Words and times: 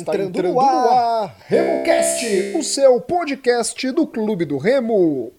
Está 0.00 0.14
entrando, 0.14 0.28
entrando 0.38 0.54
no 0.54 0.60
ar, 0.60 0.72
no 0.72 0.90
ar 0.90 1.36
RemoCast, 1.46 2.56
o 2.56 2.62
seu 2.62 2.98
podcast 3.02 3.90
do 3.92 4.06
Clube 4.06 4.46
do 4.46 4.56
Remo. 4.56 5.30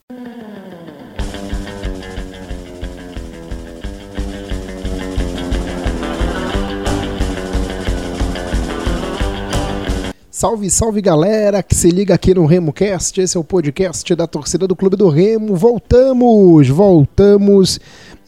Salve, 10.29 10.69
salve 10.69 11.01
galera 11.01 11.61
que 11.61 11.75
se 11.75 11.89
liga 11.89 12.13
aqui 12.15 12.33
no 12.33 12.45
RemoCast, 12.45 13.19
esse 13.19 13.37
é 13.37 13.39
o 13.39 13.43
podcast 13.43 14.15
da 14.15 14.25
torcida 14.25 14.67
do 14.67 14.75
Clube 14.75 14.95
do 14.95 15.09
Remo. 15.09 15.55
Voltamos, 15.55 16.67
voltamos 16.67 17.79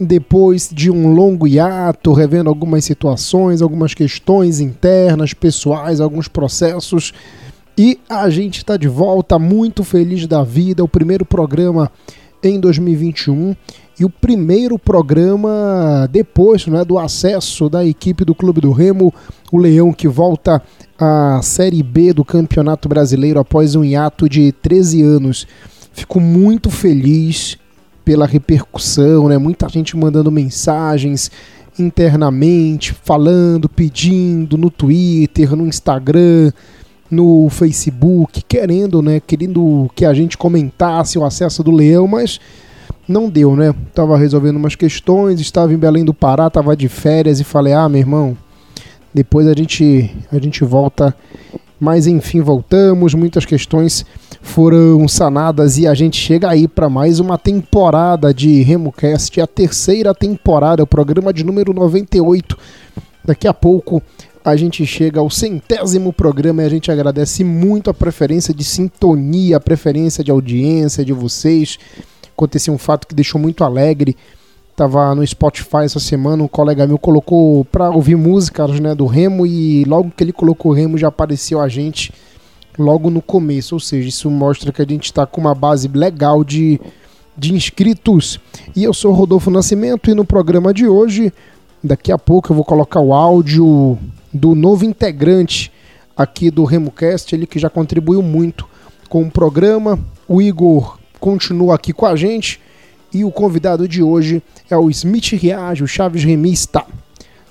depois 0.04 0.70
de 0.72 0.92
um 0.92 1.14
longo 1.14 1.48
hiato, 1.48 2.14
revendo 2.14 2.50
algumas 2.50 2.86
situações, 2.86 3.62
algumas 3.62 3.94
questões 3.94 4.60
internas, 4.60 5.34
pessoais, 5.34 6.02
alguns 6.02 6.28
processos. 6.28 7.14
E 7.78 8.00
a 8.10 8.30
gente 8.30 8.58
está 8.58 8.78
de 8.78 8.88
volta, 8.88 9.40
muito 9.40 9.84
feliz 9.84 10.28
da 10.28 10.44
vida. 10.44 10.84
O 10.84 10.88
primeiro 10.88 11.26
programa 11.26 11.92
em 12.44 12.60
2021 12.60 13.56
e 14.00 14.04
o 14.04 14.10
primeiro 14.10 14.78
programa 14.78 16.08
depois 16.12 16.66
né, 16.68 16.84
do 16.84 16.98
acesso 16.98 17.70
da 17.70 17.86
equipe 17.86 18.26
do 18.26 18.36
Clube 18.36 18.60
do 18.60 18.72
Remo, 18.72 19.14
o 19.52 19.58
Leão 19.58 19.94
que 19.94 20.08
volta 20.08 20.62
à 21.00 21.40
Série 21.42 21.82
B 21.82 22.14
do 22.14 22.26
Campeonato 22.26 22.90
Brasileiro 22.90 23.40
após 23.40 23.76
um 23.76 23.84
hiato 23.84 24.28
de 24.28 24.52
13 24.52 25.02
anos. 25.02 25.48
Fico 25.94 26.20
muito 26.20 26.72
feliz 26.72 27.58
pela 28.04 28.26
repercussão, 28.26 29.28
né? 29.28 29.38
Muita 29.38 29.68
gente 29.70 29.96
mandando 29.96 30.32
mensagens 30.32 31.32
internamente, 31.80 32.94
falando, 33.04 33.68
pedindo 33.68 34.58
no 34.58 34.70
Twitter, 34.70 35.56
no 35.56 35.66
Instagram, 35.66 36.52
no 37.10 37.50
Facebook, 37.50 38.44
querendo, 38.48 39.02
né, 39.02 39.20
querendo 39.20 39.90
que 39.96 40.06
a 40.06 40.14
gente 40.14 40.38
comentasse 40.38 41.18
o 41.18 41.24
acesso 41.24 41.64
do 41.64 41.72
Leão, 41.72 42.08
mas 42.08 42.40
não 43.08 43.30
deu, 43.30 43.56
né? 43.56 43.74
Tava 43.94 44.18
resolvendo 44.18 44.56
umas 44.56 44.76
questões, 44.76 45.40
estava 45.40 45.74
em 45.74 45.78
Belém 45.78 46.06
do 46.06 46.14
Pará, 46.14 46.50
tava 46.50 46.76
de 46.76 46.88
férias 46.88 47.40
e 47.40 47.44
falei: 47.44 47.74
"Ah, 47.74 47.90
meu 47.90 48.00
irmão, 48.00 48.38
depois 49.14 49.48
a 49.48 49.54
gente 49.54 50.10
a 50.32 50.40
gente 50.40 50.64
volta". 50.64 51.16
Mas 51.84 52.08
enfim, 52.08 52.40
voltamos, 52.40 53.14
muitas 53.14 53.46
questões 53.46 54.06
foram 54.42 55.06
sanadas 55.06 55.78
e 55.78 55.86
a 55.86 55.94
gente 55.94 56.16
chega 56.16 56.50
aí 56.50 56.66
para 56.66 56.90
mais 56.90 57.20
uma 57.20 57.38
temporada 57.38 58.34
de 58.34 58.62
RemoCast, 58.62 59.42
a 59.42 59.46
terceira 59.46 60.16
temporada, 60.16 60.82
o 60.82 60.88
programa 60.88 61.34
de 61.34 61.44
número 61.44 61.74
98. 61.74 62.58
Daqui 63.26 63.50
a 63.50 63.54
pouco 63.54 64.02
a 64.46 64.56
gente 64.56 64.86
chega 64.86 65.20
ao 65.20 65.30
centésimo 65.30 66.14
programa 66.14 66.64
e 66.64 66.66
a 66.68 66.70
gente 66.70 66.90
agradece 66.90 67.44
muito 67.44 67.90
a 67.90 67.94
preferência 67.94 68.54
de 68.54 68.64
sintonia, 68.64 69.58
a 69.58 69.60
preferência 69.60 70.24
de 70.24 70.32
audiência 70.32 71.04
de 71.04 71.12
vocês 71.12 71.78
aconteceu 72.34 72.74
um 72.74 72.78
fato 72.78 73.06
que 73.06 73.14
deixou 73.14 73.42
muito 73.42 73.62
alegre. 73.62 74.16
Tava 74.76 75.14
no 75.14 75.26
Spotify 75.26 75.84
essa 75.84 76.00
semana, 76.00 76.42
um 76.42 76.48
colega 76.48 76.88
meu 76.88 76.98
colocou 76.98 77.64
para 77.66 77.92
ouvir 77.92 78.16
músicas 78.16 78.80
né, 78.80 78.96
do 78.96 79.06
Remo 79.06 79.46
e 79.46 79.84
logo 79.86 80.12
que 80.16 80.24
ele 80.24 80.34
colocou 80.34 80.72
o 80.72 80.74
Remo 80.74 80.98
já 80.98 81.10
apareceu 81.10 81.62
a 81.62 81.68
gente 81.68 82.12
logo 82.78 83.12
no 83.12 83.22
começo. 83.22 83.76
Ou 83.76 83.80
seja, 83.80 84.10
isso 84.10 84.32
mostra 84.32 84.72
que 84.72 84.82
a 84.82 84.86
gente 84.86 85.06
está 85.06 85.28
com 85.28 85.42
uma 85.42 85.54
base 85.54 85.88
legal 85.88 86.44
de, 86.44 86.82
de 87.38 87.54
inscritos. 87.54 88.40
E 88.76 88.84
eu 88.84 88.96
sou 88.96 89.14
Rodolfo 89.14 89.52
Nascimento 89.52 90.10
e 90.10 90.16
no 90.16 90.26
programa 90.26 90.74
de 90.74 90.88
hoje, 90.88 91.32
daqui 91.84 92.12
a 92.12 92.18
pouco 92.18 92.52
eu 92.52 92.56
vou 92.56 92.66
colocar 92.66 93.00
o 93.00 93.14
áudio 93.14 94.00
do 94.34 94.56
novo 94.56 94.86
integrante 94.86 95.72
aqui 96.18 96.50
do 96.50 96.64
RemoCast, 96.64 97.36
ele 97.36 97.46
que 97.46 97.60
já 97.60 97.70
contribuiu 97.70 98.24
muito 98.24 98.68
com 99.08 99.22
o 99.22 99.30
programa, 99.30 100.00
o 100.28 100.42
Igor 100.42 100.98
continua 101.20 101.76
aqui 101.76 101.94
com 101.94 102.08
a 102.08 102.16
gente. 102.16 102.60
E 103.14 103.24
o 103.24 103.32
convidado 103.32 103.88
de 103.88 104.02
hoje 104.02 104.42
é 104.68 104.76
o 104.76 104.90
Smith 104.90 105.34
Riage, 105.34 105.84
o 105.84 105.88
Chaves 105.88 106.24
Remista. 106.24 106.84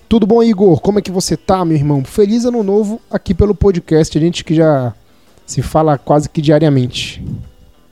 Tudo 0.08 0.26
bom, 0.26 0.42
Igor? 0.42 0.80
Como 0.80 0.98
é 0.98 1.02
que 1.02 1.10
você 1.10 1.36
tá, 1.36 1.64
meu 1.64 1.76
irmão? 1.76 2.04
Feliz 2.04 2.44
ano 2.44 2.64
novo 2.64 3.00
aqui 3.08 3.32
pelo 3.32 3.54
podcast, 3.54 4.18
a 4.18 4.20
gente 4.20 4.44
que 4.44 4.56
já 4.56 4.92
se 5.46 5.62
fala 5.62 5.96
quase 5.96 6.28
que 6.28 6.42
diariamente. 6.42 7.24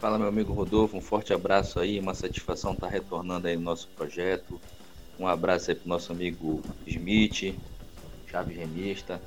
Fala, 0.01 0.19
meu 0.19 0.27
amigo 0.27 0.53
Rodolfo, 0.53 0.97
um 0.97 1.01
forte 1.01 1.33
abraço 1.33 1.79
aí, 1.79 2.01
uma 2.01 2.13
satisfação 2.13 2.73
estar 2.73 2.89
tá 2.89 2.93
retornando 2.93 3.47
aí 3.47 3.57
no 3.57 3.63
nosso 3.63 3.89
projeto. 3.97 4.61
Um 5.17 5.29
abraço 5.29 5.71
aí 5.71 5.77
pro 5.77 5.89
nosso 5.89 6.11
amigo 6.11 6.61
Smith, 6.89 7.55
Chaves 8.27 8.57
Remista. 8.57 9.21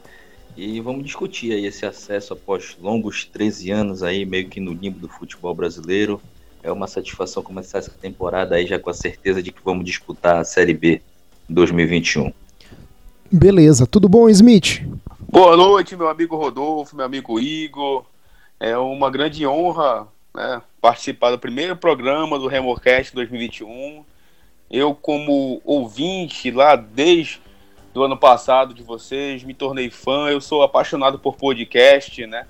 E 0.58 0.82
vamos 0.82 1.06
discutir 1.06 1.54
aí 1.54 1.66
esse 1.66 1.86
acesso 1.86 2.34
após 2.34 2.76
longos 2.82 3.24
13 3.24 3.72
anos 3.72 4.04
aí, 4.04 4.26
meio 4.26 4.50
que 4.50 4.60
no 4.60 4.74
limbo 4.74 5.00
do 5.00 5.08
futebol 5.08 5.56
brasileiro. 5.56 6.20
É 6.64 6.72
uma 6.72 6.88
satisfação 6.88 7.44
começar 7.44 7.80
essa 7.80 7.92
temporada 7.92 8.56
aí 8.56 8.66
já 8.66 8.80
com 8.80 8.90
a 8.90 8.94
certeza 8.94 9.44
de 9.44 9.52
que 9.52 9.60
vamos 9.62 9.84
disputar 9.84 10.38
a 10.38 10.46
Série 10.46 10.74
B 10.74 11.02
2021. 11.50 12.32
Beleza, 13.30 13.86
tudo 13.86 14.08
bom, 14.08 14.30
Smith? 14.30 14.82
Boa 15.20 15.58
noite, 15.58 15.98
meu 15.98 16.08
amigo 16.08 16.38
Rodolfo, 16.38 16.96
meu 16.96 17.06
amigo 17.06 17.38
Igor. 17.38 18.06
É 18.62 18.78
uma 18.78 19.12
grande 19.12 19.46
honra 19.46 20.08
né, 20.34 20.62
participar 20.80 21.32
do 21.32 21.38
primeiro 21.38 21.76
programa 21.76 22.40
do 22.40 22.48
Remorcast 22.48 23.14
2021. 23.14 24.06
Eu, 24.72 24.96
como 24.96 25.62
ouvinte 25.66 26.50
lá 26.50 26.78
desde 26.78 27.42
do 27.94 28.04
ano 28.04 28.16
passado 28.16 28.74
de 28.74 28.84
vocês, 28.84 29.44
me 29.44 29.54
tornei 29.54 29.90
fã. 29.90 30.30
Eu 30.30 30.40
sou 30.40 30.64
apaixonado 30.64 31.20
por 31.20 31.36
podcast, 31.36 32.26
né? 32.26 32.48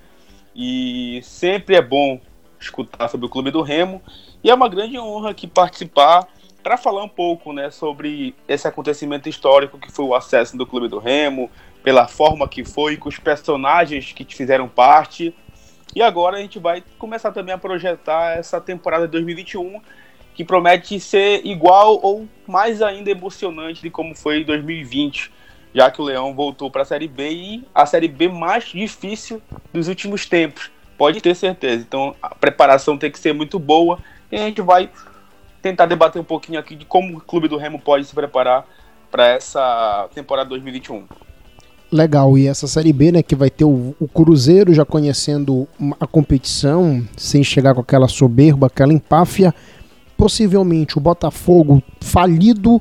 E 0.54 1.20
sempre 1.24 1.74
é 1.74 1.82
bom 1.82 2.20
escutar 2.64 3.08
sobre 3.08 3.26
o 3.26 3.28
Clube 3.28 3.50
do 3.50 3.62
Remo. 3.62 4.02
E 4.42 4.50
é 4.50 4.54
uma 4.54 4.68
grande 4.68 4.98
honra 4.98 5.30
aqui 5.30 5.46
participar 5.46 6.26
para 6.62 6.78
falar 6.78 7.04
um 7.04 7.08
pouco 7.08 7.52
né, 7.52 7.70
sobre 7.70 8.34
esse 8.48 8.66
acontecimento 8.66 9.28
histórico 9.28 9.78
que 9.78 9.92
foi 9.92 10.06
o 10.06 10.14
acesso 10.14 10.56
do 10.56 10.66
Clube 10.66 10.88
do 10.88 10.98
Remo, 10.98 11.50
pela 11.82 12.08
forma 12.08 12.48
que 12.48 12.64
foi, 12.64 12.96
com 12.96 13.08
os 13.08 13.18
personagens 13.18 14.12
que 14.12 14.24
fizeram 14.24 14.66
parte. 14.66 15.34
E 15.94 16.02
agora 16.02 16.38
a 16.38 16.40
gente 16.40 16.58
vai 16.58 16.82
começar 16.98 17.30
também 17.32 17.54
a 17.54 17.58
projetar 17.58 18.38
essa 18.38 18.60
temporada 18.60 19.06
de 19.06 19.12
2021, 19.12 19.80
que 20.34 20.42
promete 20.42 20.98
ser 20.98 21.46
igual 21.46 22.00
ou 22.02 22.26
mais 22.46 22.80
ainda 22.80 23.10
emocionante 23.10 23.82
de 23.82 23.90
como 23.90 24.14
foi 24.14 24.42
2020, 24.42 25.30
já 25.74 25.90
que 25.90 26.00
o 26.00 26.04
Leão 26.04 26.34
voltou 26.34 26.70
para 26.70 26.82
a 26.82 26.84
Série 26.86 27.06
B 27.06 27.30
e 27.30 27.64
a 27.74 27.84
Série 27.84 28.08
B 28.08 28.28
mais 28.28 28.64
difícil 28.64 29.40
dos 29.72 29.86
últimos 29.86 30.24
tempos. 30.26 30.70
Pode 31.04 31.20
ter 31.20 31.36
certeza. 31.36 31.84
Então 31.86 32.14
a 32.22 32.34
preparação 32.34 32.96
tem 32.96 33.10
que 33.10 33.18
ser 33.18 33.34
muito 33.34 33.58
boa 33.58 33.98
e 34.32 34.36
a 34.36 34.38
gente 34.38 34.62
vai 34.62 34.88
tentar 35.60 35.84
debater 35.84 36.18
um 36.18 36.24
pouquinho 36.24 36.58
aqui 36.58 36.74
de 36.74 36.86
como 36.86 37.18
o 37.18 37.20
Clube 37.20 37.46
do 37.46 37.58
Remo 37.58 37.78
pode 37.78 38.06
se 38.06 38.14
preparar 38.14 38.66
para 39.10 39.26
essa 39.26 40.08
temporada 40.14 40.48
2021. 40.48 41.04
Legal, 41.92 42.38
e 42.38 42.46
essa 42.46 42.66
Série 42.66 42.90
B, 42.90 43.12
né, 43.12 43.22
que 43.22 43.36
vai 43.36 43.50
ter 43.50 43.66
o, 43.66 43.94
o, 44.00 44.08
Cruzeiro 44.08 44.72
já 44.72 44.82
conhecendo 44.82 45.68
a 46.00 46.06
competição, 46.06 47.06
sem 47.18 47.44
chegar 47.44 47.74
com 47.74 47.82
aquela 47.82 48.08
soberba, 48.08 48.68
aquela 48.68 48.94
empáfia, 48.94 49.54
possivelmente 50.16 50.96
o 50.96 51.02
Botafogo 51.02 51.82
falido, 52.00 52.80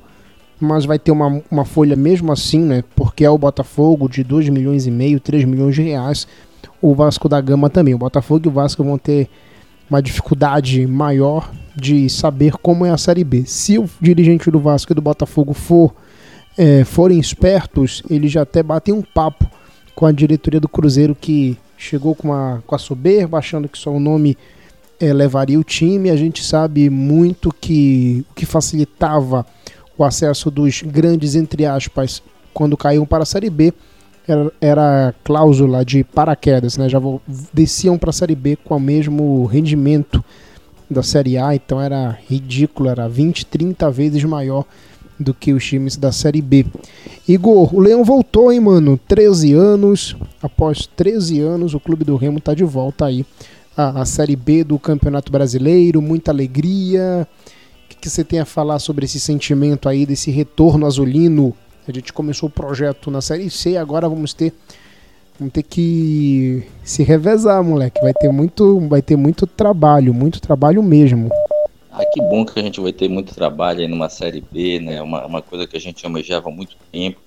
mas 0.61 0.85
vai 0.85 0.97
ter 0.97 1.11
uma, 1.11 1.43
uma 1.51 1.65
folha 1.65 1.97
mesmo 1.97 2.31
assim, 2.31 2.61
né, 2.61 2.85
porque 2.95 3.25
é 3.25 3.29
o 3.29 3.37
Botafogo 3.37 4.07
de 4.07 4.23
2 4.23 4.47
milhões 4.47 4.87
e 4.87 4.91
meio, 4.91 5.19
3 5.19 5.43
milhões 5.43 5.75
de 5.75 5.81
reais, 5.81 6.25
o 6.83 6.93
Vasco 6.93 7.29
da 7.29 7.39
Gama 7.39 7.69
também. 7.69 7.95
O 7.95 7.97
Botafogo 7.97 8.45
e 8.45 8.49
o 8.49 8.51
Vasco 8.51 8.83
vão 8.83 8.97
ter 8.97 9.29
uma 9.89 10.01
dificuldade 10.01 10.85
maior 10.85 11.49
de 11.73 12.09
saber 12.09 12.57
como 12.57 12.85
é 12.85 12.89
a 12.89 12.97
Série 12.97 13.23
B. 13.23 13.45
Se 13.45 13.79
o 13.79 13.89
dirigente 14.01 14.51
do 14.51 14.59
Vasco 14.59 14.91
e 14.91 14.95
do 14.95 15.01
Botafogo 15.01 15.53
for, 15.53 15.95
é, 16.57 16.83
forem 16.83 17.17
espertos, 17.17 18.03
eles 18.09 18.33
já 18.33 18.41
até 18.41 18.61
batem 18.61 18.93
um 18.93 19.01
papo 19.01 19.49
com 19.95 20.05
a 20.05 20.11
diretoria 20.11 20.59
do 20.59 20.67
Cruzeiro 20.67 21.15
que 21.15 21.57
chegou 21.77 22.13
com 22.13 22.33
a, 22.33 22.59
com 22.67 22.75
a 22.75 22.77
soberba, 22.77 23.37
achando 23.37 23.69
que 23.69 23.77
só 23.77 23.89
o 23.89 23.99
nome 23.99 24.37
é, 24.99 25.13
levaria 25.13 25.57
o 25.57 25.63
time. 25.63 26.09
A 26.09 26.17
gente 26.17 26.43
sabe 26.43 26.89
muito 26.89 27.49
que 27.61 28.25
o 28.29 28.33
que 28.33 28.45
facilitava 28.45 29.45
o 29.97 30.03
acesso 30.03 30.51
dos 30.51 30.81
grandes, 30.81 31.33
entre 31.33 31.65
aspas, 31.65 32.21
quando 32.53 32.75
caíam 32.75 33.05
para 33.05 33.23
a 33.23 33.25
Série 33.25 33.49
B 33.49 33.73
era, 34.27 34.51
era 34.61 35.15
cláusula 35.23 35.83
de 35.83 36.03
paraquedas, 36.03 36.77
né? 36.77 36.87
Já 36.87 36.99
desciam 37.53 37.97
para 37.97 38.09
a 38.09 38.13
Série 38.13 38.35
B 38.35 38.57
com 38.63 38.75
o 38.75 38.79
mesmo 38.79 39.45
rendimento 39.45 40.23
da 40.89 41.03
Série 41.03 41.37
A, 41.37 41.55
então 41.55 41.81
era 41.81 42.17
ridículo, 42.29 42.89
era 42.89 43.07
20, 43.07 43.45
30 43.45 43.89
vezes 43.91 44.23
maior 44.23 44.65
do 45.19 45.33
que 45.33 45.53
os 45.53 45.63
times 45.65 45.97
da 45.97 46.11
Série 46.11 46.41
B. 46.41 46.65
Igor, 47.27 47.73
o 47.73 47.79
Leão 47.79 48.03
voltou, 48.03 48.51
hein, 48.51 48.59
mano? 48.59 48.99
13 49.07 49.53
anos, 49.53 50.15
após 50.41 50.85
13 50.85 51.39
anos, 51.39 51.73
o 51.73 51.79
Clube 51.79 52.03
do 52.03 52.15
Remo 52.15 52.39
tá 52.39 52.53
de 52.53 52.63
volta 52.63 53.05
aí 53.05 53.25
à, 53.75 54.01
à 54.01 54.05
Série 54.05 54.35
B 54.35 54.63
do 54.63 54.77
Campeonato 54.77 55.31
Brasileiro, 55.31 56.01
muita 56.01 56.31
alegria. 56.31 57.27
O 57.85 57.95
que 58.03 58.09
você 58.09 58.23
tem 58.23 58.39
a 58.39 58.45
falar 58.45 58.79
sobre 58.79 59.05
esse 59.05 59.19
sentimento 59.19 59.87
aí, 59.87 60.05
desse 60.05 60.29
retorno 60.29 60.85
azulino 60.85 61.55
a 61.91 61.93
gente 61.93 62.13
começou 62.13 62.49
o 62.49 62.51
projeto 62.51 63.11
na 63.11 63.21
Série 63.21 63.49
C, 63.49 63.77
agora 63.77 64.07
vamos 64.07 64.33
ter 64.33 64.53
Vamos 65.39 65.53
ter 65.53 65.63
que 65.63 66.63
se 66.83 67.03
revezar, 67.03 67.63
moleque. 67.63 67.99
Vai 68.01 68.13
ter 68.13 68.31
muito, 68.31 68.79
vai 68.81 69.01
ter 69.01 69.15
muito 69.15 69.47
trabalho, 69.47 70.13
muito 70.13 70.39
trabalho 70.39 70.83
mesmo. 70.83 71.29
Ah, 71.91 72.05
que 72.05 72.21
bom 72.21 72.45
que 72.45 72.59
a 72.59 72.63
gente 72.63 72.79
vai 72.79 72.93
ter 72.93 73.09
muito 73.09 73.33
trabalho 73.33 73.79
aí 73.81 73.87
numa 73.87 74.09
Série 74.09 74.43
B, 74.51 74.79
né? 74.79 75.01
Uma, 75.01 75.25
uma 75.25 75.41
coisa 75.41 75.65
que 75.65 75.75
a 75.75 75.79
gente 75.79 76.05
almejava 76.05 76.49
há 76.49 76.51
muito 76.51 76.75
tempo. 76.91 77.19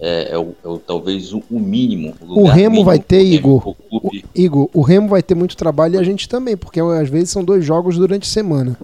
É, 0.00 0.32
é, 0.32 0.38
o, 0.38 0.54
é 0.64 0.68
o, 0.68 0.78
talvez 0.78 1.32
o, 1.32 1.42
o 1.50 1.60
mínimo. 1.60 2.14
O, 2.20 2.40
o 2.40 2.44
Remo 2.46 2.70
mínimo 2.70 2.84
vai 2.84 2.98
ter, 2.98 3.22
Igor. 3.22 3.76
O, 3.90 4.10
Igor, 4.34 4.70
o 4.72 4.80
Remo 4.80 5.08
vai 5.08 5.22
ter 5.22 5.34
muito 5.34 5.56
trabalho 5.56 5.96
e 5.96 5.98
a 5.98 6.02
gente 6.02 6.28
também, 6.28 6.56
porque 6.56 6.80
às 6.80 7.08
vezes 7.08 7.30
são 7.30 7.44
dois 7.44 7.64
jogos 7.64 7.96
durante 7.98 8.24
a 8.24 8.32
semana. 8.32 8.76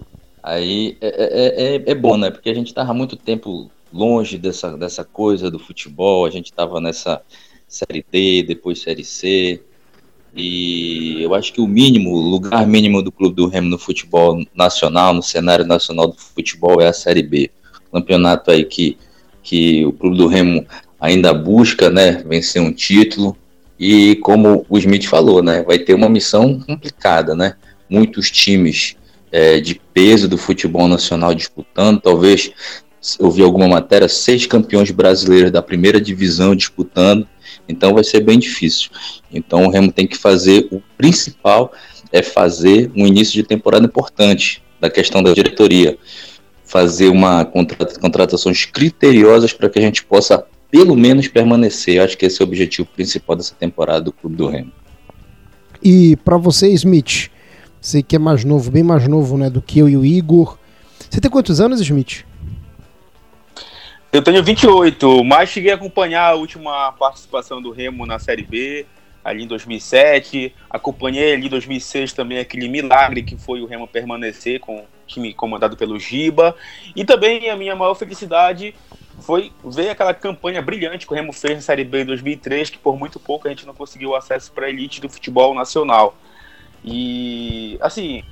Aí 0.43 0.97
é, 1.01 1.07
é, 1.07 1.75
é, 1.75 1.91
é 1.91 1.95
bom, 1.95 2.15
né? 2.15 2.29
Porque 2.29 2.49
a 2.49 2.55
gente 2.55 2.73
tava 2.73 2.93
muito 2.93 3.15
tempo 3.15 3.69
longe 3.91 4.37
dessa, 4.37 4.77
dessa 4.77 5.03
coisa 5.03 5.51
do 5.51 5.59
futebol, 5.59 6.25
a 6.25 6.29
gente 6.29 6.51
tava 6.51 6.79
nessa 6.79 7.21
Série 7.67 8.05
D, 8.11 8.43
depois 8.43 8.81
Série 8.81 9.03
C. 9.03 9.61
E 10.35 11.21
eu 11.21 11.33
acho 11.33 11.51
que 11.51 11.59
o 11.59 11.67
mínimo, 11.67 12.11
o 12.11 12.21
lugar 12.21 12.65
mínimo 12.65 13.01
do 13.01 13.11
Clube 13.11 13.35
do 13.35 13.47
Remo 13.47 13.69
no 13.69 13.77
futebol 13.77 14.41
nacional, 14.55 15.13
no 15.13 15.21
cenário 15.21 15.65
nacional 15.65 16.07
do 16.07 16.17
futebol, 16.17 16.81
é 16.81 16.87
a 16.87 16.93
Série 16.93 17.23
B. 17.23 17.51
Campeonato 17.91 18.51
aí 18.51 18.63
que, 18.63 18.97
que 19.43 19.85
o 19.85 19.91
Clube 19.91 20.17
do 20.17 20.27
Remo 20.27 20.65
ainda 20.99 21.33
busca, 21.33 21.89
né, 21.89 22.23
vencer 22.25 22.61
um 22.61 22.71
título. 22.71 23.35
E 23.77 24.15
como 24.17 24.65
o 24.69 24.77
Smith 24.77 25.05
falou, 25.05 25.41
né, 25.41 25.63
vai 25.63 25.79
ter 25.79 25.93
uma 25.93 26.07
missão 26.07 26.59
complicada, 26.59 27.35
né? 27.35 27.55
Muitos 27.89 28.29
times 28.29 28.95
é, 29.31 29.59
de 29.59 29.81
peso 29.93 30.29
do 30.29 30.37
futebol 30.37 30.87
nacional 30.87 31.33
disputando, 31.33 31.99
talvez 31.99 32.51
eu 33.19 33.31
vi 33.31 33.41
alguma 33.41 33.67
matéria, 33.67 34.07
seis 34.07 34.45
campeões 34.45 34.91
brasileiros 34.91 35.51
da 35.51 35.61
primeira 35.61 35.99
divisão 35.99 36.55
disputando, 36.55 37.27
então 37.67 37.93
vai 37.93 38.03
ser 38.03 38.21
bem 38.21 38.37
difícil. 38.37 38.91
Então 39.31 39.65
o 39.65 39.69
Remo 39.69 39.91
tem 39.91 40.05
que 40.05 40.17
fazer 40.17 40.67
o 40.71 40.81
principal 40.97 41.73
é 42.11 42.21
fazer 42.21 42.91
um 42.95 43.07
início 43.07 43.33
de 43.33 43.43
temporada 43.43 43.85
importante 43.85 44.61
da 44.79 44.89
questão 44.89 45.23
da 45.23 45.33
diretoria, 45.33 45.97
fazer 46.65 47.07
uma 47.07 47.45
contrata, 47.45 47.99
contratações 47.99 48.65
criteriosas 48.65 49.53
para 49.53 49.69
que 49.69 49.79
a 49.79 49.81
gente 49.81 50.03
possa 50.03 50.43
pelo 50.69 50.95
menos 50.95 51.27
permanecer. 51.27 51.95
Eu 51.95 52.03
acho 52.03 52.17
que 52.17 52.25
esse 52.25 52.41
é 52.41 52.45
o 52.45 52.47
objetivo 52.47 52.87
principal 52.93 53.35
dessa 53.35 53.55
temporada 53.55 54.01
do 54.01 54.11
Clube 54.11 54.35
do 54.35 54.47
Remo. 54.47 54.71
E 55.83 56.15
para 56.17 56.37
você, 56.37 56.69
Smith, 56.69 57.29
você 57.79 58.03
que 58.03 58.15
é 58.15 58.19
mais 58.19 58.43
novo, 58.43 58.69
bem 58.69 58.83
mais 58.83 59.07
novo 59.07 59.37
né, 59.37 59.49
do 59.49 59.61
que 59.61 59.79
eu 59.79 59.89
e 59.89 59.97
o 59.97 60.05
Igor. 60.05 60.57
Você 61.09 61.19
tem 61.19 61.31
quantos 61.31 61.59
anos, 61.59 61.81
Smith? 61.81 62.25
Eu 64.13 64.21
tenho 64.21 64.43
28, 64.43 65.23
mas 65.23 65.47
cheguei 65.47 65.71
a 65.71 65.75
acompanhar 65.75 66.25
a 66.25 66.35
última 66.35 66.91
participação 66.91 67.61
do 67.61 67.71
Remo 67.71 68.05
na 68.05 68.19
Série 68.19 68.43
B, 68.43 68.85
ali 69.23 69.45
em 69.45 69.47
2007. 69.47 70.53
Acompanhei 70.69 71.31
ali 71.33 71.45
em 71.45 71.49
2006 71.49 72.11
também 72.11 72.37
aquele 72.37 72.67
milagre 72.67 73.23
que 73.23 73.37
foi 73.37 73.61
o 73.61 73.65
Remo 73.65 73.87
permanecer 73.87 74.59
com 74.59 74.79
o 74.79 74.85
time 75.07 75.33
comandado 75.33 75.77
pelo 75.77 75.97
Giba. 75.97 76.53
E 76.93 77.05
também 77.05 77.49
a 77.49 77.55
minha 77.55 77.73
maior 77.73 77.93
felicidade 77.95 78.75
foi 79.21 79.49
ver 79.63 79.91
aquela 79.91 80.13
campanha 80.13 80.61
brilhante 80.61 81.07
que 81.07 81.13
o 81.13 81.15
Remo 81.15 81.31
fez 81.31 81.55
na 81.55 81.61
Série 81.61 81.85
B 81.85 82.01
em 82.01 82.05
2003, 82.05 82.69
que 82.69 82.77
por 82.77 82.99
muito 82.99 83.17
pouco 83.17 83.47
a 83.47 83.49
gente 83.49 83.65
não 83.65 83.73
conseguiu 83.73 84.13
acesso 84.13 84.51
para 84.51 84.65
a 84.65 84.69
elite 84.69 84.99
do 84.99 85.07
futebol 85.07 85.55
nacional. 85.55 86.17
E, 86.83 87.77
assim, 87.79 88.25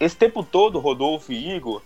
esse 0.00 0.16
tempo 0.16 0.42
todo, 0.42 0.80
Rodolfo 0.80 1.32
e 1.32 1.54
Igor, 1.54 1.82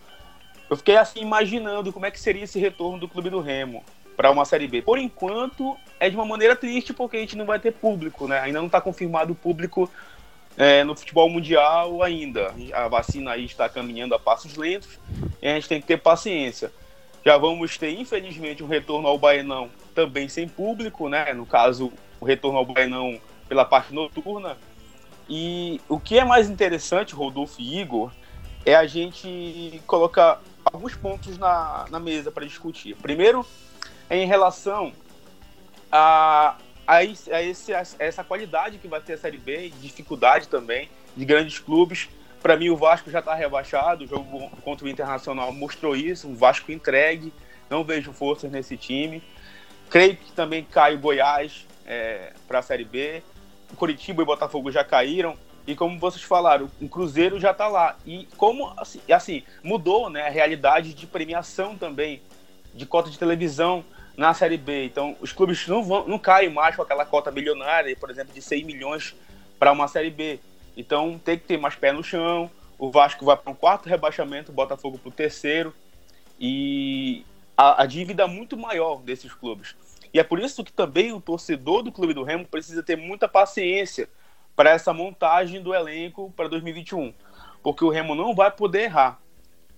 eu 0.68 0.76
fiquei 0.76 0.96
assim 0.96 1.20
imaginando 1.20 1.92
como 1.92 2.06
é 2.06 2.10
que 2.10 2.20
seria 2.20 2.44
esse 2.44 2.58
retorno 2.58 2.98
do 2.98 3.08
Clube 3.08 3.30
do 3.30 3.40
Remo 3.40 3.84
para 4.16 4.30
uma 4.30 4.44
Série 4.44 4.66
B. 4.66 4.82
Por 4.82 4.98
enquanto, 4.98 5.76
é 6.00 6.10
de 6.10 6.16
uma 6.16 6.26
maneira 6.26 6.56
triste, 6.56 6.92
porque 6.92 7.16
a 7.16 7.20
gente 7.20 7.36
não 7.36 7.46
vai 7.46 7.58
ter 7.58 7.72
público, 7.72 8.26
né? 8.26 8.40
Ainda 8.40 8.58
não 8.58 8.66
está 8.66 8.80
confirmado 8.80 9.32
o 9.32 9.36
público 9.36 9.90
é, 10.56 10.82
no 10.82 10.96
futebol 10.96 11.30
mundial 11.30 12.02
ainda. 12.02 12.52
A 12.72 12.88
vacina 12.88 13.30
aí 13.30 13.44
está 13.44 13.68
caminhando 13.68 14.14
a 14.14 14.18
passos 14.18 14.56
lentos 14.56 14.98
e 15.40 15.46
a 15.46 15.54
gente 15.54 15.68
tem 15.68 15.80
que 15.80 15.86
ter 15.86 15.98
paciência. 15.98 16.72
Já 17.24 17.38
vamos 17.38 17.78
ter, 17.78 17.92
infelizmente, 17.92 18.62
um 18.62 18.66
retorno 18.66 19.06
ao 19.06 19.18
Baenão 19.18 19.70
também 19.94 20.28
sem 20.28 20.48
público, 20.48 21.08
né? 21.08 21.32
No 21.32 21.46
caso, 21.46 21.92
o 22.20 22.24
retorno 22.24 22.58
ao 22.58 22.66
Baenão 22.66 23.20
pela 23.48 23.64
parte 23.64 23.94
noturna. 23.94 24.56
E 25.28 25.80
o 25.88 26.00
que 26.00 26.18
é 26.18 26.24
mais 26.24 26.50
interessante, 26.50 27.14
Rodolfo 27.14 27.60
e 27.60 27.80
Igor, 27.80 28.10
é 28.64 28.74
a 28.74 28.86
gente 28.86 29.80
colocar 29.86 30.40
alguns 30.72 30.94
pontos 30.94 31.38
na, 31.38 31.86
na 31.90 32.00
mesa 32.00 32.30
para 32.30 32.44
discutir. 32.44 32.94
Primeiro, 32.96 33.44
é 34.08 34.16
em 34.16 34.26
relação 34.26 34.92
a, 35.90 36.56
a, 36.86 37.04
esse, 37.04 37.74
a, 37.74 37.82
essa 37.98 38.24
qualidade 38.24 38.78
que 38.78 38.88
vai 38.88 39.00
ter 39.00 39.14
a 39.14 39.18
Série 39.18 39.38
B, 39.38 39.70
dificuldade 39.80 40.48
também 40.48 40.88
de 41.16 41.24
grandes 41.24 41.58
clubes 41.58 42.08
para 42.40 42.56
mim, 42.56 42.68
o 42.68 42.76
Vasco 42.76 43.10
já 43.10 43.18
está 43.18 43.34
rebaixado. 43.34 44.04
O 44.04 44.06
jogo 44.06 44.50
contra 44.62 44.86
o 44.86 44.88
Internacional 44.88 45.52
mostrou 45.52 45.96
isso. 45.96 46.28
Um 46.28 46.34
Vasco 46.34 46.70
entregue. 46.70 47.32
Não 47.68 47.84
vejo 47.84 48.12
forças 48.12 48.50
nesse 48.50 48.76
time. 48.76 49.22
Creio 49.90 50.16
que 50.16 50.32
também 50.32 50.64
cai 50.64 50.94
o 50.94 50.98
Goiás 50.98 51.66
é, 51.84 52.32
para 52.46 52.60
a 52.60 52.62
Série 52.62 52.84
B. 52.84 53.22
O 53.72 53.76
Curitiba 53.76 54.22
e 54.22 54.24
o 54.24 54.26
Botafogo 54.26 54.70
já 54.70 54.84
caíram. 54.84 55.36
E 55.68 55.76
como 55.76 55.98
vocês 55.98 56.22
falaram, 56.22 56.70
o 56.80 56.88
Cruzeiro 56.88 57.38
já 57.38 57.50
está 57.50 57.68
lá. 57.68 57.94
E 58.06 58.26
como 58.38 58.72
assim, 58.78 59.00
assim, 59.12 59.42
mudou 59.62 60.08
né, 60.08 60.26
a 60.26 60.30
realidade 60.30 60.94
de 60.94 61.06
premiação 61.06 61.76
também, 61.76 62.22
de 62.74 62.86
cota 62.86 63.10
de 63.10 63.18
televisão 63.18 63.84
na 64.16 64.32
Série 64.32 64.56
B. 64.56 64.86
Então, 64.86 65.14
os 65.20 65.30
clubes 65.30 65.68
não, 65.68 65.84
vão, 65.84 66.08
não 66.08 66.18
caem 66.18 66.48
mais 66.48 66.74
com 66.74 66.80
aquela 66.80 67.04
cota 67.04 67.30
milionária, 67.30 67.94
por 67.96 68.08
exemplo, 68.08 68.32
de 68.32 68.40
100 68.40 68.64
milhões 68.64 69.14
para 69.58 69.70
uma 69.70 69.86
Série 69.88 70.08
B. 70.08 70.40
Então 70.74 71.20
tem 71.22 71.38
que 71.38 71.44
ter 71.44 71.58
mais 71.58 71.74
pé 71.74 71.92
no 71.92 72.02
chão. 72.02 72.50
O 72.78 72.90
Vasco 72.90 73.26
vai 73.26 73.36
para 73.36 73.52
um 73.52 73.54
quarto 73.54 73.90
rebaixamento, 73.90 74.50
o 74.50 74.54
Botafogo 74.54 74.96
para 74.96 75.10
o 75.10 75.12
terceiro. 75.12 75.74
E 76.40 77.26
a, 77.54 77.82
a 77.82 77.84
dívida 77.84 78.22
é 78.22 78.26
muito 78.26 78.56
maior 78.56 79.02
desses 79.02 79.34
clubes. 79.34 79.76
E 80.14 80.18
é 80.18 80.24
por 80.24 80.38
isso 80.38 80.64
que 80.64 80.72
também 80.72 81.12
o 81.12 81.20
torcedor 81.20 81.82
do 81.82 81.92
Clube 81.92 82.14
do 82.14 82.22
Remo 82.22 82.46
precisa 82.46 82.82
ter 82.82 82.96
muita 82.96 83.28
paciência 83.28 84.08
para 84.58 84.70
essa 84.70 84.92
montagem 84.92 85.62
do 85.62 85.72
elenco 85.72 86.32
para 86.36 86.48
2021. 86.48 87.14
Porque 87.62 87.84
o 87.84 87.90
Remo 87.90 88.16
não 88.16 88.34
vai 88.34 88.50
poder 88.50 88.86
errar. 88.86 89.20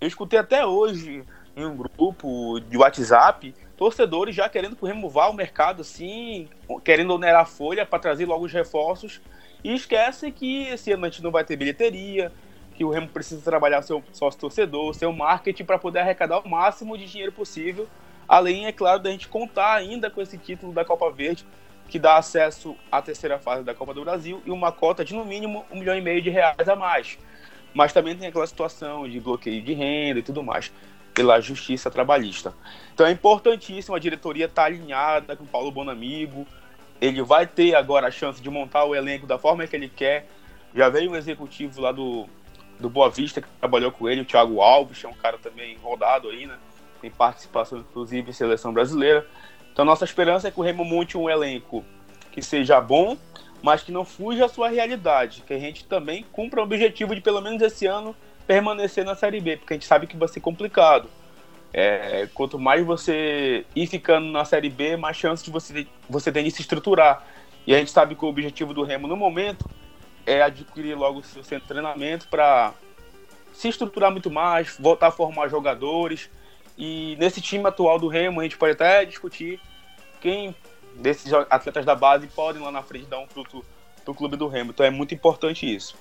Eu 0.01 0.09
escutei 0.09 0.39
até 0.39 0.65
hoje 0.65 1.23
em 1.55 1.67
um 1.67 1.77
grupo 1.77 2.59
de 2.61 2.79
WhatsApp 2.79 3.55
torcedores 3.77 4.35
já 4.35 4.49
querendo 4.49 4.75
que 4.75 4.83
o 4.83 4.87
Remo 4.87 5.11
vá 5.11 5.25
ao 5.25 5.35
mercado 5.35 5.83
assim, 5.83 6.49
querendo 6.83 7.13
onerar 7.13 7.43
a 7.43 7.45
folha 7.45 7.85
para 7.85 7.99
trazer 7.99 8.25
logo 8.25 8.47
os 8.47 8.53
reforços 8.55 9.21
e 9.63 9.75
esquece 9.75 10.33
que 10.33 10.69
esse 10.69 10.91
ano 10.93 11.05
a 11.05 11.11
gente 11.11 11.23
não 11.23 11.31
vai 11.31 11.45
ter 11.45 11.57
bilheteria, 11.57 12.33
que 12.75 12.83
o 12.83 12.89
Remo 12.89 13.09
precisa 13.09 13.43
trabalhar 13.43 13.83
seu 13.83 14.03
sócio 14.15 14.41
torcedor, 14.41 14.95
seu 14.95 15.13
marketing 15.13 15.65
para 15.65 15.79
poder 15.79 15.99
arrecadar 15.99 16.39
o 16.39 16.49
máximo 16.49 16.97
de 16.97 17.05
dinheiro 17.05 17.33
possível. 17.33 17.87
Além, 18.27 18.65
é 18.65 18.73
claro, 18.73 19.03
da 19.03 19.11
gente 19.11 19.29
contar 19.29 19.75
ainda 19.75 20.09
com 20.09 20.23
esse 20.23 20.39
título 20.39 20.73
da 20.73 20.87
Copa 20.87 21.11
Verde, 21.11 21.45
que 21.91 21.99
dá 21.99 22.17
acesso 22.17 22.77
à 22.91 23.03
terceira 23.03 23.39
fase 23.39 23.63
da 23.65 23.75
Copa 23.75 23.93
do 23.93 24.03
Brasil 24.03 24.43
e 24.47 24.51
uma 24.51 24.73
cota 24.73 25.05
de 25.05 25.13
no 25.13 25.25
mínimo 25.25 25.67
um 25.71 25.79
milhão 25.79 25.97
e 25.97 26.01
meio 26.01 26.23
de 26.23 26.31
reais 26.31 26.69
a 26.69 26.77
mais. 26.77 27.19
Mas 27.75 27.93
também 27.93 28.17
tem 28.17 28.29
aquela 28.29 28.47
situação 28.47 29.09
de 29.09 29.21
bloqueio 29.21 29.61
de 29.63 29.75
renda 29.75 30.21
e 30.21 30.23
tudo 30.23 30.43
mais 30.43 30.73
pela 31.13 31.41
justiça 31.41 31.91
trabalhista. 31.91 32.55
Então 32.95 33.07
é 33.07 33.11
importantíssimo 33.11 33.95
a 33.95 33.99
diretoria 33.99 34.47
estar 34.47 34.63
tá 34.63 34.67
alinhada 34.67 35.37
com 35.37 35.45
o 35.45 35.47
Paulo 35.47 35.71
Bonamigo, 35.71 36.47
ele 37.01 37.23
vai 37.23 37.47
ter 37.47 37.75
agora 37.75 38.09
a 38.09 38.11
chance 38.11 38.41
de 38.41 38.51
montar 38.51 38.85
o 38.85 38.95
elenco 38.95 39.27
da 39.27 39.39
forma 39.39 39.67
que 39.67 39.75
ele 39.75 39.89
quer. 39.89 40.29
Já 40.75 40.89
veio 40.89 41.11
um 41.11 41.17
executivo 41.17 41.81
lá 41.81 41.93
do, 41.93 42.29
do 42.79 42.91
Boa 42.91 43.11
Vista 43.11 43.41
que 43.41 43.49
trabalhou 43.59 43.91
com 43.91 44.09
ele, 44.09 44.21
o 44.21 44.25
Thiago 44.25 44.61
Alves, 44.61 45.03
é 45.03 45.09
um 45.09 45.15
cara 45.15 45.39
também 45.39 45.77
rodado 45.83 46.29
aí, 46.29 46.47
né? 46.47 46.57
Tem 47.01 47.11
participação, 47.11 47.79
inclusive, 47.79 48.31
em 48.31 48.33
seleção 48.33 48.73
brasileira. 48.73 49.27
Então, 49.73 49.85
nossa 49.85 50.05
esperança 50.05 50.49
é 50.49 50.51
que 50.51 50.61
o 50.61 50.63
Remo 50.63 50.85
monte 50.85 51.17
um 51.17 51.29
elenco 51.29 51.85
que 52.31 52.43
seja 52.43 52.81
bom, 52.81 53.17
mas 53.63 53.83
que 53.83 53.93
não 53.93 54.05
fuja 54.05 54.47
a 54.47 54.49
sua 54.49 54.69
realidade. 54.69 55.43
Que 55.47 55.55
a 55.55 55.59
gente 55.59 55.85
também 55.85 56.25
cumpra 56.33 56.61
o 56.61 56.65
objetivo 56.65 57.15
de, 57.15 57.21
pelo 57.21 57.41
menos 57.41 57.63
esse 57.63 57.87
ano, 57.87 58.15
permanecer 58.47 59.05
na 59.05 59.15
Série 59.15 59.41
B, 59.41 59.57
porque 59.57 59.75
a 59.75 59.77
gente 59.77 59.87
sabe 59.87 60.07
que 60.07 60.17
vai 60.17 60.29
ser 60.29 60.41
complicado. 60.41 61.09
É, 61.73 62.29
quanto 62.35 62.59
mais 62.59 62.85
você 62.85 63.65
ir 63.77 63.87
ficando 63.87 64.27
na 64.27 64.45
Série 64.45 64.69
B, 64.69 64.97
mais 64.97 65.17
chance 65.17 65.45
de 65.45 65.51
você, 65.51 65.87
você 66.09 66.33
ter 66.33 66.43
de 66.43 66.51
se 66.51 66.61
estruturar. 66.61 67.25
E 67.67 67.75
a 67.75 67.79
gente 67.79 67.91
sabe 67.91 68.15
que 68.15 68.25
o 68.25 68.29
objetivo 68.29 68.75
do 68.75 68.83
Remo 68.83 69.07
no 69.07 69.17
momento 69.17 69.69
é 70.27 70.43
adquirir 70.43 70.97
logo 70.97 71.21
o 71.21 71.23
seu 71.23 71.61
treinamento 71.61 72.27
para 72.29 72.75
se 73.53 73.69
estruturar 73.69 74.11
muito 74.11 74.31
mais, 74.31 74.77
voltar 74.79 75.09
a 75.09 75.13
formar 75.13 75.49
jogadores. 75.49 76.31
E 76.81 77.15
nesse 77.21 77.43
time 77.43 77.67
atual 77.67 77.99
do 77.99 78.09
Remo, 78.09 78.41
a 78.41 78.43
gente 78.43 78.57
pode 78.57 78.73
até 78.73 79.05
discutir 79.05 79.61
quem 80.19 80.55
desses 80.99 81.31
atletas 81.51 81.85
da 81.85 81.95
base 81.95 82.27
podem 82.29 82.63
lá 82.63 82.73
na 82.73 82.83
frente 82.83 83.05
dar 83.05 83.19
um 83.19 83.27
fruto 83.27 83.63
para 84.03 84.13
o 84.13 84.15
clube 84.15 84.35
do 84.35 84.49
Remo. 84.49 84.71
Então 84.71 84.87
é 84.87 84.89
muito 84.89 85.13
importante 85.13 85.73
isso. 85.73 85.95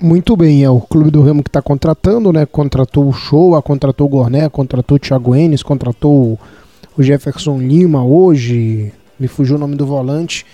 Muito 0.00 0.36
bem, 0.36 0.64
é 0.64 0.70
o 0.70 0.80
clube 0.80 1.12
do 1.12 1.22
Remo 1.22 1.44
que 1.44 1.48
está 1.48 1.62
contratando, 1.62 2.32
né? 2.32 2.44
Contratou 2.44 3.08
o 3.08 3.12
Showa, 3.12 3.62
contratou 3.62 4.08
o 4.08 4.10
Gorné, 4.10 4.48
contratou 4.48 4.96
o 4.96 4.98
Thiago 4.98 5.34
Enes, 5.34 5.62
contratou 5.62 6.38
o 6.96 7.02
Jefferson 7.02 7.58
Lima 7.58 8.04
hoje, 8.04 8.92
me 9.18 9.28
fugiu 9.28 9.54
o 9.54 9.58
nome 9.60 9.76
do 9.76 9.86
volante. 9.86 10.44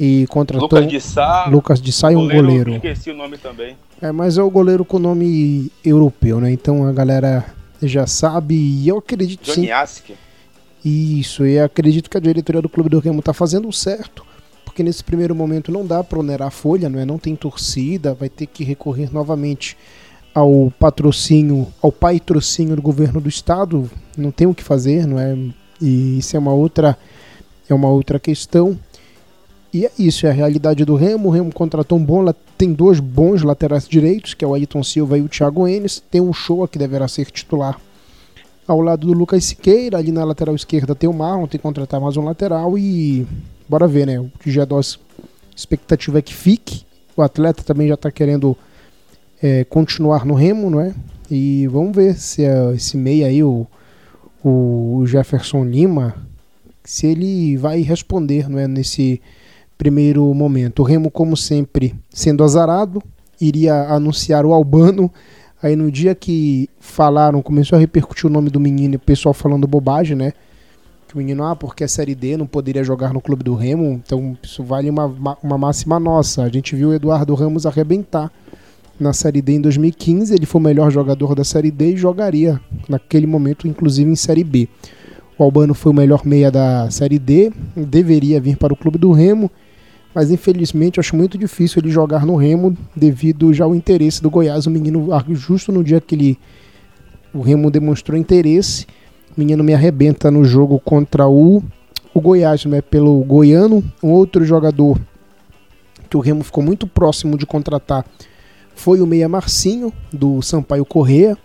E 0.00 0.26
contratou 0.26 0.68
Lucas 0.68 0.88
de 0.88 1.00
Sá, 1.00 1.46
Lucas 1.48 1.80
de 1.80 1.92
Sá 1.92 2.10
e 2.10 2.16
um 2.16 2.22
goleiro. 2.22 2.46
goleiro. 2.46 2.70
Esqueci 2.72 3.10
o 3.10 3.14
nome 3.14 3.38
também. 3.38 3.76
É, 4.00 4.10
mas 4.10 4.38
é 4.38 4.42
o 4.42 4.50
goleiro 4.50 4.84
com 4.84 4.98
nome 4.98 5.70
europeu, 5.84 6.40
né? 6.40 6.50
Então 6.50 6.84
a 6.88 6.92
galera 6.92 7.44
já 7.88 8.06
sabe 8.06 8.54
e 8.54 8.88
eu 8.88 8.98
acredito 8.98 9.44
Johnny 9.44 9.66
sim. 9.66 9.70
Ask. 9.70 10.10
Isso, 10.84 11.46
e 11.46 11.60
acredito 11.60 12.10
que 12.10 12.16
a 12.16 12.20
diretoria 12.20 12.60
do 12.60 12.68
Clube 12.68 12.90
do 12.90 12.98
Remo 12.98 13.20
está 13.20 13.32
fazendo 13.32 13.72
certo, 13.72 14.26
porque 14.64 14.82
nesse 14.82 15.04
primeiro 15.04 15.34
momento 15.34 15.70
não 15.70 15.86
dá 15.86 16.02
para 16.02 16.18
onerar 16.18 16.48
a 16.48 16.50
folha, 16.50 16.88
não 16.88 16.98
é? 16.98 17.04
Não 17.04 17.18
tem 17.18 17.36
torcida, 17.36 18.14
vai 18.14 18.28
ter 18.28 18.46
que 18.46 18.64
recorrer 18.64 19.12
novamente 19.12 19.76
ao 20.34 20.72
patrocínio, 20.78 21.72
ao 21.80 21.92
patrocínio 21.92 22.74
do 22.74 22.82
governo 22.82 23.20
do 23.20 23.28
estado, 23.28 23.88
não 24.16 24.30
tem 24.30 24.46
o 24.46 24.54
que 24.54 24.62
fazer, 24.62 25.06
não 25.06 25.20
é? 25.20 25.36
E 25.80 26.18
isso 26.18 26.36
é 26.36 26.38
uma 26.38 26.52
outra 26.52 26.98
é 27.68 27.74
uma 27.74 27.88
outra 27.88 28.18
questão. 28.18 28.78
E 29.72 29.86
é 29.86 29.90
isso, 29.98 30.26
é 30.26 30.30
a 30.30 30.32
realidade 30.32 30.84
do 30.84 30.94
Remo. 30.94 31.28
O 31.28 31.32
Remo 31.32 31.52
contratou 31.52 31.98
um 31.98 32.04
bom, 32.04 32.24
tem 32.58 32.72
dois 32.72 33.00
bons 33.00 33.42
laterais 33.42 33.88
direitos, 33.88 34.34
que 34.34 34.44
é 34.44 34.48
o 34.48 34.52
Ayrton 34.52 34.82
Silva 34.82 35.16
e 35.16 35.22
o 35.22 35.28
Thiago 35.28 35.66
Enes. 35.66 36.02
Tem 36.10 36.20
um 36.20 36.32
Show 36.32 36.68
que 36.68 36.78
deverá 36.78 37.08
ser 37.08 37.30
titular 37.30 37.80
ao 38.68 38.80
lado 38.80 39.06
do 39.06 39.14
Lucas 39.14 39.44
Siqueira. 39.44 39.96
Ali 39.96 40.12
na 40.12 40.24
lateral 40.24 40.54
esquerda 40.54 40.94
tem 40.94 41.08
o 41.08 41.12
Marlon, 41.14 41.46
tem 41.46 41.58
que 41.58 41.62
contratar 41.62 42.00
mais 42.00 42.18
um 42.18 42.24
lateral 42.24 42.76
e 42.76 43.26
bora 43.66 43.88
ver, 43.88 44.06
né? 44.06 44.20
O 44.20 44.30
G2 44.46 44.98
expectativa 45.56 46.18
é 46.18 46.22
que 46.22 46.34
fique. 46.34 46.84
O 47.16 47.22
atleta 47.22 47.62
também 47.62 47.88
já 47.88 47.94
está 47.94 48.10
querendo 48.10 48.56
é, 49.42 49.64
continuar 49.64 50.26
no 50.26 50.34
Remo, 50.34 50.68
não 50.68 50.80
é? 50.80 50.94
E 51.30 51.66
vamos 51.68 51.96
ver 51.96 52.14
se 52.16 52.44
é, 52.44 52.74
esse 52.74 52.96
meia 52.96 53.26
aí, 53.26 53.42
o, 53.42 53.66
o 54.44 55.02
Jefferson 55.06 55.64
Lima, 55.64 56.14
se 56.84 57.06
ele 57.06 57.56
vai 57.56 57.80
responder, 57.80 58.50
não 58.50 58.58
é? 58.58 58.68
Nesse 58.68 59.20
primeiro 59.82 60.32
momento. 60.32 60.78
O 60.78 60.84
Remo, 60.84 61.10
como 61.10 61.36
sempre, 61.36 61.92
sendo 62.08 62.44
azarado, 62.44 63.02
iria 63.40 63.74
anunciar 63.88 64.46
o 64.46 64.52
Albano. 64.52 65.10
Aí 65.60 65.74
no 65.74 65.90
dia 65.90 66.14
que 66.14 66.70
falaram, 66.78 67.42
começou 67.42 67.74
a 67.74 67.80
repercutir 67.80 68.26
o 68.26 68.32
nome 68.32 68.48
do 68.48 68.60
menino, 68.60 68.94
o 68.94 69.00
pessoal 69.00 69.34
falando 69.34 69.66
bobagem, 69.66 70.16
né? 70.16 70.34
Que 71.08 71.16
o 71.16 71.18
menino, 71.18 71.42
ah, 71.42 71.56
porque 71.56 71.82
é 71.82 71.88
Série 71.88 72.14
D, 72.14 72.36
não 72.36 72.46
poderia 72.46 72.84
jogar 72.84 73.12
no 73.12 73.20
clube 73.20 73.42
do 73.42 73.56
Remo. 73.56 74.00
Então 74.04 74.38
isso 74.40 74.62
vale 74.62 74.88
uma, 74.88 75.06
uma 75.42 75.58
máxima 75.58 75.98
nossa. 75.98 76.44
A 76.44 76.48
gente 76.48 76.76
viu 76.76 76.90
o 76.90 76.94
Eduardo 76.94 77.34
Ramos 77.34 77.66
arrebentar 77.66 78.30
na 79.00 79.12
Série 79.12 79.42
D 79.42 79.54
em 79.54 79.60
2015. 79.60 80.32
Ele 80.32 80.46
foi 80.46 80.60
o 80.60 80.64
melhor 80.64 80.92
jogador 80.92 81.34
da 81.34 81.42
Série 81.42 81.72
D 81.72 81.94
e 81.94 81.96
jogaria 81.96 82.60
naquele 82.88 83.26
momento, 83.26 83.66
inclusive 83.66 84.08
em 84.08 84.14
Série 84.14 84.44
B. 84.44 84.68
O 85.36 85.42
Albano 85.42 85.74
foi 85.74 85.90
o 85.90 85.94
melhor 85.94 86.24
meia 86.24 86.52
da 86.52 86.88
Série 86.88 87.18
D, 87.18 87.50
deveria 87.74 88.40
vir 88.40 88.56
para 88.56 88.72
o 88.72 88.76
clube 88.76 88.96
do 88.96 89.10
Remo 89.10 89.50
mas 90.14 90.30
infelizmente 90.30 91.00
acho 91.00 91.16
muito 91.16 91.38
difícil 91.38 91.80
ele 91.80 91.90
jogar 91.90 92.26
no 92.26 92.36
Remo 92.36 92.76
devido 92.94 93.52
já 93.52 93.64
ao 93.64 93.74
interesse 93.74 94.22
do 94.22 94.30
Goiás. 94.30 94.66
O 94.66 94.70
menino, 94.70 95.08
justo 95.30 95.72
no 95.72 95.82
dia 95.82 96.00
que 96.00 96.14
ele, 96.14 96.38
o 97.32 97.40
Remo 97.40 97.70
demonstrou 97.70 98.18
interesse, 98.18 98.86
o 99.36 99.40
menino 99.40 99.64
me 99.64 99.72
arrebenta 99.72 100.30
no 100.30 100.44
jogo 100.44 100.78
contra 100.78 101.26
o, 101.26 101.62
o 102.12 102.20
Goiás, 102.20 102.64
né, 102.66 102.82
pelo 102.82 103.18
Goiano. 103.24 103.82
Um 104.02 104.10
outro 104.10 104.44
jogador 104.44 105.00
que 106.10 106.16
o 106.16 106.20
Remo 106.20 106.44
ficou 106.44 106.62
muito 106.62 106.86
próximo 106.86 107.38
de 107.38 107.46
contratar 107.46 108.04
foi 108.74 109.00
o 109.00 109.06
Meia 109.06 109.28
Marcinho, 109.28 109.92
do 110.12 110.42
Sampaio 110.42 110.84
Correa. 110.84 111.36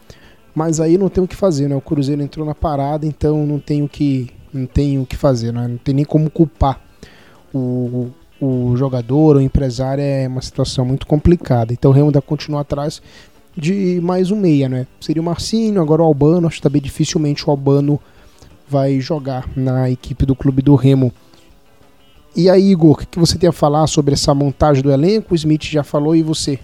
Mas 0.54 0.80
aí 0.80 0.98
não 0.98 1.08
tem 1.08 1.24
o 1.24 1.28
que 1.28 1.36
fazer, 1.36 1.70
né? 1.70 1.76
O 1.76 1.82
Cruzeiro 1.82 2.22
entrou 2.22 2.44
na 2.44 2.56
parada, 2.56 3.06
então 3.06 3.46
não 3.46 3.60
tem 3.60 3.84
o 3.84 3.88
que, 3.88 4.32
não 4.52 4.66
tem 4.66 5.00
o 5.00 5.06
que 5.06 5.16
fazer, 5.16 5.54
né? 5.54 5.68
não 5.68 5.78
tem 5.78 5.94
nem 5.94 6.04
como 6.04 6.32
culpar 6.32 6.82
o, 7.54 8.10
o 8.40 8.76
jogador 8.76 9.36
ou 9.36 9.42
empresário 9.42 10.04
é 10.04 10.28
uma 10.28 10.42
situação 10.42 10.86
muito 10.86 11.06
complicada. 11.08 11.74
Então 11.74 11.92
o 11.92 11.94
Remo 11.94 12.08
ainda 12.08 12.22
continua 12.22 12.62
atrás 12.62 13.02
de 13.56 14.00
mais 14.02 14.30
um 14.30 14.36
meia, 14.36 14.70
né? 14.70 14.88
Seria 15.00 15.22
o 15.22 15.26
Marcinho, 15.26 15.82
agora 15.82 16.02
o 16.02 16.06
Albano. 16.06 16.48
Acho 16.48 16.58
que 16.58 16.62
também 16.62 16.82
dificilmente 16.82 17.48
o 17.48 17.52
Albano 17.52 18.00
vai 18.68 19.00
jogar 19.00 19.50
na 19.56 19.90
equipe 19.90 20.26
do 20.26 20.36
clube 20.36 20.62
do 20.62 20.76
Remo. 20.76 21.12
E 22.36 22.50
aí, 22.50 22.70
Igor, 22.70 23.02
o 23.02 23.08
que 23.08 23.18
você 23.18 23.38
tem 23.38 23.50
a 23.50 23.54
falar 23.54 23.88
sobre 23.88 24.14
essa 24.14 24.34
montagem 24.34 24.84
do 24.84 24.92
elenco? 24.92 25.34
O 25.34 25.36
Smith 25.36 25.64
já 25.64 25.84
falou 25.84 26.16
e 26.16 26.22
você? 26.22 26.60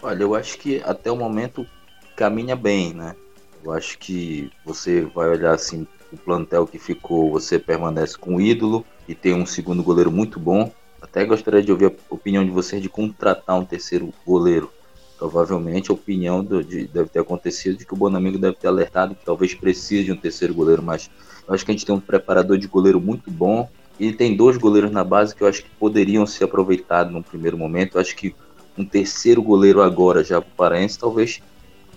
Olha, 0.00 0.22
eu 0.22 0.34
acho 0.36 0.56
que 0.58 0.80
até 0.84 1.10
o 1.10 1.16
momento 1.16 1.66
caminha 2.14 2.54
bem, 2.54 2.94
né? 2.94 3.16
Eu 3.64 3.72
acho 3.72 3.98
que 3.98 4.48
você 4.64 5.00
vai 5.00 5.28
olhar 5.28 5.52
assim 5.52 5.84
o 6.12 6.16
plantel 6.16 6.66
que 6.66 6.78
ficou, 6.78 7.32
você 7.32 7.58
permanece 7.58 8.16
com 8.16 8.36
o 8.36 8.40
ídolo 8.40 8.84
e 9.08 9.14
tem 9.14 9.34
um 9.34 9.44
segundo 9.44 9.82
goleiro 9.82 10.12
muito 10.12 10.38
bom, 10.38 10.70
até 11.06 11.24
gostaria 11.24 11.62
de 11.62 11.70
ouvir 11.70 11.86
a 11.86 11.92
opinião 12.10 12.44
de 12.44 12.50
vocês 12.50 12.82
de 12.82 12.88
contratar 12.88 13.58
um 13.58 13.64
terceiro 13.64 14.12
goleiro. 14.26 14.70
Provavelmente 15.16 15.90
a 15.90 15.94
opinião 15.94 16.44
do, 16.44 16.62
de, 16.62 16.86
deve 16.88 17.08
ter 17.08 17.20
acontecido 17.20 17.78
de 17.78 17.86
que 17.86 17.94
o 17.94 17.96
Bonamigo 17.96 18.38
deve 18.38 18.56
ter 18.56 18.66
alertado 18.66 19.14
que 19.14 19.24
talvez 19.24 19.54
precise 19.54 20.04
de 20.04 20.12
um 20.12 20.16
terceiro 20.16 20.52
goleiro, 20.52 20.82
mas 20.82 21.08
eu 21.48 21.54
acho 21.54 21.64
que 21.64 21.70
a 21.70 21.74
gente 21.74 21.86
tem 21.86 21.94
um 21.94 22.00
preparador 22.00 22.58
de 22.58 22.66
goleiro 22.66 23.00
muito 23.00 23.30
bom. 23.30 23.68
E 23.98 24.12
tem 24.12 24.36
dois 24.36 24.58
goleiros 24.58 24.90
na 24.90 25.02
base 25.02 25.34
que 25.34 25.42
eu 25.42 25.46
acho 25.46 25.62
que 25.62 25.70
poderiam 25.70 26.26
ser 26.26 26.44
aproveitados 26.44 27.10
no 27.10 27.22
primeiro 27.22 27.56
momento. 27.56 27.96
Eu 27.96 28.00
acho 28.02 28.14
que 28.14 28.34
um 28.76 28.84
terceiro 28.84 29.42
goleiro 29.42 29.80
agora 29.80 30.22
já 30.22 30.38
para 30.38 30.50
o 30.50 30.54
Paraense, 30.54 30.98
talvez, 30.98 31.40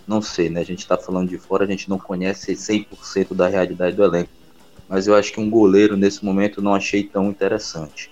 não 0.07 0.21
sei, 0.21 0.49
né? 0.49 0.61
A 0.61 0.65
gente 0.65 0.79
está 0.79 0.97
falando 0.97 1.27
de 1.27 1.37
fora, 1.37 1.65
a 1.65 1.67
gente 1.67 1.89
não 1.89 1.99
conhece 1.99 2.53
100% 2.53 3.33
da 3.33 3.49
realidade 3.49 3.97
do 3.97 4.03
elenco. 4.03 4.29
Mas 4.87 5.07
eu 5.07 5.15
acho 5.15 5.33
que 5.33 5.41
um 5.41 5.49
goleiro 5.49 5.97
nesse 5.97 6.23
momento 6.23 6.61
não 6.61 6.73
achei 6.73 7.03
tão 7.03 7.29
interessante. 7.29 8.09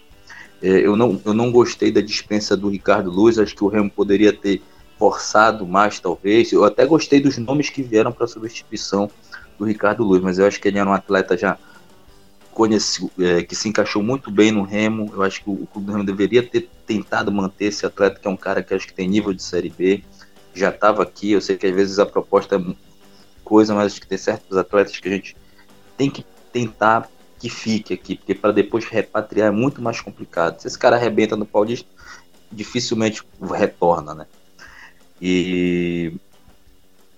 É, 0.62 0.70
eu, 0.70 0.96
não, 0.96 1.22
eu 1.24 1.34
não 1.34 1.52
gostei 1.52 1.92
da 1.92 2.02
dispensa 2.02 2.58
do 2.58 2.70
Ricardo 2.70 3.12
Luz, 3.12 3.38
acho 3.38 3.56
que 3.56 3.64
o 3.64 3.68
Remo 3.68 3.90
poderia 3.90 4.34
ter 4.34 4.62
forçado 4.98 5.66
mais, 5.68 6.00
talvez. 6.00 6.52
Eu 6.52 6.64
até 6.64 6.86
gostei 6.86 7.20
dos 7.20 7.38
nomes 7.38 7.70
que 7.70 7.84
vieram 7.84 8.12
para 8.12 8.28
substituição 8.28 9.10
do 9.58 9.66
Ricardo 9.66 10.04
Luz, 10.04 10.22
mas 10.22 10.40
eu 10.40 10.48
acho 10.48 10.60
que 10.60 10.68
ele 10.68 10.80
era 10.80 10.90
um 10.90 10.94
atleta 10.94 11.38
já 11.38 11.58
conheci, 12.52 13.08
é, 13.20 13.44
que 13.44 13.56
se 13.56 13.70
encaixou 13.70 14.02
muito 14.02 14.32
bem 14.32 14.52
no 14.52 14.64
Remo. 14.64 15.12
Eu 15.14 15.22
acho 15.22 15.44
que 15.44 15.50
o, 15.50 15.54
o 15.54 15.68
Clube 15.68 15.86
do 15.86 15.92
Remo 15.92 16.04
deveria 16.04 16.42
ter 16.42 16.68
tentado 16.88 17.32
manter 17.32 17.66
esse 17.66 17.86
atleta, 17.86 18.20
que 18.20 18.28
é 18.28 18.32
um 18.32 18.38
cara 18.38 18.64
que 18.64 18.74
acho 18.74 18.88
que 18.88 18.94
tem 18.94 19.08
nível 19.08 19.34
de 19.34 19.44
Série 19.44 19.70
B. 19.70 20.04
Já 20.56 20.70
estava 20.70 21.04
aqui, 21.04 21.34
eu 21.34 21.42
sei 21.42 21.56
que 21.56 21.68
às 21.68 21.76
vezes 21.76 22.00
a 22.00 22.06
proposta 22.06 22.56
é 22.56 22.76
coisa, 23.44 23.76
mas 23.76 23.94
acho 23.94 24.02
que 24.02 24.08
tem 24.08 24.18
certos 24.18 24.58
atletas 24.58 24.98
que 24.98 25.08
a 25.08 25.12
gente 25.12 25.38
tem 25.96 26.10
que 26.10 26.26
tentar 26.52 27.08
que 27.40 27.50
fique 27.50 27.94
aqui, 27.94 28.16
porque 28.16 28.34
para 28.34 28.52
depois 28.52 28.86
repatriar 28.86 29.50
é 29.50 29.52
muito 29.52 29.82
mais 29.82 30.02
complicado. 30.02 30.60
Se 30.60 30.68
esse 30.68 30.78
cara 30.78 30.96
arrebenta 30.96 31.36
no 31.36 31.46
Paulista, 31.46 31.88
dificilmente 32.52 33.24
retorna, 33.42 34.14
né? 34.14 34.26
E 35.22 36.14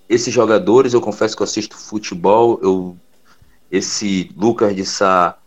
esses 0.07 0.33
jogadores, 0.33 0.93
eu 0.93 1.01
confesso 1.01 1.35
que 1.35 1.41
eu 1.41 1.45
assisto 1.45 1.77
futebol, 1.77 2.59
eu 2.61 2.97
esse 3.71 4.31
Lucas 4.35 4.75
de 4.75 4.83
Sá 4.83 5.37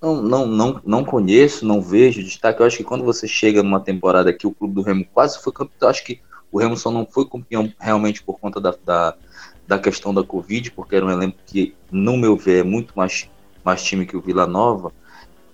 não, 0.00 0.20
não, 0.20 0.46
não, 0.46 0.80
não 0.84 1.04
conheço, 1.04 1.64
não 1.64 1.80
vejo 1.80 2.22
destaque. 2.22 2.60
Eu 2.60 2.66
acho 2.66 2.76
que 2.76 2.84
quando 2.84 3.04
você 3.04 3.28
chega 3.28 3.62
numa 3.62 3.80
temporada 3.80 4.32
que 4.32 4.46
o 4.46 4.52
clube 4.52 4.74
do 4.74 4.82
Remo 4.82 5.06
quase 5.14 5.40
foi 5.40 5.52
campeão, 5.52 5.88
acho 5.88 6.04
que 6.04 6.20
o 6.50 6.58
Remo 6.58 6.76
só 6.76 6.90
não 6.90 7.06
foi 7.06 7.26
campeão 7.26 7.72
realmente 7.78 8.22
por 8.22 8.38
conta 8.38 8.60
da, 8.60 8.74
da, 8.84 9.14
da 9.66 9.78
questão 9.78 10.12
da 10.12 10.24
Covid, 10.24 10.72
porque 10.72 10.96
era 10.96 11.06
um 11.06 11.10
elenco 11.10 11.38
que, 11.46 11.74
no 11.90 12.16
meu 12.16 12.36
ver, 12.36 12.60
é 12.60 12.62
muito 12.64 12.92
mais 12.94 13.30
mais 13.64 13.82
time 13.82 14.06
que 14.06 14.16
o 14.16 14.20
Vila 14.20 14.46
Nova, 14.46 14.92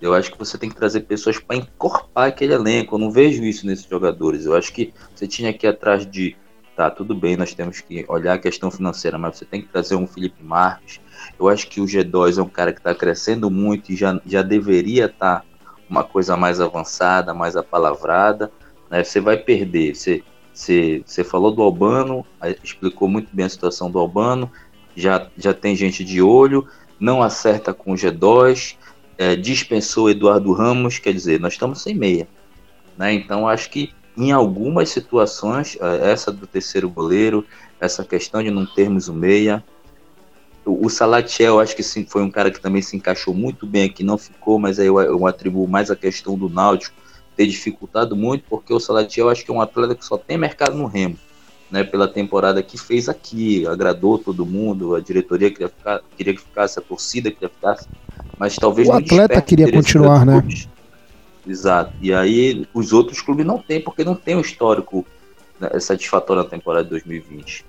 eu 0.01 0.13
acho 0.13 0.31
que 0.31 0.39
você 0.39 0.57
tem 0.57 0.69
que 0.69 0.75
trazer 0.75 1.01
pessoas 1.01 1.39
para 1.39 1.57
encorpar 1.57 2.29
aquele 2.29 2.53
elenco. 2.53 2.95
Eu 2.95 2.99
não 2.99 3.11
vejo 3.11 3.43
isso 3.43 3.65
nesses 3.65 3.85
jogadores. 3.85 4.45
Eu 4.45 4.55
acho 4.55 4.71
que 4.71 4.93
você 5.13 5.27
tinha 5.27 5.53
que 5.53 5.67
ir 5.67 5.69
atrás 5.69 6.09
de. 6.09 6.35
Tá, 6.75 6.89
tudo 6.89 7.13
bem, 7.13 7.35
nós 7.35 7.53
temos 7.53 7.81
que 7.81 8.05
olhar 8.07 8.35
a 8.35 8.37
questão 8.37 8.71
financeira, 8.71 9.17
mas 9.17 9.37
você 9.37 9.43
tem 9.43 9.61
que 9.61 9.67
trazer 9.67 9.95
um 9.95 10.07
Felipe 10.07 10.41
Marques. 10.41 11.01
Eu 11.37 11.49
acho 11.49 11.67
que 11.67 11.81
o 11.81 11.85
G2 11.85 12.37
é 12.37 12.41
um 12.41 12.47
cara 12.47 12.71
que 12.71 12.79
está 12.79 12.95
crescendo 12.95 13.51
muito 13.51 13.91
e 13.91 13.97
já, 13.97 14.17
já 14.25 14.41
deveria 14.41 15.07
estar 15.07 15.41
tá 15.41 15.45
uma 15.89 16.05
coisa 16.05 16.37
mais 16.37 16.61
avançada, 16.61 17.33
mais 17.33 17.57
apalavrada. 17.57 18.49
Né? 18.89 19.03
Você 19.03 19.19
vai 19.19 19.35
perder. 19.35 19.93
Você, 19.93 20.23
você, 20.53 21.03
você 21.05 21.21
falou 21.21 21.51
do 21.51 21.61
Albano, 21.61 22.25
explicou 22.63 23.09
muito 23.09 23.27
bem 23.35 23.45
a 23.45 23.49
situação 23.49 23.91
do 23.91 23.99
Albano. 23.99 24.49
Já, 24.95 25.29
já 25.37 25.53
tem 25.53 25.75
gente 25.75 26.05
de 26.05 26.21
olho 26.21 26.65
não 26.99 27.23
acerta 27.23 27.73
com 27.73 27.93
o 27.93 27.95
G2, 27.95 28.75
é, 29.17 29.35
dispensou 29.35 30.09
Eduardo 30.09 30.51
Ramos, 30.53 30.99
quer 30.99 31.13
dizer, 31.13 31.39
nós 31.39 31.53
estamos 31.53 31.81
sem 31.81 31.95
meia. 31.95 32.27
Né? 32.97 33.13
Então 33.13 33.47
acho 33.47 33.69
que 33.69 33.93
em 34.17 34.31
algumas 34.31 34.89
situações, 34.89 35.77
é, 35.79 36.11
essa 36.11 36.31
do 36.31 36.45
terceiro 36.45 36.89
goleiro, 36.89 37.45
essa 37.79 38.03
questão 38.03 38.43
de 38.43 38.51
não 38.51 38.65
termos 38.65 39.07
o 39.07 39.13
meia, 39.13 39.63
o, 40.65 40.89
Salatiel 40.89 41.59
acho 41.59 41.75
que 41.75 41.81
sim, 41.81 42.05
foi 42.05 42.21
um 42.21 42.29
cara 42.29 42.51
que 42.51 42.59
também 42.59 42.81
se 42.81 42.95
encaixou 42.95 43.33
muito 43.33 43.65
bem 43.65 43.85
aqui, 43.85 44.03
não 44.03 44.17
ficou, 44.17 44.59
mas 44.59 44.77
aí 44.77 44.87
eu, 44.87 44.99
eu 44.99 45.25
atribuo 45.25 45.67
mais 45.67 45.89
a 45.89 45.95
questão 45.95 46.37
do 46.37 46.49
Náutico 46.49 46.95
ter 47.35 47.47
dificultado 47.47 48.15
muito, 48.15 48.43
porque 48.49 48.73
o 48.73 48.79
Salatiel 48.79 49.29
acho 49.29 49.43
que 49.43 49.49
é 49.49 49.53
um 49.53 49.61
atleta 49.61 49.95
que 49.95 50.05
só 50.05 50.17
tem 50.17 50.37
mercado 50.37 50.77
no 50.77 50.85
Remo 50.85 51.17
né, 51.71 51.83
pela 51.83 52.07
temporada 52.07 52.63
que 52.63 52.77
fez 52.77 53.07
aqui, 53.07 53.67
agradou 53.67 54.17
todo 54.17 54.45
mundo, 54.45 54.95
a 54.95 54.99
diretoria 54.99 55.51
queria, 55.51 55.69
ficar, 55.69 56.01
queria 56.17 56.33
que 56.33 56.41
ficasse, 56.41 56.79
a 56.79 56.81
torcida 56.81 57.31
queria 57.31 57.49
que 57.49 57.55
ficasse, 57.55 57.87
mas 58.37 58.57
talvez 58.57 58.87
o 58.87 58.93
atleta 58.93 59.41
queria 59.41 59.71
continuar, 59.71 60.25
né? 60.25 60.43
Exato. 61.45 61.93
E 62.01 62.13
aí 62.13 62.67
os 62.73 62.93
outros 62.93 63.21
clubes 63.21 63.45
não 63.45 63.57
têm, 63.57 63.81
porque 63.81 64.03
não 64.03 64.15
tem 64.15 64.35
um 64.35 64.41
histórico 64.41 65.05
né, 65.59 65.79
satisfatório 65.79 66.43
na 66.43 66.49
temporada 66.49 66.83
de 66.83 66.89
2020. 66.91 67.65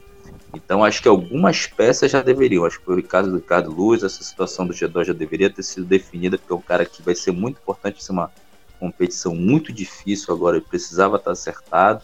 Então 0.55 0.85
acho 0.85 1.01
que 1.01 1.09
algumas 1.09 1.67
peças 1.67 2.11
já 2.11 2.23
deveriam. 2.23 2.65
Acho 2.65 2.81
que 2.81 2.91
o 2.91 2.95
Ricardo, 2.95 3.35
Ricardo 3.35 3.71
Luz, 3.71 4.03
essa 4.03 4.23
situação 4.23 4.67
do 4.67 4.75
G2 4.75 5.05
já 5.05 5.13
deveria 5.13 5.51
ter 5.51 5.63
sido 5.63 5.87
definida, 5.87 6.39
porque 6.39 6.53
é 6.53 6.57
um 6.57 6.61
cara 6.61 6.85
que 6.85 7.03
vai 7.03 7.15
ser 7.15 7.33
muito 7.33 7.59
importante, 7.59 8.03
ser 8.03 8.13
uma 8.13 8.31
competição 8.79 9.35
muito 9.35 9.73
difícil 9.73 10.35
agora, 10.35 10.57
ele 10.57 10.67
precisava 10.69 11.17
estar 11.17 11.33
acertado. 11.33 12.03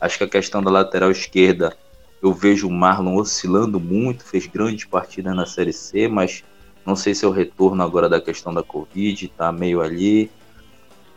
Acho 0.00 0.18
que 0.18 0.24
a 0.24 0.28
questão 0.28 0.62
da 0.62 0.70
lateral 0.70 1.10
esquerda, 1.10 1.76
eu 2.22 2.32
vejo 2.32 2.68
o 2.68 2.72
Marlon 2.72 3.16
oscilando 3.16 3.80
muito, 3.80 4.24
fez 4.24 4.46
grandes 4.46 4.84
partidas 4.84 5.34
na 5.34 5.46
Série 5.46 5.72
C, 5.72 6.08
mas 6.08 6.44
não 6.86 6.96
sei 6.96 7.14
se 7.14 7.24
é 7.24 7.28
o 7.28 7.32
retorno 7.32 7.82
agora 7.82 8.08
da 8.08 8.20
questão 8.20 8.52
da 8.52 8.62
Covid, 8.62 9.28
tá 9.36 9.52
meio 9.52 9.80
ali. 9.80 10.30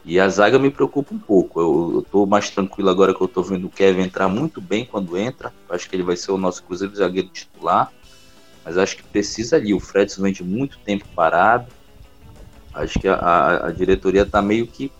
E 0.03 0.19
a 0.19 0.27
zaga 0.27 0.57
me 0.57 0.71
preocupa 0.71 1.13
um 1.13 1.19
pouco. 1.19 1.61
Eu, 1.61 1.91
eu 1.95 2.01
tô 2.01 2.25
mais 2.25 2.49
tranquilo 2.49 2.89
agora 2.89 3.13
que 3.13 3.21
eu 3.21 3.27
tô 3.27 3.43
vendo 3.43 3.67
o 3.67 3.69
Kevin 3.69 4.01
entrar 4.01 4.27
muito 4.27 4.59
bem 4.59 4.83
quando 4.83 5.17
entra. 5.17 5.53
Acho 5.69 5.87
que 5.87 5.95
ele 5.95 6.03
vai 6.03 6.17
ser 6.17 6.31
o 6.31 6.37
nosso 6.37 6.63
Cruzeiro 6.63 6.95
zagueiro 6.95 7.29
titular. 7.29 7.91
Mas 8.65 8.77
acho 8.77 8.97
que 8.97 9.03
precisa 9.03 9.55
ali. 9.55 9.73
O 9.73 9.79
Fredson 9.79 10.23
vem 10.23 10.33
de 10.33 10.43
muito 10.43 10.77
tempo 10.79 11.05
parado. 11.15 11.71
Acho 12.73 12.99
que 12.99 13.07
a, 13.07 13.67
a, 13.67 13.71
diretoria 13.71 14.25
tá 14.25 14.41
meio 14.41 14.65
que 14.65 14.91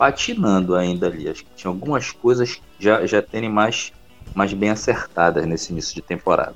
patinando 0.00 0.74
ainda 0.74 1.08
ali. 1.08 1.28
Acho 1.28 1.44
que 1.44 1.50
tinha 1.54 1.70
algumas 1.70 2.10
coisas 2.10 2.58
já, 2.78 3.04
já 3.04 3.20
terem 3.20 3.50
mais, 3.50 3.92
mais 4.34 4.50
bem 4.54 4.70
acertadas 4.70 5.44
nesse 5.44 5.72
início 5.72 5.94
de 5.94 6.00
temporada. 6.00 6.54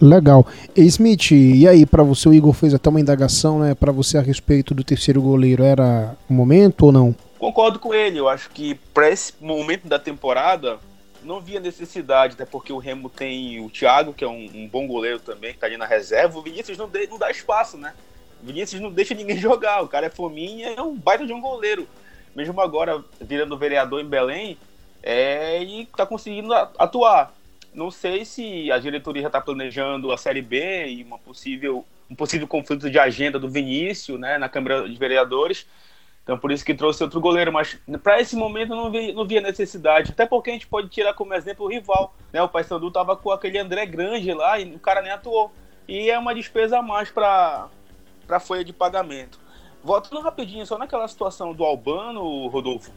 Legal. 0.00 0.46
E 0.74 0.80
Smith, 0.86 1.32
e 1.32 1.68
aí, 1.68 1.84
para 1.84 2.02
você, 2.02 2.26
o 2.26 2.32
Igor 2.32 2.54
fez 2.54 2.72
até 2.72 2.88
uma 2.88 2.98
indagação, 2.98 3.58
né, 3.58 3.74
para 3.74 3.92
você 3.92 4.16
a 4.16 4.22
respeito 4.22 4.74
do 4.74 4.82
terceiro 4.82 5.20
goleiro, 5.20 5.62
era 5.62 6.16
o 6.28 6.32
momento 6.32 6.86
ou 6.86 6.92
não? 6.92 7.14
Concordo 7.38 7.78
com 7.78 7.92
ele, 7.92 8.18
eu 8.18 8.30
acho 8.30 8.48
que 8.48 8.74
para 8.94 9.10
esse 9.10 9.34
momento 9.42 9.86
da 9.86 9.98
temporada 9.98 10.78
não 11.22 11.38
via 11.38 11.60
necessidade, 11.60 12.32
até 12.32 12.46
porque 12.46 12.72
o 12.72 12.78
Remo 12.78 13.10
tem 13.10 13.60
o 13.60 13.68
Thiago, 13.68 14.14
que 14.14 14.24
é 14.24 14.28
um, 14.28 14.48
um 14.54 14.66
bom 14.66 14.86
goleiro 14.86 15.20
também, 15.20 15.52
que 15.52 15.58
tá 15.58 15.66
ali 15.66 15.76
na 15.76 15.86
reserva, 15.86 16.38
o 16.38 16.42
Vinícius 16.42 16.78
não, 16.78 16.88
de, 16.88 17.06
não 17.08 17.18
dá 17.18 17.30
espaço, 17.30 17.76
né? 17.76 17.92
O 18.42 18.46
Vinícius 18.46 18.80
não 18.80 18.90
deixa 18.90 19.14
ninguém 19.14 19.36
jogar, 19.38 19.82
o 19.82 19.88
cara 19.88 20.06
é 20.06 20.10
fominha, 20.10 20.68
é 20.68 20.80
um 20.80 20.94
baita 20.94 21.26
de 21.26 21.32
um 21.34 21.42
goleiro. 21.42 21.86
Mesmo 22.36 22.60
agora 22.60 23.02
virando 23.18 23.56
vereador 23.56 24.00
em 24.00 24.06
Belém, 24.06 24.58
é, 25.02 25.62
e 25.62 25.86
tá 25.86 26.04
conseguindo 26.04 26.52
atuar. 26.52 27.32
Não 27.72 27.90
sei 27.90 28.26
se 28.26 28.70
a 28.70 28.78
diretoria 28.78 29.22
já 29.22 29.28
está 29.28 29.40
planejando 29.40 30.12
a 30.12 30.18
Série 30.18 30.42
B 30.42 30.86
e 30.86 31.02
uma 31.02 31.18
possível, 31.18 31.84
um 32.10 32.14
possível 32.14 32.46
conflito 32.46 32.90
de 32.90 32.98
agenda 32.98 33.38
do 33.38 33.48
Vinícius 33.48 34.20
né, 34.20 34.36
na 34.36 34.50
Câmara 34.50 34.86
de 34.86 34.96
Vereadores. 34.96 35.66
Então, 36.22 36.36
por 36.36 36.50
isso 36.50 36.64
que 36.64 36.74
trouxe 36.74 37.02
outro 37.02 37.20
goleiro. 37.20 37.52
Mas 37.52 37.78
para 38.02 38.20
esse 38.20 38.36
momento 38.36 38.72
eu 38.72 38.76
não 38.76 38.90
via, 38.90 39.14
não 39.14 39.24
via 39.24 39.40
necessidade. 39.40 40.10
Até 40.10 40.26
porque 40.26 40.50
a 40.50 40.52
gente 40.52 40.66
pode 40.66 40.88
tirar 40.88 41.14
como 41.14 41.32
exemplo 41.32 41.64
o 41.64 41.68
rival. 41.68 42.14
Né? 42.32 42.42
O 42.42 42.48
Paysandu 42.48 42.88
estava 42.88 43.16
com 43.16 43.30
aquele 43.30 43.58
André 43.58 43.86
Grande 43.86 44.34
lá 44.34 44.58
e 44.58 44.74
o 44.74 44.78
cara 44.78 45.00
nem 45.00 45.12
atuou. 45.12 45.52
E 45.88 46.10
é 46.10 46.18
uma 46.18 46.34
despesa 46.34 46.80
a 46.80 46.82
mais 46.82 47.10
para 47.10 47.68
a 48.28 48.40
folha 48.40 48.64
de 48.64 48.72
pagamento. 48.72 49.45
Voltando 49.86 50.20
rapidinho, 50.20 50.66
só 50.66 50.76
naquela 50.76 51.06
situação 51.06 51.54
do 51.54 51.62
Albano, 51.62 52.48
Rodolfo. 52.48 52.90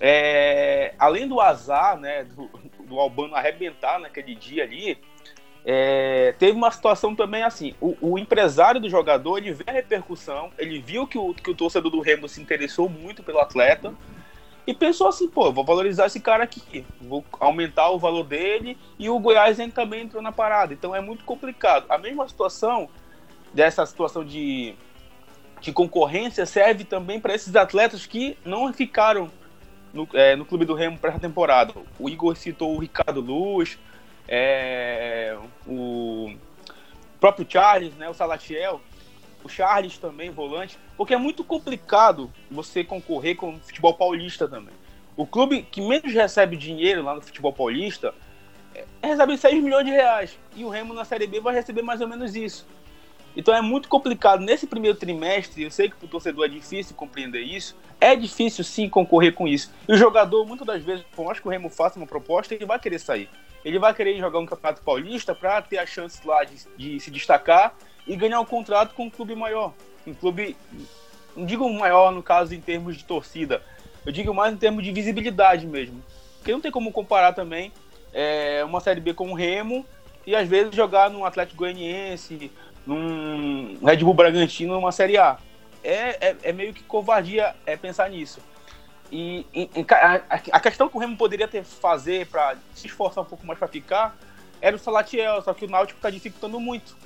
É, 0.00 0.94
além 0.98 1.28
do 1.28 1.38
azar, 1.38 2.00
né, 2.00 2.24
do, 2.24 2.48
do 2.86 2.98
Albano 2.98 3.34
arrebentar 3.34 3.98
naquele 3.98 4.34
dia 4.34 4.64
ali, 4.64 4.96
é, 5.66 6.34
teve 6.38 6.52
uma 6.52 6.70
situação 6.70 7.14
também 7.14 7.42
assim: 7.42 7.74
o, 7.78 7.94
o, 8.00 8.18
empresário 8.18 8.80
do 8.80 8.88
jogador 8.88 9.36
ele 9.36 9.52
vê 9.52 9.64
a 9.66 9.72
repercussão, 9.72 10.50
ele 10.56 10.80
viu 10.80 11.06
que 11.06 11.18
o, 11.18 11.34
que 11.34 11.50
o 11.50 11.54
torcedor 11.54 11.90
do 11.90 12.00
Remo 12.00 12.26
se 12.26 12.40
interessou 12.40 12.88
muito 12.88 13.22
pelo 13.22 13.38
atleta 13.38 13.92
e 14.66 14.72
pensou 14.72 15.08
assim: 15.08 15.28
pô, 15.28 15.52
vou 15.52 15.62
valorizar 15.62 16.06
esse 16.06 16.20
cara 16.20 16.44
aqui, 16.44 16.86
vou 17.02 17.22
aumentar 17.38 17.90
o 17.90 17.98
valor 17.98 18.24
dele. 18.24 18.78
E 18.98 19.10
o 19.10 19.18
Goiás 19.18 19.58
também 19.74 20.04
entrou 20.04 20.22
na 20.22 20.32
parada, 20.32 20.72
então 20.72 20.96
é 20.96 21.02
muito 21.02 21.22
complicado. 21.22 21.84
A 21.90 21.98
mesma 21.98 22.26
situação 22.26 22.88
dessa 23.52 23.84
situação 23.84 24.24
de, 24.24 24.74
de 25.60 25.72
concorrência 25.72 26.46
serve 26.46 26.84
também 26.84 27.20
para 27.20 27.34
esses 27.34 27.54
atletas 27.54 28.06
que 28.06 28.36
não 28.44 28.72
ficaram 28.72 29.30
no, 29.92 30.08
é, 30.14 30.34
no 30.36 30.44
clube 30.44 30.64
do 30.64 30.74
Remo 30.74 30.98
para 30.98 31.10
essa 31.10 31.20
temporada. 31.20 31.74
O 31.98 32.08
Igor 32.08 32.36
citou 32.36 32.74
o 32.74 32.78
Ricardo 32.78 33.20
Luz, 33.20 33.78
é, 34.26 35.36
o 35.66 36.32
próprio 37.18 37.46
Charles, 37.48 37.94
né, 37.94 38.08
o 38.08 38.14
Salatiel, 38.14 38.80
o 39.44 39.48
Charles 39.48 39.98
também, 39.98 40.30
volante, 40.30 40.78
porque 40.96 41.14
é 41.14 41.18
muito 41.18 41.42
complicado 41.44 42.30
você 42.50 42.84
concorrer 42.84 43.36
com 43.36 43.54
o 43.54 43.60
futebol 43.60 43.94
paulista 43.94 44.48
também. 44.48 44.74
O 45.16 45.26
clube 45.26 45.62
que 45.62 45.80
menos 45.80 46.12
recebe 46.12 46.56
dinheiro 46.56 47.02
lá 47.02 47.14
no 47.14 47.20
futebol 47.20 47.52
paulista 47.52 48.14
é, 48.74 48.84
recebe 49.02 49.36
6 49.36 49.62
milhões 49.62 49.84
de 49.84 49.90
reais. 49.90 50.38
E 50.54 50.64
o 50.64 50.68
Remo 50.68 50.94
na 50.94 51.04
Série 51.04 51.26
B 51.26 51.40
vai 51.40 51.54
receber 51.54 51.82
mais 51.82 52.00
ou 52.00 52.08
menos 52.08 52.34
isso. 52.34 52.66
Então 53.36 53.54
é 53.54 53.60
muito 53.60 53.88
complicado 53.88 54.40
nesse 54.40 54.66
primeiro 54.66 54.96
trimestre. 54.96 55.62
Eu 55.62 55.70
sei 55.70 55.88
que 55.88 55.96
para 55.96 56.06
o 56.06 56.08
torcedor 56.08 56.46
é 56.46 56.48
difícil 56.48 56.96
compreender 56.96 57.40
isso. 57.40 57.76
É 58.00 58.16
difícil 58.16 58.64
sim 58.64 58.88
concorrer 58.88 59.34
com 59.34 59.46
isso. 59.46 59.70
E 59.88 59.92
o 59.92 59.96
jogador, 59.96 60.44
muitas 60.46 60.66
das 60.66 60.82
vezes, 60.82 61.04
por 61.14 61.26
mais 61.26 61.38
que 61.38 61.46
o 61.46 61.50
Remo 61.50 61.68
faça 61.68 61.98
uma 61.98 62.06
proposta, 62.06 62.54
ele 62.54 62.66
vai 62.66 62.78
querer 62.78 62.98
sair. 62.98 63.28
Ele 63.64 63.78
vai 63.78 63.94
querer 63.94 64.18
jogar 64.18 64.38
um 64.38 64.46
campeonato 64.46 64.82
paulista 64.82 65.34
para 65.34 65.60
ter 65.62 65.78
a 65.78 65.86
chance 65.86 66.26
lá 66.26 66.42
de, 66.44 66.56
de, 66.76 66.98
se 66.98 67.10
destacar 67.10 67.74
e 68.06 68.16
ganhar 68.16 68.40
um 68.40 68.44
contrato 68.44 68.94
com 68.94 69.04
um 69.04 69.10
clube 69.10 69.34
maior. 69.34 69.74
Um 70.06 70.14
clube, 70.14 70.56
não 71.36 71.44
digo 71.44 71.70
maior 71.70 72.10
no 72.10 72.22
caso 72.22 72.54
em 72.54 72.60
termos 72.60 72.96
de 72.96 73.04
torcida, 73.04 73.62
eu 74.04 74.10
digo 74.10 74.32
mais 74.32 74.54
em 74.54 74.56
termos 74.56 74.82
de 74.82 74.90
visibilidade 74.90 75.66
mesmo. 75.66 76.02
Porque 76.38 76.52
não 76.52 76.60
tem 76.60 76.70
como 76.70 76.90
comparar 76.90 77.34
também 77.34 77.70
é, 78.14 78.64
uma 78.64 78.80
Série 78.80 79.00
B 79.00 79.12
com 79.12 79.30
o 79.30 79.34
Remo 79.34 79.84
e 80.26 80.34
às 80.34 80.48
vezes 80.48 80.74
jogar 80.74 81.10
num 81.10 81.24
Atlético 81.24 81.58
Goianiense 81.58 82.50
num 82.86 83.78
Red 83.84 83.98
Bull 83.98 84.14
Bragantino 84.14 84.74
numa 84.74 84.92
Série 84.92 85.18
A. 85.18 85.38
É, 85.82 86.28
é, 86.28 86.36
é 86.42 86.52
meio 86.52 86.74
que 86.74 86.82
covardia 86.82 87.54
é 87.64 87.76
pensar 87.76 88.10
nisso. 88.10 88.40
E, 89.10 89.46
e 89.52 89.68
a, 89.90 90.20
a, 90.52 90.60
questão 90.60 90.88
que 90.88 90.96
o 90.96 91.00
Remo 91.00 91.16
poderia 91.16 91.48
ter 91.48 91.64
fazer 91.64 92.26
para 92.26 92.56
se 92.74 92.86
esforçar 92.86 93.24
um 93.24 93.26
pouco 93.26 93.44
mais 93.44 93.58
para 93.58 93.66
ficar 93.66 94.16
era 94.60 94.76
o 94.76 94.78
Salatiel, 94.78 95.42
só 95.42 95.52
que 95.52 95.64
o 95.64 95.68
Náutico 95.68 95.98
está 95.98 96.10
dificultando 96.10 96.60
muito. 96.60 96.96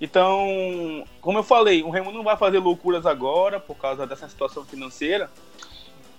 Então, 0.00 1.04
como 1.20 1.38
eu 1.38 1.42
falei, 1.42 1.82
o 1.82 1.90
Remo 1.90 2.10
não 2.10 2.24
vai 2.24 2.36
fazer 2.36 2.58
loucuras 2.58 3.06
agora 3.06 3.60
por 3.60 3.76
causa 3.76 4.06
dessa 4.06 4.28
situação 4.28 4.64
financeira. 4.64 5.30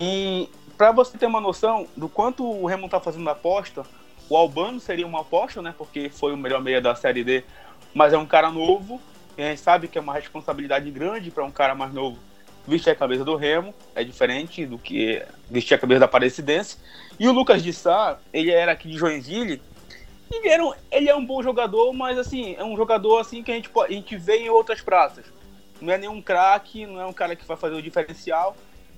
E 0.00 0.48
para 0.76 0.92
você 0.92 1.18
ter 1.18 1.26
uma 1.26 1.40
noção 1.40 1.86
do 1.96 2.08
quanto 2.08 2.48
o 2.48 2.66
Remo 2.66 2.86
está 2.86 3.00
fazendo 3.00 3.28
aposta, 3.28 3.84
o 4.28 4.36
Albano 4.36 4.80
seria 4.80 5.06
uma 5.06 5.20
aposta, 5.20 5.60
né? 5.60 5.74
Porque 5.76 6.08
foi 6.08 6.32
o 6.32 6.36
melhor 6.36 6.62
meia 6.62 6.80
da 6.80 6.94
Série 6.94 7.24
D 7.24 7.44
mas 7.94 8.12
é 8.12 8.18
um 8.18 8.26
cara 8.26 8.50
novo, 8.50 9.00
e 9.36 9.42
a 9.42 9.50
gente 9.50 9.60
sabe 9.60 9.88
que 9.88 9.98
é 9.98 10.00
uma 10.00 10.14
responsabilidade 10.14 10.90
grande 10.90 11.30
para 11.30 11.44
um 11.44 11.50
cara 11.50 11.74
mais 11.74 11.92
novo 11.92 12.18
vestir 12.68 12.90
a 12.90 12.94
cabeça 12.94 13.24
do 13.24 13.34
Remo, 13.34 13.74
é 13.94 14.04
diferente 14.04 14.66
do 14.66 14.78
que 14.78 15.24
vestir 15.50 15.74
a 15.74 15.78
cabeça 15.78 16.00
da 16.00 16.04
Aparecidense. 16.04 16.76
E 17.18 17.26
o 17.26 17.32
Lucas 17.32 17.62
de 17.62 17.72
Sá, 17.72 18.18
ele 18.32 18.50
era 18.50 18.72
aqui 18.72 18.88
de 18.88 18.98
Joinville, 18.98 19.62
ele, 20.30 20.48
era 20.48 20.62
um, 20.62 20.74
ele 20.90 21.08
é 21.08 21.16
um 21.16 21.24
bom 21.24 21.42
jogador, 21.42 21.92
mas 21.94 22.18
assim, 22.18 22.54
é 22.58 22.62
um 22.62 22.76
jogador 22.76 23.18
assim 23.18 23.42
que 23.42 23.50
a 23.50 23.54
gente, 23.54 23.70
a 23.74 23.90
gente 23.90 24.16
vê 24.16 24.36
em 24.36 24.50
outras 24.50 24.82
praças. 24.82 25.24
Não 25.80 25.92
é 25.92 25.96
nenhum 25.96 26.20
craque, 26.20 26.84
não 26.84 27.00
é 27.00 27.06
um 27.06 27.12
cara 27.12 27.34
que 27.34 27.46
vai 27.46 27.56
fazer 27.56 27.74
o 27.74 27.82
diferencial. 27.82 28.54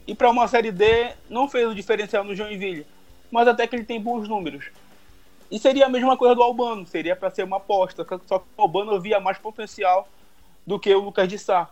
E 0.07 0.15
para 0.15 0.29
uma 0.29 0.49
Série 0.49 0.73
D, 0.73 1.13
não 1.29 1.49
fez 1.49 1.69
o 1.69 1.75
diferencial 1.75 2.25
no 2.25 2.35
Joinville, 2.35 2.87
mas 3.31 3.47
até 3.47 3.67
que 3.67 3.77
ele 3.77 3.85
tem 3.85 4.01
bons 4.01 4.29
números. 4.29 4.65
E 5.51 5.59
seria 5.59 5.87
a 5.87 5.89
mesma 5.89 6.17
coisa 6.17 6.35
do 6.35 6.43
Albano, 6.43 6.87
seria 6.87 7.17
para 7.17 7.31
ser 7.31 7.43
uma 7.43 7.57
aposta, 7.57 8.07
só 8.27 8.39
que 8.39 8.47
o 8.57 8.63
Albano 8.63 9.01
via 9.01 9.19
mais 9.19 9.37
potencial 9.37 10.09
do 10.65 10.79
que 10.79 10.95
o 10.95 11.01
Lucas 11.01 11.29
de 11.29 11.39
Sá. 11.39 11.71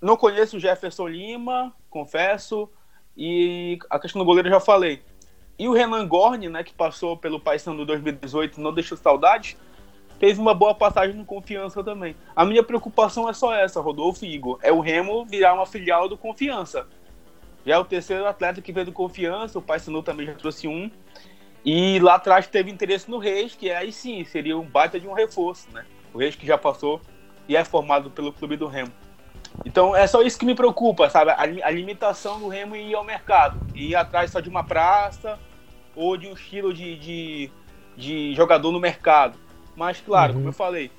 Não 0.00 0.16
conheço 0.16 0.56
o 0.58 0.60
Jefferson 0.60 1.08
Lima, 1.08 1.72
confesso, 1.88 2.68
e 3.16 3.78
a 3.88 3.98
questão 3.98 4.20
do 4.20 4.24
goleiro 4.26 4.48
eu 4.48 4.52
já 4.52 4.60
falei. 4.60 5.02
E 5.58 5.66
o 5.66 5.72
Renan 5.72 6.06
Gorni, 6.06 6.48
né, 6.48 6.62
que 6.62 6.72
passou 6.72 7.16
pelo 7.16 7.40
Paysandu 7.40 7.84
2018, 7.86 8.60
não 8.60 8.72
deixou 8.72 8.96
saudade, 8.96 9.56
teve 10.20 10.38
uma 10.38 10.52
boa 10.52 10.74
passagem 10.74 11.16
no 11.16 11.24
Confiança 11.24 11.82
também. 11.82 12.14
A 12.36 12.44
minha 12.44 12.62
preocupação 12.62 13.28
é 13.28 13.32
só 13.32 13.54
essa, 13.54 13.80
Rodolfo 13.80 14.24
e 14.24 14.34
Igor, 14.34 14.58
é 14.62 14.70
o 14.70 14.80
Remo 14.80 15.24
virar 15.24 15.54
uma 15.54 15.66
filial 15.66 16.08
do 16.08 16.16
Confiança. 16.16 16.86
Já 17.64 17.74
é 17.74 17.78
o 17.78 17.84
terceiro 17.84 18.26
atleta 18.26 18.60
que 18.60 18.72
veio 18.72 18.86
do 18.86 18.92
Confiança, 18.92 19.58
o 19.58 19.62
Paysandu 19.62 20.02
também 20.02 20.26
já 20.26 20.34
trouxe 20.34 20.68
um. 20.68 20.90
E 21.64 21.98
lá 21.98 22.14
atrás 22.14 22.46
teve 22.46 22.70
interesse 22.70 23.10
no 23.10 23.18
Reis, 23.18 23.54
que 23.54 23.70
aí 23.70 23.92
sim 23.92 24.24
seria 24.24 24.56
um 24.56 24.64
baita 24.64 24.98
de 24.98 25.06
um 25.06 25.12
reforço, 25.12 25.68
né? 25.72 25.84
O 26.14 26.18
Reis 26.18 26.34
que 26.34 26.46
já 26.46 26.56
passou 26.56 27.00
e 27.48 27.56
é 27.56 27.64
formado 27.64 28.10
pelo 28.10 28.32
clube 28.32 28.56
do 28.56 28.66
Remo. 28.66 28.92
Então 29.64 29.94
é 29.94 30.06
só 30.06 30.22
isso 30.22 30.38
que 30.38 30.46
me 30.46 30.54
preocupa, 30.54 31.10
sabe? 31.10 31.30
A, 31.30 31.66
a 31.66 31.70
limitação 31.70 32.38
do 32.38 32.48
Remo 32.48 32.76
ir 32.76 32.94
ao 32.94 33.04
mercado. 33.04 33.58
Ir 33.74 33.94
atrás 33.96 34.30
só 34.30 34.40
de 34.40 34.48
uma 34.48 34.62
praça 34.62 35.38
ou 35.96 36.16
de 36.16 36.28
um 36.28 36.32
estilo 36.32 36.72
de, 36.72 36.96
de, 36.96 37.50
de 37.96 38.34
jogador 38.34 38.70
no 38.70 38.78
mercado. 38.78 39.38
Mas, 39.74 40.00
claro, 40.00 40.32
uhum. 40.32 40.38
como 40.38 40.48
eu 40.48 40.52
falei, 40.52 40.90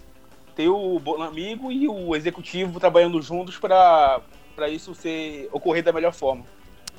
ter 0.55 0.67
o 0.67 0.99
amigo 1.21 1.71
e 1.71 1.87
o 1.87 2.15
executivo 2.15 2.79
trabalhando 2.79 3.21
juntos 3.21 3.57
para 3.57 4.21
isso 4.69 4.93
ser, 4.93 5.47
ocorrer 5.51 5.83
da 5.83 5.93
melhor 5.93 6.13
forma. 6.13 6.43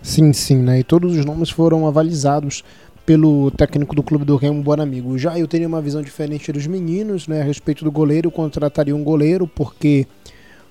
Sim, 0.03 0.33
sim, 0.33 0.57
né? 0.57 0.79
E 0.79 0.85
todos 0.85 1.15
os 1.15 1.25
nomes 1.27 1.51
foram 1.51 1.87
avalizados 1.87 2.65
pelo 3.11 3.51
técnico 3.51 3.93
do 3.93 4.05
clube 4.05 4.25
do 4.25 4.37
Remo, 4.37 4.63
bom 4.63 4.81
amigo. 4.81 5.19
Já 5.19 5.37
eu 5.37 5.49
teria 5.49 5.67
uma 5.67 5.83
visão 5.83 6.01
diferente 6.01 6.53
dos 6.53 6.65
meninos, 6.69 7.27
né? 7.27 7.41
A 7.41 7.45
respeito 7.45 7.85
do 7.85 7.91
goleiro, 7.91 8.29
eu 8.29 8.31
contrataria 8.31 8.95
um 8.95 9.03
goleiro, 9.03 9.49
porque 9.49 10.07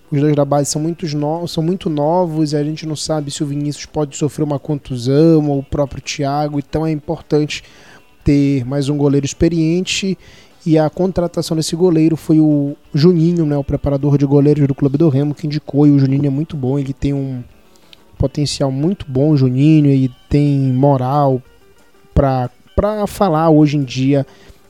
os 0.10 0.22
dois 0.22 0.34
da 0.38 0.46
base 0.46 0.72
são 0.72 0.82
muito, 0.82 1.06
no... 1.18 1.46
são 1.50 1.62
muito 1.62 1.90
novos 1.90 2.54
e 2.54 2.56
a 2.56 2.64
gente 2.64 2.86
não 2.86 2.96
sabe 2.96 3.30
se 3.30 3.44
o 3.44 3.46
Vinícius 3.46 3.86
pode 3.86 4.16
sofrer 4.16 4.46
uma 4.46 4.58
contusão 4.58 5.50
ou 5.50 5.60
o 5.60 5.64
próprio 5.64 6.02
Thiago, 6.02 6.60
então 6.60 6.88
é 6.88 6.92
importante 6.92 7.62
ter 8.24 8.64
mais 8.64 8.88
um 8.88 8.96
goleiro 8.96 9.26
experiente. 9.26 10.18
E 10.66 10.78
a 10.78 10.90
contratação 10.90 11.58
desse 11.58 11.76
goleiro 11.76 12.16
foi 12.16 12.40
o 12.40 12.74
Juninho, 12.94 13.46
né, 13.46 13.58
o 13.58 13.66
preparador 13.66 14.18
de 14.18 14.26
goleiros 14.26 14.66
do 14.66 14.74
Clube 14.74 14.98
do 14.98 15.10
Remo, 15.10 15.36
que 15.36 15.46
indicou. 15.46 15.86
E 15.86 15.92
o 15.92 16.00
Juninho 16.00 16.28
é 16.28 16.30
muito 16.30 16.56
bom, 16.56 16.80
ele 16.80 16.94
tem 16.94 17.12
um 17.14 17.44
potencial 18.18 18.72
muito 18.72 19.06
bom, 19.10 19.36
Juninho, 19.36 19.92
e 19.92 20.10
tem 20.30 20.58
moral 20.72 21.42
para 22.14 22.50
falar 23.08 23.50
hoje 23.50 23.78
em 23.78 23.84
dia 23.84 24.26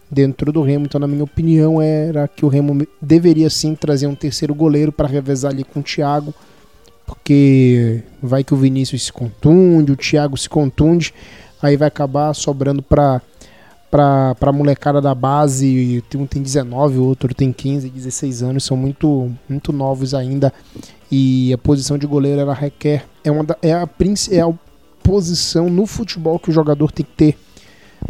dentro 0.09 0.51
do 0.51 0.61
Remo. 0.61 0.85
Então, 0.85 0.99
na 0.99 1.07
minha 1.07 1.23
opinião, 1.23 1.81
era 1.81 2.27
que 2.27 2.45
o 2.45 2.47
Remo 2.47 2.85
deveria 3.01 3.49
sim 3.49 3.75
trazer 3.75 4.07
um 4.07 4.15
terceiro 4.15 4.55
goleiro 4.55 4.91
para 4.91 5.07
revezar 5.07 5.51
ali 5.51 5.63
com 5.63 5.79
o 5.79 5.83
Thiago, 5.83 6.33
porque 7.05 8.03
vai 8.21 8.43
que 8.43 8.53
o 8.53 8.57
Vinícius 8.57 9.05
se 9.05 9.13
contunde, 9.13 9.91
o 9.91 9.97
Thiago 9.97 10.37
se 10.37 10.49
contunde, 10.49 11.13
aí 11.61 11.77
vai 11.77 11.87
acabar 11.87 12.33
sobrando 12.33 12.81
para 12.81 13.21
para 13.89 14.35
a 14.39 14.51
molecada 14.51 15.01
da 15.01 15.15
base, 15.15 16.03
um 16.13 16.27
tem 16.27 16.43
19, 16.43 16.99
o 16.99 17.05
outro 17.05 17.33
tem 17.33 17.51
15, 17.51 17.89
16 17.89 18.43
anos, 18.43 18.63
são 18.63 18.77
muito 18.77 19.31
muito 19.49 19.73
novos 19.73 20.13
ainda. 20.13 20.53
E 21.11 21.51
a 21.51 21.57
posição 21.57 21.97
de 21.97 22.05
goleiro 22.05 22.39
ela 22.39 22.53
requer. 22.53 23.05
É 23.23 23.31
uma 23.31 23.43
é 23.63 23.73
a 23.73 23.89
é 24.31 24.45
posição 25.09 25.71
no 25.71 25.87
futebol 25.87 26.37
que 26.37 26.51
o 26.51 26.53
jogador 26.53 26.91
tem 26.91 27.03
que 27.03 27.11
ter 27.15 27.37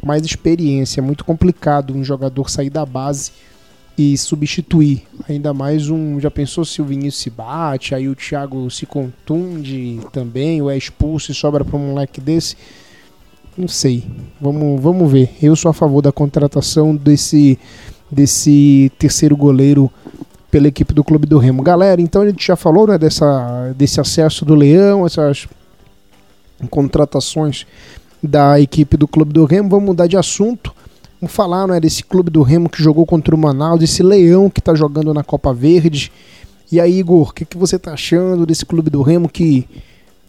mais 0.04 0.26
experiência. 0.26 1.00
É 1.00 1.02
muito 1.02 1.24
complicado 1.24 1.96
um 1.96 2.04
jogador 2.04 2.50
sair 2.50 2.70
da 2.70 2.86
base 2.86 3.32
e 3.98 4.18
substituir. 4.18 5.04
Ainda 5.30 5.54
mais 5.54 5.90
um. 5.90 6.20
Já 6.20 6.30
pensou 6.30 6.66
se 6.66 6.82
o 6.82 6.86
Vinícius 6.86 7.24
se 7.24 7.30
bate, 7.30 7.96
aí 7.96 8.10
o 8.10 8.16
Thiago 8.16 8.70
se 8.70 8.86
contunde 8.86 10.02
também, 10.12 10.62
ou 10.62 10.70
é 10.70 10.76
expulso 10.76 11.32
e 11.32 11.34
sobra 11.34 11.64
para 11.64 11.78
um 11.78 11.92
moleque 11.92 12.20
desse? 12.20 12.58
Não 13.58 13.70
sei. 13.70 14.04
Vamos, 14.40 14.82
vamos 14.82 15.10
ver. 15.10 15.30
Eu 15.42 15.56
sou 15.56 15.72
a 15.72 15.74
favor 15.74 16.02
da 16.02 16.12
contratação 16.12 16.94
desse, 16.94 17.58
desse 18.12 18.92
terceiro 19.00 19.38
goleiro 19.38 19.90
pela 20.52 20.68
equipe 20.68 20.94
do 20.94 21.04
Clube 21.04 21.26
do 21.26 21.38
Remo. 21.38 21.64
Galera, 21.64 22.02
então 22.02 22.24
a 22.24 22.30
gente 22.30 22.46
já 22.46 22.58
falou 22.58 22.88
né, 22.88 22.98
dessa, 22.98 23.74
desse 23.78 24.02
acesso 24.02 24.44
do 24.44 24.54
Leão, 24.54 25.06
essas 25.06 25.48
contratações 26.68 27.66
da 28.22 28.60
equipe 28.60 28.98
do 28.98 29.08
Clube 29.08 29.34
do 29.34 29.46
Remo. 29.46 29.70
Vamos 29.70 29.86
mudar 29.86 30.08
de 30.08 30.18
assunto. 30.18 30.74
Vamos 31.22 31.36
falar 31.36 31.68
não 31.68 31.76
é, 31.76 31.80
desse 31.80 32.04
Clube 32.04 32.30
do 32.30 32.42
Remo 32.42 32.70
que 32.70 32.82
jogou 32.82 33.06
contra 33.06 33.36
o 33.36 33.38
Manaus, 33.38 33.80
desse 33.80 34.02
Leão 34.02 34.50
que 34.50 34.60
está 34.60 34.74
jogando 34.74 35.14
na 35.14 35.24
Copa 35.24 35.54
Verde. 35.54 36.12
E 36.72 36.80
aí, 36.80 37.00
Igor, 37.00 37.30
o 37.30 37.34
que, 37.34 37.46
que 37.46 37.58
você 37.58 37.76
está 37.76 37.94
achando 37.94 38.46
desse 38.46 38.66
Clube 38.66 38.90
do 38.90 39.02
Remo 39.02 39.28
que 39.28 39.68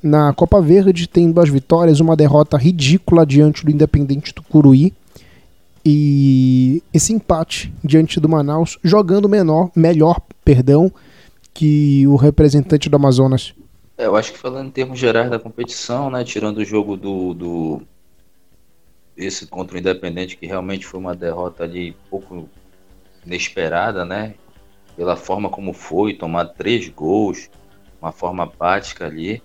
na 0.03 0.33
Copa 0.33 0.61
Verde 0.61 1.07
tem 1.07 1.31
duas 1.31 1.49
vitórias, 1.49 2.01
uma 2.01 2.17
derrota 2.17 2.57
ridícula 2.57 3.27
diante 3.27 3.65
do 3.65 3.71
Independente 3.71 4.35
do 4.35 4.43
Curuí 4.43 4.93
e 5.85 6.83
esse 6.93 7.13
empate 7.13 7.73
diante 7.83 8.21
do 8.21 8.29
Manaus, 8.29 8.79
jogando 8.83 9.29
menor, 9.29 9.71
melhor, 9.75 10.21
perdão, 10.45 10.93
que 11.55 12.07
o 12.07 12.17
representante 12.17 12.89
do 12.89 12.97
Amazonas. 12.97 13.55
É, 14.01 14.07
eu 14.07 14.17
acho 14.17 14.33
que 14.33 14.39
falando 14.39 14.69
em 14.69 14.71
termos 14.71 14.99
gerais 14.99 15.29
da 15.29 15.39
competição, 15.39 16.09
né, 16.11 16.25
tirando 16.25 16.57
o 16.57 16.65
jogo 16.65 16.97
do, 16.97 17.35
do 17.35 17.83
esse 19.15 19.47
contra 19.47 19.77
o 19.77 19.79
Independente, 19.79 20.39
que 20.39 20.47
realmente 20.47 20.87
foi 20.87 20.99
uma 20.99 21.15
derrota 21.15 21.65
ali 21.65 21.95
pouco 22.09 22.49
inesperada, 23.27 24.03
né? 24.07 24.37
Pela 24.97 25.17
forma 25.17 25.51
como 25.51 25.75
foi, 25.75 26.15
tomar 26.15 26.47
três 26.47 26.89
gols, 26.89 27.51
uma 28.01 28.11
forma 28.11 28.45
apática 28.45 29.05
ali. 29.05 29.43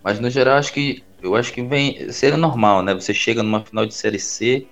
Mas 0.00 0.20
no 0.20 0.30
geral 0.30 0.58
acho 0.58 0.72
que 0.72 1.02
eu 1.20 1.34
acho 1.34 1.52
que 1.52 1.60
vem 1.60 2.12
seria 2.12 2.36
normal, 2.36 2.84
né? 2.84 2.94
Você 2.94 3.12
chega 3.12 3.42
numa 3.42 3.64
final 3.64 3.84
de 3.84 3.94
série 3.94 4.20
C, 4.20 4.64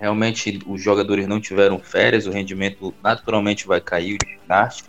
realmente 0.00 0.58
os 0.66 0.82
jogadores 0.82 1.28
não 1.28 1.40
tiveram 1.40 1.78
férias, 1.78 2.26
o 2.26 2.32
rendimento 2.32 2.92
naturalmente 3.00 3.68
vai 3.68 3.80
cair, 3.80 4.16
o 4.16 4.26
desgaste. 4.26 4.82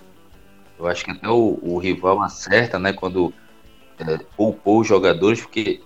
Eu 0.79 0.87
acho 0.87 1.05
que 1.05 1.11
até 1.11 1.29
o, 1.29 1.59
o 1.61 1.77
rival 1.77 2.19
acerta, 2.23 2.79
né? 2.79 2.91
Quando 2.91 3.31
é, 3.99 4.17
poupou 4.35 4.81
os 4.81 4.87
jogadores, 4.87 5.41
porque 5.41 5.81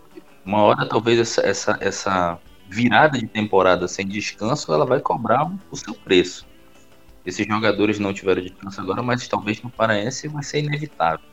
uma 0.46 0.62
hora 0.64 0.88
talvez 0.88 1.20
essa, 1.20 1.42
essa, 1.42 1.78
essa 1.80 2.40
virada 2.68 3.18
de 3.18 3.28
temporada 3.28 3.88
sem 3.88 4.08
descanso 4.08 4.74
ela 4.74 4.86
vai 4.86 5.00
cobrar 5.00 5.52
o 5.72 5.76
seu 5.76 5.94
preço. 5.94 6.48
Esses 7.26 7.46
jogadores 7.46 8.00
não 8.00 8.14
tiveram 8.14 8.42
descanso 8.42 8.80
agora, 8.82 9.04
mas 9.04 9.28
talvez 9.28 9.62
no 9.62 9.70
Paraense 9.70 10.28
vai 10.28 10.44
ser 10.44 10.60
inevitável. 10.60 11.26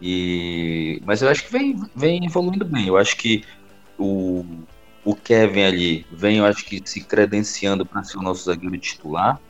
E, 0.00 1.00
mas 1.06 1.22
eu 1.22 1.28
acho 1.28 1.44
que 1.44 1.52
vem, 1.52 1.76
vem 1.94 2.24
evoluindo 2.26 2.64
bem. 2.64 2.88
Eu 2.88 2.96
acho 2.96 3.16
que 3.16 3.44
o, 3.96 4.44
o 5.04 5.14
Kevin 5.14 5.62
ali 5.62 6.06
vem, 6.10 6.38
eu 6.38 6.44
acho 6.44 6.64
que 6.64 6.82
se 6.84 7.02
credenciando 7.02 7.86
para 7.86 8.02
ser 8.02 8.18
o 8.18 8.22
nosso 8.22 8.44
zagueiro 8.44 8.76
titular. 8.78 9.40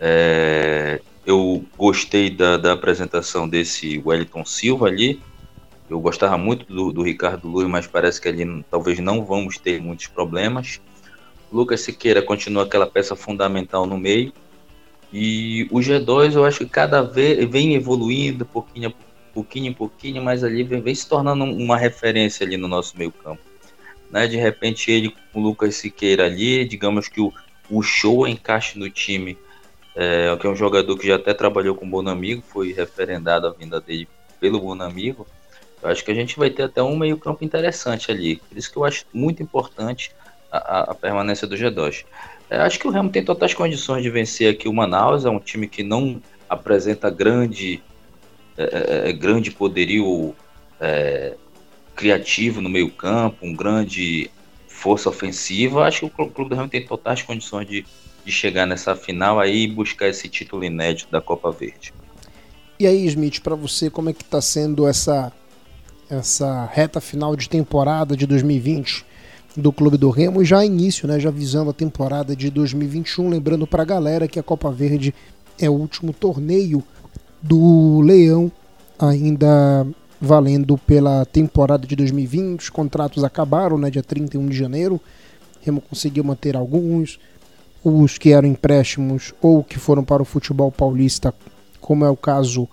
É, 0.00 1.02
eu 1.26 1.64
gostei 1.76 2.30
da, 2.30 2.56
da 2.56 2.72
apresentação 2.72 3.48
desse 3.48 4.02
Wellington 4.04 4.44
Silva 4.44 4.86
ali. 4.86 5.20
Eu 5.88 6.00
gostava 6.00 6.36
muito 6.36 6.66
do, 6.66 6.92
do 6.92 7.02
Ricardo 7.02 7.48
Luiz, 7.48 7.68
mas 7.68 7.86
parece 7.86 8.20
que 8.20 8.28
ali 8.28 8.64
talvez 8.70 8.98
não 8.98 9.24
vamos 9.24 9.58
ter 9.58 9.80
muitos 9.80 10.06
problemas. 10.06 10.80
Lucas 11.52 11.80
Siqueira 11.82 12.20
continua 12.20 12.64
aquela 12.64 12.86
peça 12.86 13.14
fundamental 13.14 13.86
no 13.86 13.96
meio. 13.96 14.32
E 15.12 15.68
o 15.70 15.78
G2 15.78 16.34
eu 16.34 16.44
acho 16.44 16.58
que 16.58 16.66
cada 16.66 17.02
vez 17.02 17.48
vem 17.48 17.74
evoluindo, 17.74 18.44
pouquinho, 18.44 18.92
pouquinho 19.32 19.74
pouquinho, 19.74 20.22
mas 20.22 20.42
ali 20.42 20.62
vem, 20.62 20.80
vem 20.80 20.94
se 20.94 21.08
tornando 21.08 21.44
uma 21.44 21.76
referência 21.76 22.44
ali 22.44 22.56
no 22.56 22.68
nosso 22.68 22.98
meio 22.98 23.12
campo. 23.12 23.42
Né? 24.10 24.26
De 24.26 24.36
repente 24.36 24.90
ele 24.90 25.14
com 25.32 25.40
o 25.40 25.42
Lucas 25.42 25.76
Siqueira 25.76 26.26
ali, 26.26 26.64
digamos 26.64 27.08
que 27.08 27.20
o, 27.20 27.32
o 27.70 27.82
show 27.82 28.26
encaixe 28.26 28.78
no 28.78 28.90
time 28.90 29.38
é, 29.94 30.36
que 30.36 30.46
é 30.46 30.50
um 30.50 30.56
jogador 30.56 30.98
que 30.98 31.06
já 31.06 31.16
até 31.16 31.32
trabalhou 31.32 31.74
com 31.74 31.86
o 31.86 31.88
Bonamigo, 31.88 32.42
foi 32.48 32.72
referendado 32.72 33.46
a 33.46 33.50
vinda 33.50 33.80
dele 33.80 34.08
pelo 34.40 34.60
Bonamigo. 34.60 35.26
Eu 35.82 35.90
acho 35.90 36.04
que 36.04 36.10
a 36.10 36.14
gente 36.14 36.38
vai 36.38 36.50
ter 36.50 36.64
até 36.64 36.82
um 36.82 36.96
meio-campo 36.96 37.44
interessante 37.44 38.10
ali. 38.10 38.36
Por 38.36 38.56
isso 38.56 38.70
que 38.72 38.76
eu 38.76 38.84
acho 38.84 39.04
muito 39.12 39.42
importante 39.42 40.12
a, 40.50 40.90
a 40.92 40.94
permanência 40.94 41.46
do 41.46 41.56
G2. 41.56 42.04
É, 42.48 42.58
acho 42.58 42.78
que 42.78 42.86
o 42.86 42.90
Remo 42.90 43.10
tem 43.10 43.24
totais 43.24 43.54
condições 43.54 44.02
de 44.02 44.10
vencer 44.10 44.52
aqui 44.52 44.68
o 44.68 44.72
Manaus. 44.72 45.24
É 45.24 45.30
um 45.30 45.38
time 45.38 45.68
que 45.68 45.82
não 45.82 46.22
apresenta 46.48 47.10
grande, 47.10 47.82
é, 48.56 48.62
é, 49.06 49.10
é 49.10 49.12
grande 49.12 49.50
poderio 49.50 50.34
é, 50.80 51.34
criativo 51.94 52.60
no 52.60 52.68
meio-campo, 52.68 53.38
um 53.42 53.54
grande 53.54 54.30
força 54.68 55.08
ofensiva. 55.08 55.84
Acho 55.84 56.08
que 56.08 56.22
o 56.22 56.28
Clube 56.28 56.50
do 56.50 56.56
Remo 56.56 56.68
tem 56.68 56.84
totais 56.84 57.22
condições 57.22 57.66
de 57.66 57.84
de 58.24 58.32
chegar 58.32 58.66
nessa 58.66 58.96
final 58.96 59.38
aí 59.38 59.64
e 59.64 59.68
buscar 59.68 60.08
esse 60.08 60.28
título 60.28 60.64
inédito 60.64 61.10
da 61.10 61.20
Copa 61.20 61.50
Verde. 61.50 61.92
E 62.78 62.86
aí, 62.86 63.06
Smith, 63.06 63.40
para 63.40 63.54
você, 63.54 63.88
como 63.88 64.10
é 64.10 64.12
que 64.12 64.22
está 64.22 64.40
sendo 64.40 64.86
essa 64.86 65.32
essa 66.10 66.66
reta 66.66 67.00
final 67.00 67.34
de 67.34 67.48
temporada 67.48 68.16
de 68.16 68.26
2020 68.26 69.04
do 69.56 69.72
Clube 69.72 69.96
do 69.96 70.10
Remo 70.10 70.44
já 70.44 70.64
início, 70.64 71.06
né, 71.06 71.18
já 71.18 71.30
visando 71.30 71.70
a 71.70 71.74
temporada 71.74 72.34
de 72.34 72.50
2021, 72.50 73.28
lembrando 73.28 73.66
para 73.66 73.82
a 73.82 73.86
galera 73.86 74.28
que 74.28 74.38
a 74.38 74.42
Copa 74.42 74.70
Verde 74.70 75.14
é 75.58 75.70
o 75.70 75.74
último 75.74 76.12
torneio 76.12 76.82
do 77.40 78.00
Leão, 78.00 78.50
ainda 78.98 79.86
valendo 80.20 80.76
pela 80.78 81.24
temporada 81.24 81.86
de 81.86 81.94
2020. 81.94 82.60
Os 82.60 82.70
contratos 82.70 83.22
acabaram, 83.22 83.78
né, 83.78 83.90
dia 83.90 84.02
31 84.02 84.46
de 84.46 84.56
janeiro. 84.56 85.00
Remo 85.60 85.80
conseguiu 85.80 86.24
manter 86.24 86.56
alguns, 86.56 87.18
os 87.84 88.16
que 88.16 88.32
eram 88.32 88.48
empréstimos 88.48 89.34
ou 89.42 89.62
que 89.62 89.78
foram 89.78 90.02
para 90.02 90.22
o 90.22 90.24
futebol 90.24 90.72
paulista, 90.72 91.34
como 91.80 92.04
é 92.04 92.08
o 92.08 92.16
caso 92.16 92.66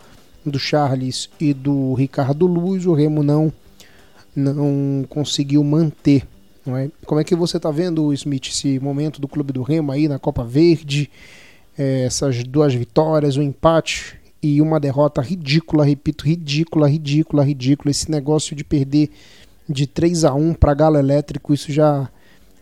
do 0.46 0.58
Charles 0.58 1.30
e 1.40 1.54
do 1.54 1.94
Ricardo 1.94 2.48
Luz, 2.48 2.86
o 2.86 2.94
Remo 2.94 3.22
não 3.22 3.52
não 4.34 5.06
conseguiu 5.10 5.62
manter. 5.62 6.26
Não 6.66 6.78
é? 6.78 6.90
Como 7.06 7.20
é 7.20 7.24
que 7.24 7.36
você 7.36 7.58
está 7.58 7.70
vendo, 7.70 8.14
Smith, 8.14 8.48
esse 8.48 8.80
momento 8.80 9.20
do 9.20 9.28
Clube 9.28 9.52
do 9.52 9.62
Remo 9.62 9.92
aí 9.92 10.08
na 10.08 10.18
Copa 10.18 10.46
Verde, 10.46 11.12
é, 11.78 12.06
essas 12.06 12.42
duas 12.46 12.74
vitórias, 12.74 13.36
um 13.36 13.42
empate 13.42 14.18
e 14.42 14.62
uma 14.62 14.80
derrota 14.80 15.22
ridícula, 15.22 15.84
repito, 15.84 16.26
ridícula, 16.26 16.88
ridícula, 16.88 17.44
ridícula. 17.44 17.92
Esse 17.92 18.10
negócio 18.10 18.56
de 18.56 18.64
perder 18.64 19.10
de 19.68 19.86
3 19.86 20.24
a 20.24 20.34
1 20.34 20.54
para 20.54 20.74
Galo 20.74 20.98
Elétrico, 20.98 21.54
isso 21.54 21.72
já 21.72 22.10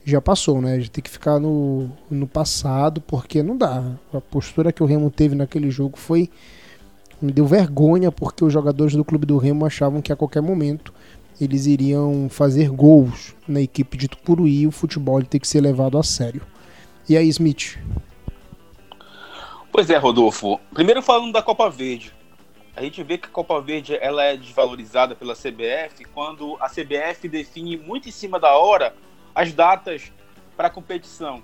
já 0.05 0.21
passou, 0.21 0.62
né? 0.62 0.73
A 0.73 0.77
gente 0.77 0.91
tem 0.91 1.03
que 1.03 1.09
ficar 1.09 1.39
no, 1.39 1.89
no 2.09 2.27
passado, 2.27 3.01
porque 3.01 3.43
não 3.43 3.57
dá. 3.57 3.83
A 4.13 4.21
postura 4.21 4.71
que 4.71 4.81
o 4.81 4.85
Remo 4.85 5.09
teve 5.12 5.35
naquele 5.35 5.69
jogo 5.69 5.97
foi. 5.97 6.29
Me 7.21 7.31
deu 7.31 7.45
vergonha, 7.45 8.12
porque 8.12 8.45
os 8.45 8.53
jogadores 8.53 8.95
do 8.95 9.03
clube 9.03 9.25
do 9.25 9.38
Remo 9.38 9.65
achavam 9.65 10.01
que 10.01 10.12
a 10.12 10.15
qualquer 10.15 10.41
momento 10.41 10.93
eles 11.39 11.65
iriam 11.65 12.27
fazer 12.29 12.69
gols 12.69 13.35
na 13.47 13.62
equipe 13.62 13.97
de 13.97 14.07
Tucuruí 14.07 14.62
e 14.62 14.67
o 14.67 14.71
futebol 14.71 15.21
tem 15.23 15.39
que 15.39 15.47
ser 15.47 15.62
levado 15.62 15.97
a 15.97 16.03
sério. 16.03 16.41
E 17.07 17.15
aí, 17.17 17.27
Smith? 17.29 17.77
Pois 19.71 19.89
é, 19.89 19.97
Rodolfo. 19.97 20.59
Primeiro 20.73 21.01
falando 21.01 21.31
da 21.31 21.41
Copa 21.41 21.69
Verde. 21.69 22.13
A 22.75 22.81
gente 22.81 23.03
vê 23.03 23.17
que 23.17 23.27
a 23.27 23.31
Copa 23.31 23.59
Verde 23.62 23.97
ela 23.99 24.23
é 24.23 24.38
desvalorizada 24.38 25.15
pela 25.15 25.33
CBF 25.33 26.05
quando 26.13 26.57
a 26.62 26.69
CBF 26.69 27.27
define 27.27 27.77
muito 27.77 28.07
em 28.07 28.12
cima 28.12 28.39
da 28.39 28.57
hora 28.57 28.93
as 29.39 29.54
datas 29.54 30.12
para 30.58 30.67
a 30.67 30.69
competição. 30.69 31.41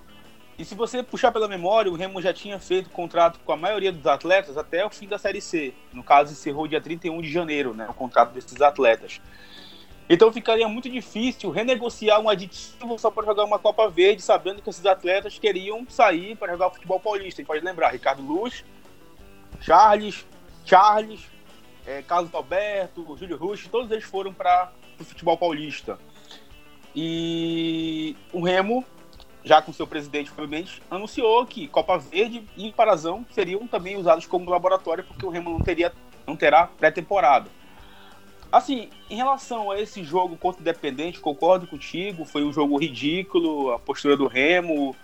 E 0.58 0.66
se 0.66 0.74
você 0.74 1.02
puxar 1.02 1.32
pela 1.32 1.48
memória, 1.48 1.90
o 1.90 1.94
Remo 1.94 2.20
já 2.20 2.30
tinha 2.30 2.58
feito 2.58 2.90
contrato 2.90 3.40
com 3.42 3.52
a 3.52 3.56
maioria 3.56 3.90
dos 3.90 4.06
atletas 4.06 4.58
até 4.58 4.84
o 4.84 4.90
fim 4.90 5.08
da 5.08 5.16
Série 5.16 5.40
C. 5.40 5.72
No 5.94 6.04
caso, 6.04 6.32
encerrou 6.32 6.68
dia 6.68 6.78
31 6.78 7.22
de 7.22 7.32
janeiro, 7.32 7.72
né, 7.72 7.86
o 7.88 7.94
contrato 7.94 8.34
desses 8.34 8.60
atletas. 8.60 9.18
Então 10.10 10.30
ficaria 10.30 10.68
muito 10.68 10.90
difícil 10.90 11.50
renegociar 11.50 12.20
um 12.20 12.28
aditivo 12.28 12.98
só 12.98 13.10
para 13.10 13.24
jogar 13.24 13.44
uma 13.44 13.58
Copa 13.58 13.88
Verde, 13.88 14.20
sabendo 14.20 14.60
que 14.60 14.68
esses 14.68 14.84
atletas 14.84 15.38
queriam 15.38 15.86
sair 15.88 16.36
para 16.36 16.52
jogar 16.52 16.68
futebol 16.68 17.00
paulista. 17.00 17.40
A 17.40 17.42
gente 17.42 17.46
pode 17.46 17.64
lembrar, 17.64 17.92
Ricardo 17.92 18.22
Luz, 18.22 18.62
Charles, 19.58 20.26
Charles, 20.66 21.20
é, 21.86 22.02
Carlos 22.02 22.32
Alberto, 22.34 23.16
Júlio 23.16 23.38
Rush, 23.38 23.68
todos 23.68 23.90
eles 23.90 24.04
foram 24.04 24.34
para 24.34 24.70
o 25.00 25.04
futebol 25.04 25.38
paulista. 25.38 25.98
E 26.96 28.16
o 28.32 28.40
Remo, 28.40 28.82
já 29.44 29.60
com 29.60 29.70
seu 29.70 29.86
presidente, 29.86 30.32
provavelmente, 30.32 30.82
anunciou 30.90 31.44
que 31.44 31.68
Copa 31.68 31.98
Verde 31.98 32.42
e 32.56 32.72
Parazão 32.72 33.26
seriam 33.32 33.66
também 33.66 33.98
usados 33.98 34.24
como 34.24 34.50
laboratório, 34.50 35.04
porque 35.04 35.26
o 35.26 35.28
Remo 35.28 35.50
não, 35.50 35.60
teria, 35.60 35.92
não 36.26 36.34
terá 36.34 36.66
pré-temporada. 36.66 37.50
Assim, 38.50 38.88
em 39.10 39.16
relação 39.16 39.70
a 39.70 39.78
esse 39.78 40.02
jogo 40.02 40.38
contra 40.38 40.60
o 40.60 40.62
Independente, 40.62 41.20
concordo 41.20 41.66
contigo, 41.66 42.24
foi 42.24 42.42
um 42.42 42.52
jogo 42.52 42.78
ridículo, 42.78 43.72
a 43.72 43.78
postura 43.78 44.16
do 44.16 44.26
Remo. 44.26 44.96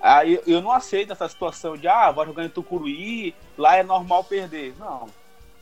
Ah, 0.00 0.26
eu, 0.26 0.42
eu 0.46 0.60
não 0.60 0.72
aceito 0.72 1.12
essa 1.12 1.28
situação 1.28 1.76
de, 1.76 1.86
ah, 1.86 2.10
vai 2.10 2.26
jogar 2.26 2.44
em 2.44 2.48
Tucuruí, 2.48 3.34
lá 3.56 3.76
é 3.76 3.84
normal 3.84 4.24
perder. 4.24 4.74
Não, 4.80 5.06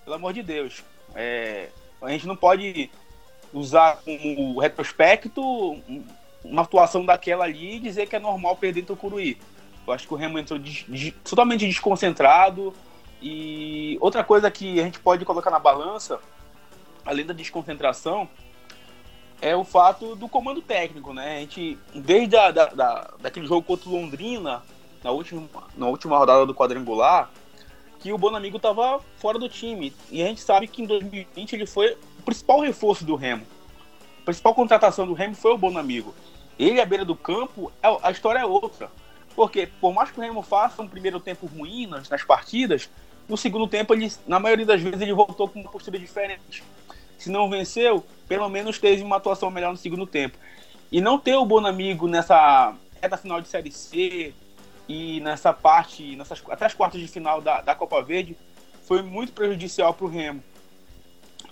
pelo 0.02 0.16
amor 0.16 0.32
de 0.32 0.42
Deus. 0.42 0.82
É, 1.14 1.68
a 2.00 2.08
gente 2.10 2.26
não 2.26 2.36
pode 2.36 2.90
usar 3.52 3.98
como 4.04 4.58
retrospecto 4.58 5.42
uma 6.44 6.62
atuação 6.62 7.04
daquela 7.04 7.44
ali 7.44 7.76
e 7.76 7.80
dizer 7.80 8.08
que 8.08 8.16
é 8.16 8.18
normal 8.18 8.56
perder 8.56 8.84
Tucuruí. 8.84 9.38
Eu 9.86 9.92
acho 9.92 10.06
que 10.06 10.14
o 10.14 10.16
Remo 10.16 10.38
entrou 10.38 10.58
de, 10.58 10.84
de, 10.84 11.10
totalmente 11.10 11.66
desconcentrado. 11.66 12.74
E 13.20 13.98
outra 14.00 14.22
coisa 14.22 14.50
que 14.50 14.78
a 14.80 14.84
gente 14.84 15.00
pode 15.00 15.24
colocar 15.24 15.50
na 15.50 15.58
balança 15.58 16.20
além 17.08 17.24
da 17.24 17.32
desconcentração, 17.32 18.28
é 19.40 19.56
o 19.56 19.64
fato 19.64 20.14
do 20.14 20.28
comando 20.28 20.60
técnico, 20.60 21.14
né? 21.14 21.36
A 21.36 21.40
gente, 21.40 21.78
desde 21.94 22.36
a, 22.36 22.50
da, 22.50 22.66
da, 22.66 23.10
daquele 23.20 23.46
jogo 23.46 23.62
contra 23.62 23.88
o 23.88 23.92
Londrina, 23.92 24.62
na 25.02 25.10
última, 25.10 25.48
na 25.76 25.86
última 25.86 26.18
rodada 26.18 26.44
do 26.44 26.54
quadrangular, 26.54 27.30
que 28.00 28.12
o 28.12 28.18
Bonamigo 28.18 28.58
estava 28.58 29.00
fora 29.16 29.38
do 29.38 29.48
time. 29.48 29.94
E 30.10 30.22
a 30.22 30.26
gente 30.26 30.40
sabe 30.40 30.66
que 30.66 30.82
em 30.82 30.86
2020 30.86 31.52
ele 31.54 31.66
foi 31.66 31.96
principal 32.28 32.60
reforço 32.60 33.06
do 33.06 33.16
Remo. 33.16 33.46
A 34.20 34.24
principal 34.26 34.54
contratação 34.54 35.06
do 35.06 35.14
Remo 35.14 35.34
foi 35.34 35.54
o 35.54 35.56
Bonamigo. 35.56 36.14
Ele 36.58 36.78
à 36.78 36.84
beira 36.84 37.02
do 37.02 37.16
campo, 37.16 37.72
é, 37.82 37.88
a 38.02 38.10
história 38.10 38.40
é 38.40 38.44
outra. 38.44 38.90
Porque, 39.34 39.66
por 39.80 39.94
mais 39.94 40.10
que 40.10 40.18
o 40.18 40.22
Remo 40.22 40.42
faça 40.42 40.82
um 40.82 40.88
primeiro 40.88 41.20
tempo 41.20 41.46
ruim 41.46 41.86
nas, 41.86 42.06
nas 42.06 42.22
partidas, 42.22 42.90
no 43.26 43.34
segundo 43.34 43.66
tempo, 43.66 43.94
ele, 43.94 44.12
na 44.26 44.38
maioria 44.38 44.66
das 44.66 44.82
vezes, 44.82 45.00
ele 45.00 45.14
voltou 45.14 45.48
com 45.48 45.58
uma 45.58 45.70
postura 45.70 45.98
diferente. 45.98 46.62
Se 47.16 47.30
não 47.30 47.48
venceu, 47.48 48.04
pelo 48.28 48.46
menos 48.50 48.78
teve 48.78 49.02
uma 49.02 49.16
atuação 49.16 49.50
melhor 49.50 49.70
no 49.70 49.78
segundo 49.78 50.06
tempo. 50.06 50.36
E 50.92 51.00
não 51.00 51.18
ter 51.18 51.34
o 51.34 51.46
Bonamigo 51.46 52.06
nessa 52.06 52.74
reta 53.00 53.16
final 53.16 53.40
de 53.40 53.48
Série 53.48 53.72
C 53.72 54.34
e 54.86 55.18
nessa 55.20 55.54
parte, 55.54 56.14
nessas, 56.14 56.42
até 56.50 56.66
as 56.66 56.74
quartas 56.74 57.00
de 57.00 57.08
final 57.08 57.40
da, 57.40 57.62
da 57.62 57.74
Copa 57.74 58.02
Verde, 58.02 58.36
foi 58.82 59.00
muito 59.00 59.32
prejudicial 59.32 59.94
para 59.94 60.04
o 60.04 60.10
Remo. 60.10 60.42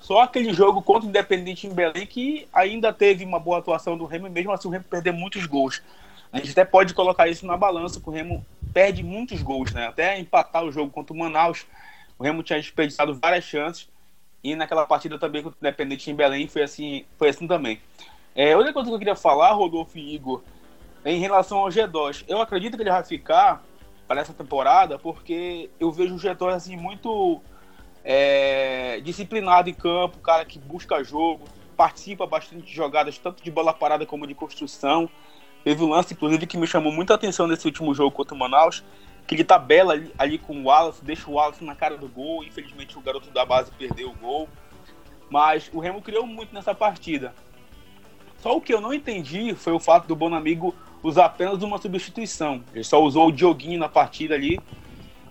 Só 0.06 0.20
aquele 0.20 0.52
jogo 0.54 0.80
contra 0.82 1.04
o 1.04 1.08
Independente 1.08 1.66
em 1.66 1.74
Belém 1.74 2.06
que 2.06 2.46
ainda 2.52 2.92
teve 2.92 3.24
uma 3.24 3.40
boa 3.40 3.58
atuação 3.58 3.98
do 3.98 4.04
Remo, 4.04 4.30
mesmo 4.30 4.52
assim 4.52 4.68
o 4.68 4.70
Remo 4.70 4.84
perdeu 4.84 5.12
muitos 5.12 5.46
gols. 5.46 5.82
A 6.32 6.38
gente 6.38 6.52
até 6.52 6.64
pode 6.64 6.94
colocar 6.94 7.26
isso 7.26 7.44
na 7.44 7.56
balança, 7.56 8.00
que 8.00 8.08
o 8.08 8.12
Remo 8.12 8.46
perde 8.72 9.02
muitos 9.02 9.42
gols, 9.42 9.72
né? 9.72 9.88
Até 9.88 10.16
empatar 10.16 10.62
o 10.62 10.70
jogo 10.70 10.92
contra 10.92 11.12
o 11.12 11.18
Manaus, 11.18 11.66
o 12.16 12.22
Remo 12.22 12.44
tinha 12.44 12.60
desperdiçado 12.60 13.18
várias 13.20 13.42
chances. 13.42 13.88
E 14.44 14.54
naquela 14.54 14.86
partida 14.86 15.18
também 15.18 15.42
com 15.42 15.48
o 15.48 15.54
Independente 15.60 16.08
em 16.08 16.14
Belém 16.14 16.46
foi 16.46 16.62
assim, 16.62 17.04
foi 17.18 17.30
assim 17.30 17.48
também. 17.48 17.80
É, 18.32 18.56
outra 18.56 18.72
coisa 18.72 18.88
que 18.88 18.94
eu 18.94 18.98
queria 19.00 19.16
falar, 19.16 19.54
Rodolfo 19.54 19.98
e 19.98 20.14
Igor, 20.14 20.40
é 21.04 21.10
em 21.10 21.18
relação 21.18 21.58
ao 21.58 21.68
G2. 21.68 22.22
Eu 22.28 22.40
acredito 22.40 22.76
que 22.76 22.82
ele 22.84 22.90
vai 22.90 23.02
ficar 23.02 23.60
para 24.06 24.20
essa 24.20 24.32
temporada 24.32 25.00
porque 25.00 25.68
eu 25.80 25.90
vejo 25.90 26.14
o 26.14 26.18
G2 26.18 26.54
assim, 26.54 26.76
muito 26.76 27.42
é, 28.08 29.00
disciplinado 29.00 29.68
em 29.68 29.74
campo, 29.74 30.20
cara 30.20 30.44
que 30.44 30.60
busca 30.60 31.02
jogo, 31.02 31.44
participa 31.76 32.24
bastante 32.24 32.64
de 32.64 32.72
jogadas, 32.72 33.18
tanto 33.18 33.42
de 33.42 33.50
bola 33.50 33.74
parada 33.74 34.06
como 34.06 34.28
de 34.28 34.34
construção. 34.34 35.10
Teve 35.64 35.82
um 35.82 35.88
lance, 35.88 36.14
inclusive, 36.14 36.46
que 36.46 36.56
me 36.56 36.68
chamou 36.68 36.92
muita 36.92 37.14
atenção 37.14 37.48
nesse 37.48 37.66
último 37.66 37.92
jogo 37.92 38.12
contra 38.12 38.32
o 38.32 38.38
Manaus, 38.38 38.84
que 39.26 39.34
ele 39.34 39.42
tabela 39.42 39.94
ali, 39.94 40.12
ali, 40.16 40.38
com 40.38 40.56
o 40.56 40.64
Wallace, 40.66 41.04
deixa 41.04 41.28
o 41.28 41.34
Wallace 41.34 41.64
na 41.64 41.74
cara 41.74 41.96
do 41.96 42.06
gol. 42.06 42.44
Infelizmente 42.44 42.96
o 42.96 43.00
garoto 43.00 43.28
da 43.30 43.44
base 43.44 43.72
perdeu 43.72 44.10
o 44.10 44.14
gol. 44.14 44.48
Mas 45.28 45.68
o 45.72 45.80
Remo 45.80 46.00
criou 46.00 46.24
muito 46.24 46.54
nessa 46.54 46.72
partida. 46.72 47.34
Só 48.38 48.56
o 48.56 48.60
que 48.60 48.72
eu 48.72 48.80
não 48.80 48.94
entendi 48.94 49.52
foi 49.56 49.72
o 49.72 49.80
fato 49.80 50.06
do 50.06 50.14
Bonamigo 50.14 50.72
usar 51.02 51.24
apenas 51.24 51.60
uma 51.64 51.78
substituição. 51.78 52.62
Ele 52.72 52.84
só 52.84 53.02
usou 53.02 53.26
o 53.26 53.32
Dioguinho 53.32 53.80
na 53.80 53.88
partida 53.88 54.36
ali, 54.36 54.60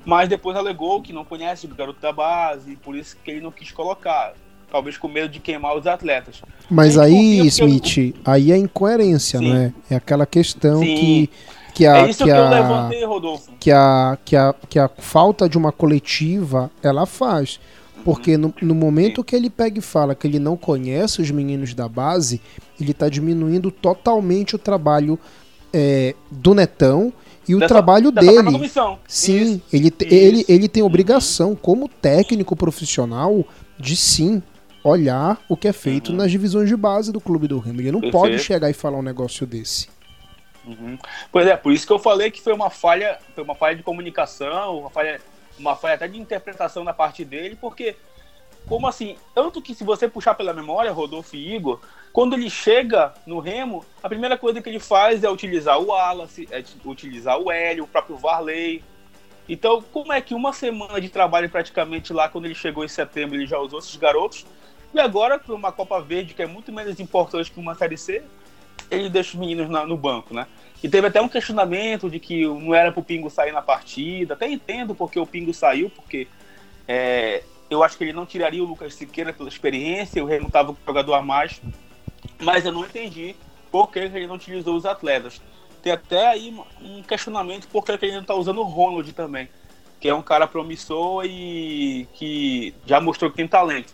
mas 0.05 0.29
depois 0.29 0.55
alegou 0.55 1.01
que 1.01 1.11
não 1.11 1.25
conhece 1.25 1.65
o 1.65 1.69
garoto 1.69 1.99
da 1.99 2.13
base, 2.13 2.75
por 2.77 2.95
isso 2.95 3.17
que 3.23 3.31
ele 3.31 3.41
não 3.41 3.51
quis 3.51 3.71
colocar. 3.71 4.33
Talvez 4.71 4.97
com 4.97 5.07
medo 5.07 5.29
de 5.29 5.39
queimar 5.39 5.77
os 5.77 5.87
atletas. 5.87 6.41
Mas 6.69 6.97
aí, 6.97 7.45
Smith, 7.47 7.97
eu... 7.97 8.13
aí 8.25 8.51
é 8.51 8.57
incoerência, 8.57 9.39
Sim. 9.39 9.49
não 9.49 9.55
é? 9.89 9.95
Aquela 9.95 10.25
questão 10.25 10.79
Sim. 10.79 10.95
que 10.95 11.29
que 11.75 11.85
a, 11.85 11.97
é 11.97 12.09
isso 12.09 12.19
que, 12.19 12.23
que 12.23 12.31
a, 12.31 12.37
eu 12.37 12.49
levantei, 12.49 13.05
Rodolfo. 13.05 13.51
Que 13.59 13.69
a, 13.69 14.17
que, 14.23 14.35
a, 14.35 14.55
que 14.69 14.79
a 14.79 14.87
falta 14.87 15.49
de 15.49 15.57
uma 15.57 15.73
coletiva 15.73 16.71
ela 16.81 17.05
faz. 17.05 17.59
Porque 18.05 18.37
no, 18.37 18.53
no 18.61 18.73
momento 18.73 19.23
que 19.23 19.35
ele 19.35 19.49
pega 19.49 19.79
e 19.79 19.81
fala 19.81 20.15
que 20.15 20.25
ele 20.25 20.39
não 20.39 20.55
conhece 20.55 21.21
os 21.21 21.29
meninos 21.31 21.73
da 21.73 21.89
base, 21.89 22.39
ele 22.79 22.91
está 22.91 23.09
diminuindo 23.09 23.71
totalmente 23.71 24.55
o 24.55 24.59
trabalho 24.59 25.19
é, 25.73 26.15
do 26.31 26.53
Netão 26.53 27.11
e 27.47 27.55
o 27.55 27.59
dessa, 27.59 27.73
trabalho 27.73 28.11
dele. 28.11 28.69
Sim, 29.07 29.53
isso, 29.53 29.61
ele, 29.71 29.87
isso, 29.87 30.13
ele, 30.13 30.45
ele 30.47 30.67
tem 30.67 30.83
obrigação, 30.83 31.55
como 31.55 31.87
técnico 31.87 32.55
profissional, 32.55 33.45
de 33.77 33.95
sim 33.95 34.41
olhar 34.83 35.39
o 35.49 35.57
que 35.57 35.67
é 35.67 35.73
feito 35.73 36.11
uhum. 36.11 36.17
nas 36.17 36.31
divisões 36.31 36.69
de 36.69 36.75
base 36.75 37.11
do 37.11 37.19
clube 37.19 37.47
do 37.47 37.59
Remo. 37.59 37.81
Ele 37.81 37.91
não 37.91 38.01
Perfeito. 38.01 38.21
pode 38.21 38.39
chegar 38.39 38.69
e 38.69 38.73
falar 38.73 38.99
um 38.99 39.03
negócio 39.03 39.45
desse. 39.45 39.89
Uhum. 40.65 40.97
Pois 41.31 41.47
é, 41.47 41.55
por 41.55 41.71
isso 41.71 41.85
que 41.85 41.93
eu 41.93 41.99
falei 41.99 42.31
que 42.31 42.41
foi 42.41 42.53
uma 42.53 42.69
falha, 42.69 43.19
foi 43.33 43.43
uma 43.43 43.55
falha 43.55 43.75
de 43.75 43.83
comunicação, 43.83 44.79
uma 44.79 44.89
falha, 44.89 45.21
uma 45.57 45.75
falha 45.75 45.95
até 45.95 46.07
de 46.07 46.19
interpretação 46.19 46.83
da 46.83 46.93
parte 46.93 47.23
dele, 47.25 47.57
porque 47.59 47.95
como 48.67 48.87
assim, 48.87 49.15
tanto 49.33 49.61
que 49.61 49.75
se 49.75 49.83
você 49.83 50.07
puxar 50.07 50.33
pela 50.33 50.53
memória, 50.53 50.91
Rodolfo 50.91 51.35
e 51.35 51.55
Igor, 51.55 51.79
quando 52.11 52.33
ele 52.33 52.49
chega 52.49 53.13
no 53.25 53.39
Remo, 53.39 53.85
a 54.01 54.09
primeira 54.09 54.37
coisa 54.37 54.61
que 54.61 54.69
ele 54.69 54.79
faz 54.79 55.23
é 55.23 55.29
utilizar 55.29 55.79
o 55.79 55.87
Wallace, 55.87 56.47
é 56.49 56.63
utilizar 56.83 57.39
o 57.39 57.51
Hélio, 57.51 57.83
o 57.83 57.87
próprio 57.87 58.17
Varley. 58.17 58.83
Então, 59.47 59.83
como 59.93 60.11
é 60.11 60.19
que 60.19 60.33
uma 60.33 60.51
semana 60.51 60.99
de 60.99 61.09
trabalho 61.09 61.49
praticamente 61.49 62.11
lá, 62.11 62.27
quando 62.27 62.45
ele 62.45 62.55
chegou 62.55 62.83
em 62.83 62.87
setembro, 62.87 63.35
ele 63.35 63.45
já 63.45 63.59
usou 63.59 63.79
esses 63.79 63.95
garotos? 63.95 64.45
E 64.93 64.99
agora, 64.99 65.37
para 65.37 65.53
uma 65.53 65.71
Copa 65.71 65.99
Verde, 66.01 66.33
que 66.33 66.41
é 66.41 66.47
muito 66.47 66.71
menos 66.71 66.99
importante 66.99 67.51
que 67.51 67.59
uma 67.59 67.75
Série 67.75 67.97
C, 67.97 68.23
ele 68.89 69.09
deixa 69.09 69.31
os 69.31 69.35
meninos 69.35 69.69
na, 69.69 69.85
no 69.85 69.97
banco, 69.97 70.33
né? 70.33 70.47
E 70.81 70.89
teve 70.89 71.07
até 71.07 71.21
um 71.21 71.27
questionamento 71.27 72.09
de 72.09 72.19
que 72.19 72.45
não 72.47 72.73
era 72.73 72.91
pro 72.91 73.03
Pingo 73.03 73.29
sair 73.29 73.51
na 73.51 73.61
partida. 73.61 74.35
Até 74.35 74.49
entendo 74.49 74.95
porque 74.95 75.19
o 75.19 75.25
Pingo 75.25 75.53
saiu, 75.53 75.89
porque 75.89 76.27
é, 76.87 77.43
eu 77.69 77.83
acho 77.83 77.97
que 77.97 78.03
ele 78.03 78.13
não 78.13 78.25
tiraria 78.25 78.63
o 78.63 78.67
Lucas 78.67 78.93
Siqueira 78.95 79.33
pela 79.33 79.49
experiência, 79.49 80.23
o 80.23 80.27
Remo 80.27 80.49
tava 80.49 80.73
com 80.73 80.79
o 80.81 80.85
jogador 80.85 81.13
a 81.13 81.21
mais. 81.21 81.61
Mas 82.39 82.65
eu 82.65 82.71
não 82.71 82.85
entendi 82.85 83.35
por 83.71 83.91
que 83.91 83.99
ele 83.99 84.27
não 84.27 84.35
utilizou 84.35 84.75
os 84.75 84.85
atletas. 84.85 85.41
Tem 85.81 85.91
até 85.91 86.27
aí 86.27 86.55
um 86.81 87.03
questionamento 87.03 87.67
por 87.67 87.83
que 87.83 87.91
ele 87.91 88.15
não 88.15 88.23
tá 88.23 88.33
usando 88.33 88.59
o 88.59 88.63
Ronald 88.63 89.11
também, 89.13 89.49
que 89.99 90.07
é 90.07 90.13
um 90.13 90.21
cara 90.21 90.47
promissor 90.47 91.25
e 91.25 92.07
que 92.13 92.73
já 92.85 92.99
mostrou 92.99 93.29
que 93.29 93.37
tem 93.37 93.47
talento. 93.47 93.93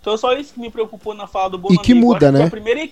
Então 0.00 0.16
só 0.16 0.32
isso 0.32 0.54
que 0.54 0.60
me 0.60 0.70
preocupou 0.70 1.14
na 1.14 1.26
fala 1.26 1.50
do 1.50 1.58
Bonamigo. 1.58 1.82
E 1.82 1.86
que 1.86 1.94
muda, 1.94 2.32
né? 2.32 2.48
primeira 2.48 2.88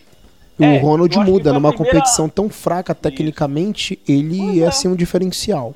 o 0.59 0.65
é, 0.65 0.79
Ronald 0.79 1.17
muda. 1.19 1.53
Numa 1.53 1.73
primeira... 1.73 1.99
competição 1.99 2.29
tão 2.29 2.49
fraca 2.51 2.95
tecnicamente, 2.95 3.99
ele 4.09 4.39
pois 4.39 4.59
é, 4.59 4.61
é 4.61 4.67
assim 4.67 4.89
um 4.89 4.97
diferencial. 4.97 5.75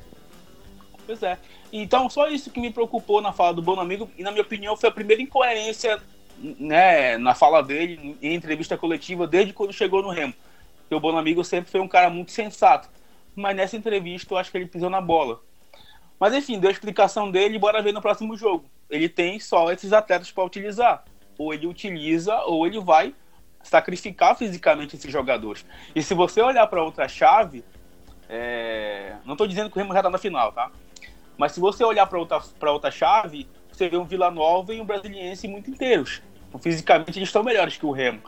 Pois 1.05 1.23
é. 1.23 1.37
Então, 1.75 2.07
só 2.07 2.27
isso 2.27 2.51
que 2.51 2.61
me 2.61 2.71
preocupou 2.71 3.19
na 3.19 3.33
fala 3.33 3.51
do 3.51 3.61
Bonamigo, 3.61 4.07
e 4.15 4.21
na 4.21 4.29
minha 4.29 4.43
opinião 4.43 4.77
foi 4.77 4.89
a 4.89 4.91
primeira 4.91 5.23
incoerência 5.23 5.99
né, 6.37 7.17
na 7.17 7.33
fala 7.33 7.63
dele, 7.63 8.15
em 8.21 8.35
entrevista 8.35 8.77
coletiva, 8.77 9.25
desde 9.25 9.53
quando 9.53 9.73
chegou 9.73 10.03
no 10.03 10.11
Remo. 10.11 10.35
Porque 10.81 10.93
o 10.93 10.99
Bonamigo 10.99 11.43
sempre 11.43 11.71
foi 11.71 11.81
um 11.81 11.87
cara 11.87 12.11
muito 12.11 12.31
sensato. 12.31 12.87
Mas 13.35 13.55
nessa 13.55 13.75
entrevista 13.75 14.31
eu 14.31 14.37
acho 14.37 14.51
que 14.51 14.57
ele 14.57 14.67
pisou 14.67 14.87
na 14.87 15.01
bola. 15.01 15.41
Mas 16.19 16.35
enfim, 16.35 16.59
deu 16.59 16.69
a 16.69 16.71
explicação 16.71 17.31
dele 17.31 17.57
bora 17.57 17.81
ver 17.81 17.91
no 17.91 18.03
próximo 18.03 18.37
jogo. 18.37 18.65
Ele 18.87 19.09
tem 19.09 19.39
só 19.39 19.71
esses 19.71 19.91
atletas 19.91 20.31
para 20.31 20.43
utilizar. 20.43 21.03
Ou 21.39 21.55
ele 21.55 21.65
utiliza, 21.65 22.37
ou 22.41 22.67
ele 22.67 22.79
vai 22.79 23.15
sacrificar 23.63 24.37
fisicamente 24.37 24.95
esses 24.95 25.11
jogadores. 25.11 25.65
E 25.95 26.03
se 26.03 26.13
você 26.13 26.39
olhar 26.39 26.67
para 26.67 26.83
outra 26.83 27.07
chave, 27.07 27.63
é... 28.29 29.15
não 29.25 29.33
estou 29.33 29.47
dizendo 29.47 29.71
que 29.71 29.77
o 29.77 29.79
Remo 29.79 29.93
já 29.93 30.01
está 30.01 30.11
na 30.11 30.19
final, 30.19 30.51
tá? 30.51 30.69
Mas 31.43 31.51
se 31.51 31.59
você 31.59 31.83
olhar 31.83 32.05
para 32.05 32.17
outra, 32.17 32.41
outra 32.71 32.89
chave, 32.89 33.49
você 33.69 33.89
vê 33.89 33.97
um 33.97 34.05
Vila 34.05 34.31
Nova 34.31 34.73
e 34.73 34.79
um 34.79 34.85
Brasiliense 34.85 35.45
muito 35.45 35.69
inteiros. 35.69 36.21
Então, 36.47 36.57
fisicamente 36.57 37.19
eles 37.19 37.27
estão 37.27 37.43
melhores 37.43 37.75
que 37.75 37.85
o 37.85 37.91
Remo. 37.91 38.21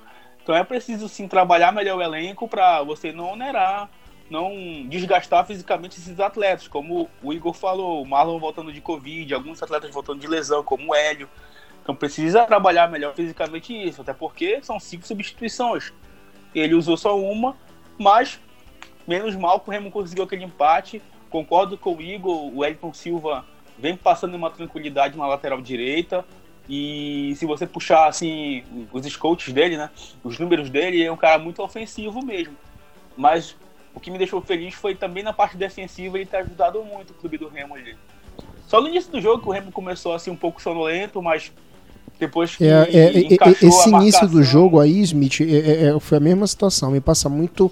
Então 0.43 0.53
é 0.53 0.65
preciso 0.65 1.07
sim 1.07 1.25
trabalhar 1.25 1.71
melhor 1.71 1.97
o 1.97 2.01
elenco 2.01 2.45
para 2.45 2.83
você 2.83 3.13
não 3.13 3.31
onerar, 3.31 3.89
não 4.29 4.51
desgastar 4.89 5.45
fisicamente 5.45 5.97
esses 5.97 6.19
atletas, 6.19 6.67
como 6.67 7.09
o 7.23 7.31
Igor 7.31 7.53
falou, 7.53 8.01
o 8.01 8.05
Marlon 8.05 8.37
voltando 8.37 8.73
de 8.73 8.81
Covid, 8.81 9.33
alguns 9.33 9.63
atletas 9.63 9.89
voltando 9.91 10.19
de 10.19 10.27
lesão, 10.27 10.61
como 10.61 10.91
o 10.91 10.93
Hélio. 10.93 11.29
Então 11.81 11.95
precisa 11.95 12.43
trabalhar 12.43 12.91
melhor 12.91 13.15
fisicamente 13.15 13.73
isso, 13.73 14.01
até 14.01 14.13
porque 14.13 14.61
são 14.61 14.77
cinco 14.77 15.07
substituições. 15.07 15.93
Ele 16.53 16.75
usou 16.75 16.97
só 16.97 17.17
uma, 17.17 17.55
mas 17.97 18.41
menos 19.07 19.37
mal 19.37 19.61
que 19.61 19.69
o 19.69 19.71
Remo 19.71 19.89
conseguiu 19.89 20.25
aquele 20.25 20.43
empate. 20.43 21.01
Concordo 21.29 21.77
com 21.77 21.95
o 21.95 22.01
Igor, 22.01 22.55
o 22.55 22.63
Elton 22.63 22.93
Silva 22.93 23.45
vem 23.77 23.95
passando 23.95 24.35
uma 24.35 24.49
tranquilidade 24.49 25.17
na 25.17 25.27
lateral 25.27 25.61
direita. 25.61 26.25
E 26.67 27.33
se 27.35 27.45
você 27.45 27.67
puxar 27.67 28.07
assim 28.07 28.63
os 28.91 29.05
scouts 29.05 29.53
dele, 29.53 29.77
né, 29.77 29.89
os 30.23 30.39
números 30.39 30.69
dele, 30.69 31.03
é 31.03 31.11
um 31.11 31.17
cara 31.17 31.37
muito 31.37 31.61
ofensivo 31.61 32.23
mesmo. 32.25 32.55
Mas 33.15 33.55
o 33.93 33.99
que 33.99 34.09
me 34.09 34.17
deixou 34.17 34.41
feliz 34.41 34.73
foi 34.73 34.95
também 34.95 35.23
na 35.23 35.31
parte 35.31 35.55
defensiva 35.55 36.17
ele 36.17 36.25
ter 36.25 36.37
ajudado 36.37 36.83
muito 36.83 37.11
o 37.11 37.13
clube 37.13 37.37
do 37.37 37.47
Remo 37.47 37.75
ali. 37.75 37.95
Só 38.67 38.81
no 38.81 38.87
início 38.87 39.11
do 39.11 39.21
jogo 39.21 39.43
que 39.43 39.47
o 39.47 39.51
Remo 39.51 39.71
começou 39.71 40.13
assim 40.13 40.31
um 40.31 40.35
pouco 40.35 40.61
sonolento, 40.61 41.21
mas 41.21 41.51
depois 42.19 42.55
que 42.55 42.65
é, 42.65 42.87
é, 42.91 43.17
é 43.17 43.51
esse 43.61 43.89
início 43.89 44.27
do 44.27 44.41
jogo 44.41 44.79
aí, 44.79 45.01
Smith, 45.01 45.41
é, 45.41 45.43
é, 45.43 45.95
é, 45.95 45.99
foi 45.99 46.17
a 46.17 46.21
mesma 46.21 46.47
situação. 46.47 46.91
Me 46.91 46.99
passa 46.99 47.29
muito 47.29 47.71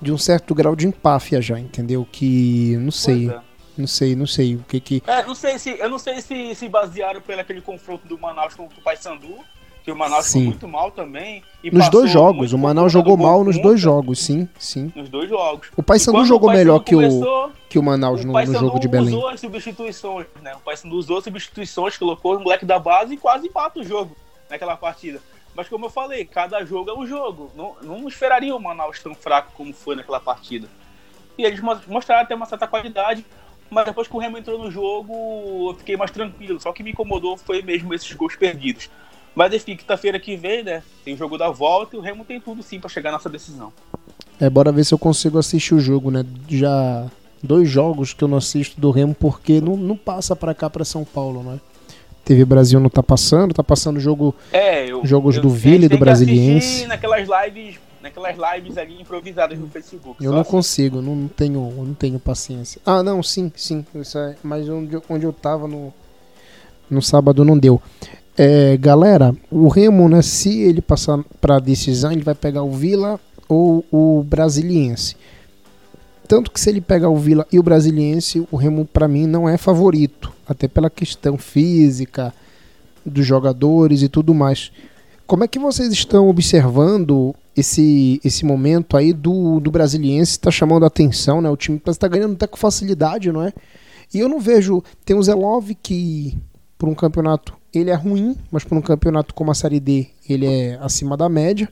de 0.00 0.12
um 0.12 0.18
certo 0.18 0.54
grau 0.54 0.76
de 0.76 0.86
empáfia 0.86 1.40
já, 1.40 1.58
entendeu? 1.58 2.06
Que 2.10 2.76
não 2.78 2.90
sei. 2.90 3.30
Não 3.78 3.86
sei, 3.86 4.16
não 4.16 4.26
sei 4.26 4.56
o 4.56 4.64
que 4.66 4.80
que. 4.80 5.02
É, 5.06 5.22
não 5.22 5.34
sei 5.34 5.58
se, 5.58 5.78
eu 5.78 5.90
não 5.90 5.98
sei 5.98 6.22
se 6.22 6.54
se 6.54 6.66
basearam 6.66 7.20
pelo 7.20 7.42
aquele 7.42 7.60
confronto 7.60 8.08
do 8.08 8.18
Manaus 8.18 8.54
com 8.54 8.64
o 8.64 8.82
Paysandu, 8.82 9.36
que 9.84 9.92
o 9.92 9.96
Manaus 9.96 10.26
sim. 10.26 10.46
muito 10.46 10.66
mal 10.66 10.90
também. 10.90 11.44
nos 11.62 11.88
dois 11.90 12.10
jogos, 12.10 12.54
o 12.54 12.58
Manaus 12.58 12.90
jogou 12.90 13.18
mal 13.18 13.44
nos 13.44 13.60
dois 13.60 13.78
jogos, 13.78 14.18
sim, 14.18 14.48
sim. 14.58 14.90
Nos 14.96 15.10
dois 15.10 15.28
jogos. 15.28 15.68
O 15.76 15.82
Paysandu 15.82 16.24
jogou 16.24 16.48
o 16.48 16.52
melhor 16.52 16.80
que 16.80 16.96
o 16.96 17.52
que 17.68 17.78
o 17.78 17.82
Manaus 17.82 18.22
o 18.22 18.26
no, 18.26 18.32
no, 18.32 18.52
jogo 18.52 18.80
de 18.80 18.88
Belém. 18.88 19.14
usou 19.14 19.28
as 19.28 19.40
substituições, 19.40 20.26
né? 20.42 20.54
O 20.54 20.60
Paysandu 20.60 20.96
usou 20.96 21.18
as 21.18 21.24
substituições, 21.24 21.98
colocou 21.98 22.36
o 22.36 22.40
moleque 22.40 22.64
da 22.64 22.78
base 22.78 23.14
e 23.14 23.16
quase 23.16 23.46
empata 23.46 23.80
o 23.80 23.84
jogo 23.84 24.16
naquela 24.48 24.76
partida. 24.76 25.20
Mas 25.56 25.68
como 25.68 25.86
eu 25.86 25.90
falei, 25.90 26.24
cada 26.24 26.64
jogo 26.64 26.90
é 26.90 26.94
um 26.94 27.06
jogo. 27.06 27.50
Não, 27.54 27.76
não 27.82 28.08
esperaria 28.08 28.54
o 28.54 28.60
Manaus 28.60 29.02
tão 29.02 29.14
fraco 29.14 29.52
como 29.54 29.72
foi 29.72 29.96
naquela 29.96 30.20
partida. 30.20 30.68
E 31.38 31.44
eles 31.44 31.60
mostraram 31.60 32.22
até 32.22 32.34
uma 32.34 32.46
certa 32.46 32.66
qualidade 32.66 33.24
mas 33.70 33.84
depois 33.84 34.06
que 34.06 34.16
o 34.16 34.18
Remo 34.18 34.38
entrou 34.38 34.58
no 34.58 34.70
jogo, 34.70 35.70
eu 35.70 35.74
fiquei 35.74 35.96
mais 35.96 36.10
tranquilo. 36.10 36.60
Só 36.60 36.72
que 36.72 36.82
me 36.82 36.92
incomodou 36.92 37.36
foi 37.36 37.62
mesmo 37.62 37.92
esses 37.94 38.12
gols 38.12 38.36
perdidos. 38.36 38.88
Mas 39.34 39.52
enfim, 39.52 39.76
quinta-feira 39.76 40.18
que 40.18 40.36
vem, 40.36 40.62
né? 40.62 40.82
Tem 41.04 41.14
o 41.14 41.16
jogo 41.16 41.36
da 41.36 41.50
volta 41.50 41.96
e 41.96 41.98
o 41.98 42.02
Remo 42.02 42.24
tem 42.24 42.40
tudo 42.40 42.62
sim 42.62 42.80
para 42.80 42.88
chegar 42.88 43.12
nessa 43.12 43.28
decisão. 43.28 43.72
É, 44.40 44.48
bora 44.48 44.72
ver 44.72 44.84
se 44.84 44.94
eu 44.94 44.98
consigo 44.98 45.38
assistir 45.38 45.74
o 45.74 45.80
jogo, 45.80 46.10
né? 46.10 46.24
Já 46.48 47.06
dois 47.42 47.68
jogos 47.68 48.14
que 48.14 48.24
eu 48.24 48.28
não 48.28 48.38
assisto 48.38 48.80
do 48.80 48.90
Remo 48.90 49.14
porque 49.14 49.60
não, 49.60 49.76
não 49.76 49.96
passa 49.96 50.34
para 50.34 50.54
cá 50.54 50.70
para 50.70 50.84
São 50.84 51.04
Paulo, 51.04 51.42
né? 51.42 51.60
TV 52.26 52.44
Brasil 52.44 52.80
não 52.80 52.90
tá 52.90 53.04
passando, 53.04 53.54
tá 53.54 53.62
passando 53.62 54.00
jogo 54.00 54.34
é, 54.52 54.90
eu, 54.90 55.06
jogos 55.06 55.36
eu, 55.36 55.42
do 55.42 55.48
Vila 55.48 55.84
e 55.84 55.88
do 55.88 55.96
Brasiliense. 55.96 56.84
naquelas 56.86 57.28
lives 57.28 57.78
naquelas 58.02 58.36
lives 58.36 58.76
ali 58.76 59.00
improvisadas 59.00 59.58
no 59.58 59.68
Facebook. 59.68 60.24
Eu 60.24 60.32
não 60.32 60.40
assim. 60.40 60.50
consigo, 60.50 61.00
não 61.00 61.28
tenho, 61.28 61.72
não 61.76 61.94
tenho 61.94 62.18
paciência. 62.18 62.80
Ah, 62.84 63.02
não, 63.02 63.22
sim, 63.22 63.50
sim. 63.56 63.84
É, 63.94 64.34
mas 64.42 64.68
onde, 64.68 65.00
onde 65.08 65.24
eu 65.24 65.32
tava 65.32 65.68
no, 65.68 65.92
no 66.90 67.00
sábado 67.00 67.44
não 67.44 67.56
deu. 67.56 67.80
É, 68.36 68.76
galera, 68.76 69.34
o 69.50 69.68
Remo, 69.68 70.08
né, 70.08 70.20
se 70.20 70.62
ele 70.62 70.80
passar 70.80 71.18
para 71.40 71.58
decisão, 71.58 72.12
ele 72.12 72.22
vai 72.22 72.34
pegar 72.34 72.62
o 72.62 72.70
Vila 72.70 73.20
ou 73.48 73.84
o 73.90 74.22
Brasiliense. 74.22 75.16
Tanto 76.26 76.50
que 76.50 76.60
se 76.60 76.70
ele 76.70 76.80
pegar 76.80 77.08
o 77.08 77.16
Vila 77.16 77.46
e 77.52 77.58
o 77.58 77.62
Brasiliense, 77.62 78.46
o 78.50 78.56
Remo 78.56 78.84
para 78.84 79.08
mim 79.08 79.26
não 79.26 79.48
é 79.48 79.56
favorito, 79.56 80.32
até 80.46 80.66
pela 80.68 80.90
questão 80.90 81.38
física 81.38 82.34
dos 83.04 83.24
jogadores 83.24 84.02
e 84.02 84.08
tudo 84.08 84.34
mais. 84.34 84.72
Como 85.26 85.44
é 85.44 85.48
que 85.48 85.58
vocês 85.58 85.92
estão 85.92 86.28
observando 86.28 87.34
esse, 87.56 88.20
esse 88.24 88.44
momento 88.44 88.96
aí 88.96 89.12
do, 89.12 89.58
do 89.60 89.70
Brasiliense? 89.70 90.32
Está 90.32 90.50
chamando 90.50 90.84
a 90.84 90.88
atenção, 90.88 91.40
né? 91.40 91.50
O 91.50 91.56
time 91.56 91.80
está 91.86 92.06
ganhando 92.06 92.34
até 92.34 92.46
com 92.46 92.56
facilidade, 92.56 93.32
não 93.32 93.42
é? 93.42 93.52
E 94.12 94.20
eu 94.20 94.28
não 94.28 94.38
vejo. 94.38 94.82
Tem 95.04 95.16
o 95.16 95.22
Zelov 95.22 95.70
que, 95.82 96.38
por 96.78 96.88
um 96.88 96.94
campeonato, 96.94 97.54
ele 97.74 97.90
é 97.90 97.94
ruim, 97.94 98.36
mas 98.50 98.64
por 98.64 98.76
um 98.78 98.82
campeonato 98.82 99.34
como 99.34 99.50
a 99.50 99.54
Série 99.54 99.80
D, 99.80 100.06
ele 100.28 100.46
é 100.46 100.78
acima 100.80 101.16
da 101.16 101.28
média. 101.28 101.68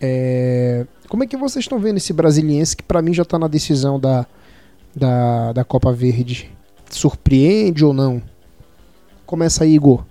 É... 0.00 0.86
Como 1.08 1.22
é 1.22 1.26
que 1.26 1.36
vocês 1.36 1.64
estão 1.64 1.78
vendo 1.78 1.98
esse 1.98 2.12
Brasiliense 2.12 2.76
que 2.76 2.82
para 2.82 3.00
mim 3.00 3.14
já 3.14 3.22
está 3.22 3.38
na 3.38 3.48
decisão 3.48 3.98
da, 3.98 4.26
da, 4.94 5.52
da 5.52 5.64
Copa 5.64 5.92
Verde? 5.92 6.50
Surpreende 6.90 7.84
ou 7.84 7.92
não? 7.92 8.22
Começa 9.24 9.64
aí, 9.64 9.74
Igor. 9.74 10.04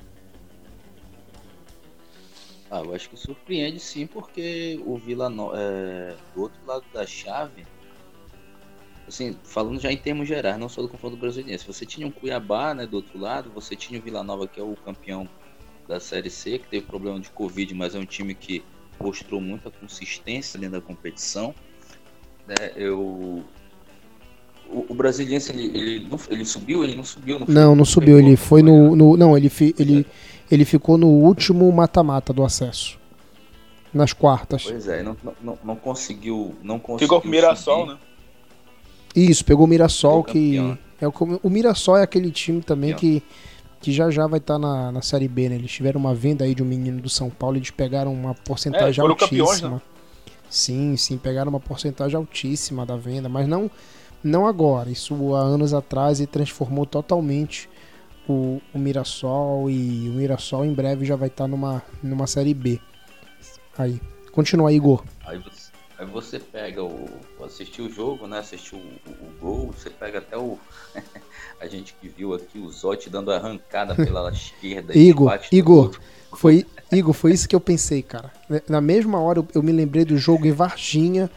Ah, 2.69 2.81
eu 2.83 2.93
acho 2.93 3.09
que 3.09 3.17
surpreende 3.17 3.79
sim, 3.79 4.05
porque 4.05 4.81
o 4.85 4.97
Vila 4.97 5.29
no... 5.29 5.51
é... 5.55 6.15
do 6.33 6.41
outro 6.41 6.59
lado 6.67 6.83
da 6.93 7.05
chave, 7.05 7.65
assim, 9.07 9.37
falando 9.43 9.79
já 9.79 9.91
em 9.91 9.97
termos 9.97 10.27
gerais, 10.27 10.57
não 10.57 10.67
só 10.67 10.81
do 10.81 10.89
confronto 10.89 11.15
brasileiro, 11.15 11.61
você 11.65 11.85
tinha 11.85 12.05
um 12.05 12.11
Cuiabá, 12.11 12.73
né, 12.73 12.85
do 12.85 12.97
outro 12.97 13.17
lado, 13.17 13.49
você 13.53 13.75
tinha 13.75 13.99
o 13.99 14.03
Vila 14.03 14.23
Nova, 14.23 14.47
que 14.47 14.59
é 14.59 14.63
o 14.63 14.75
campeão 14.75 15.29
da 15.87 15.99
Série 15.99 16.29
C, 16.29 16.59
que 16.59 16.67
teve 16.67 16.85
problema 16.85 17.19
de 17.19 17.29
Covid, 17.29 17.73
mas 17.73 17.95
é 17.95 17.99
um 17.99 18.05
time 18.05 18.33
que 18.33 18.63
mostrou 18.99 19.41
muita 19.41 19.69
consistência 19.71 20.59
dentro 20.59 20.79
da 20.79 20.85
competição. 20.85 21.53
Né, 22.47 22.71
eu... 22.75 23.43
O, 24.67 24.85
o 24.89 24.95
Brasiliense, 24.95 25.51
ele, 25.51 25.65
ele, 25.77 26.07
ele, 26.29 26.45
subiu, 26.45 26.83
ele 26.83 26.95
não 26.95 27.03
subiu? 27.03 27.39
Não, 27.39 27.45
não, 27.47 27.75
não 27.75 27.85
subiu, 27.85 28.17
ele 28.17 28.35
foi 28.35 28.63
no, 28.63 28.95
no... 28.95 29.15
Não, 29.15 29.37
ele, 29.37 29.51
ele, 29.77 30.05
ele 30.49 30.65
ficou 30.65 30.97
no 30.97 31.07
último 31.07 31.71
mata-mata 31.71 32.33
do 32.33 32.43
acesso. 32.43 32.99
Nas 33.93 34.11
quartas. 34.11 34.63
Pois 34.63 34.87
é, 34.87 35.03
não, 35.03 35.15
não, 35.41 35.57
não 35.63 35.75
conseguiu. 35.75 36.55
Não 36.61 36.79
conseguiu 36.79 37.07
Ficou 37.07 37.21
com 37.21 37.27
o 37.27 37.31
Mirassol, 37.31 37.85
né? 37.85 37.97
Isso, 39.15 39.45
pegou 39.45 39.65
o 39.65 39.69
Mirassol, 39.69 40.23
que. 40.23 40.57
É 40.99 41.07
o, 41.07 41.13
o 41.43 41.49
Mirassol 41.49 41.97
é 41.97 42.03
aquele 42.03 42.29
time 42.31 42.61
também 42.61 42.93
que, 42.93 43.23
que 43.85 43.91
já 43.91 44.09
já 44.09 44.25
vai 44.25 44.39
estar 44.39 44.55
tá 44.55 44.59
na, 44.59 44.91
na 44.91 45.01
Série 45.03 45.27
B, 45.27 45.47
né? 45.47 45.55
Eles 45.57 45.71
tiveram 45.71 45.99
uma 45.99 46.15
venda 46.15 46.43
aí 46.43 46.55
de 46.55 46.63
um 46.63 46.65
menino 46.65 46.99
do 46.99 47.07
São 47.07 47.29
Paulo, 47.29 47.55
eles 47.55 47.69
pegaram 47.69 48.11
uma 48.11 48.33
porcentagem 48.33 48.99
é, 48.99 49.07
altíssima. 49.07 49.45
Campeões, 49.45 49.61
né? 49.61 49.81
Sim, 50.49 50.97
sim, 50.97 51.19
pegaram 51.19 51.49
uma 51.49 51.59
porcentagem 51.59 52.17
altíssima 52.17 52.83
da 52.83 52.97
venda, 52.97 53.29
mas 53.29 53.47
não, 53.47 53.69
não 54.23 54.47
agora. 54.47 54.89
Isso 54.89 55.35
há 55.35 55.39
anos 55.39 55.71
atrás 55.71 56.19
e 56.19 56.25
transformou 56.25 56.87
totalmente 56.87 57.69
o, 58.27 58.59
o 58.73 58.79
Mirassol 58.79 59.69
e 59.69 60.09
o 60.09 60.13
Mirassol 60.13 60.65
em 60.65 60.73
breve 60.73 61.05
já 61.05 61.15
vai 61.15 61.27
estar 61.27 61.43
tá 61.43 61.47
numa, 61.47 61.83
numa 62.01 62.25
série 62.25 62.55
B. 62.55 62.79
Aí, 63.77 64.01
continua 64.31 64.69
aí, 64.69 64.77
Igor. 64.77 65.03
Aí 65.27 65.37
você, 65.37 65.64
aí 65.97 66.05
você 66.05 66.39
pega 66.39 66.83
o. 66.83 67.09
assistiu 67.43 67.85
o 67.85 67.89
jogo, 67.89 68.27
né? 68.27 68.39
Assistiu 68.39 68.77
o, 68.77 69.09
o, 69.09 69.39
gol, 69.39 69.73
você 69.73 69.89
pega 69.89 70.19
até 70.19 70.37
o. 70.37 70.57
a 71.59 71.67
gente 71.67 71.95
que 71.99 72.07
viu 72.07 72.33
aqui 72.33 72.59
o 72.59 72.69
Zotti 72.69 73.09
dando 73.09 73.31
arrancada 73.31 73.95
pela 73.95 74.29
esquerda. 74.31 74.97
Igor, 74.97 75.39
Igor, 75.51 75.97
foi, 76.33 76.65
Igor, 76.91 77.13
foi 77.13 77.31
isso 77.33 77.47
que 77.47 77.55
eu 77.55 77.61
pensei, 77.61 78.01
cara. 78.01 78.31
Na 78.67 78.81
mesma 78.81 79.19
hora 79.19 79.39
eu, 79.39 79.47
eu 79.55 79.63
me 79.63 79.71
lembrei 79.71 80.05
do 80.05 80.17
jogo 80.17 80.45
em 80.45 80.51
Varginha, 80.51 81.29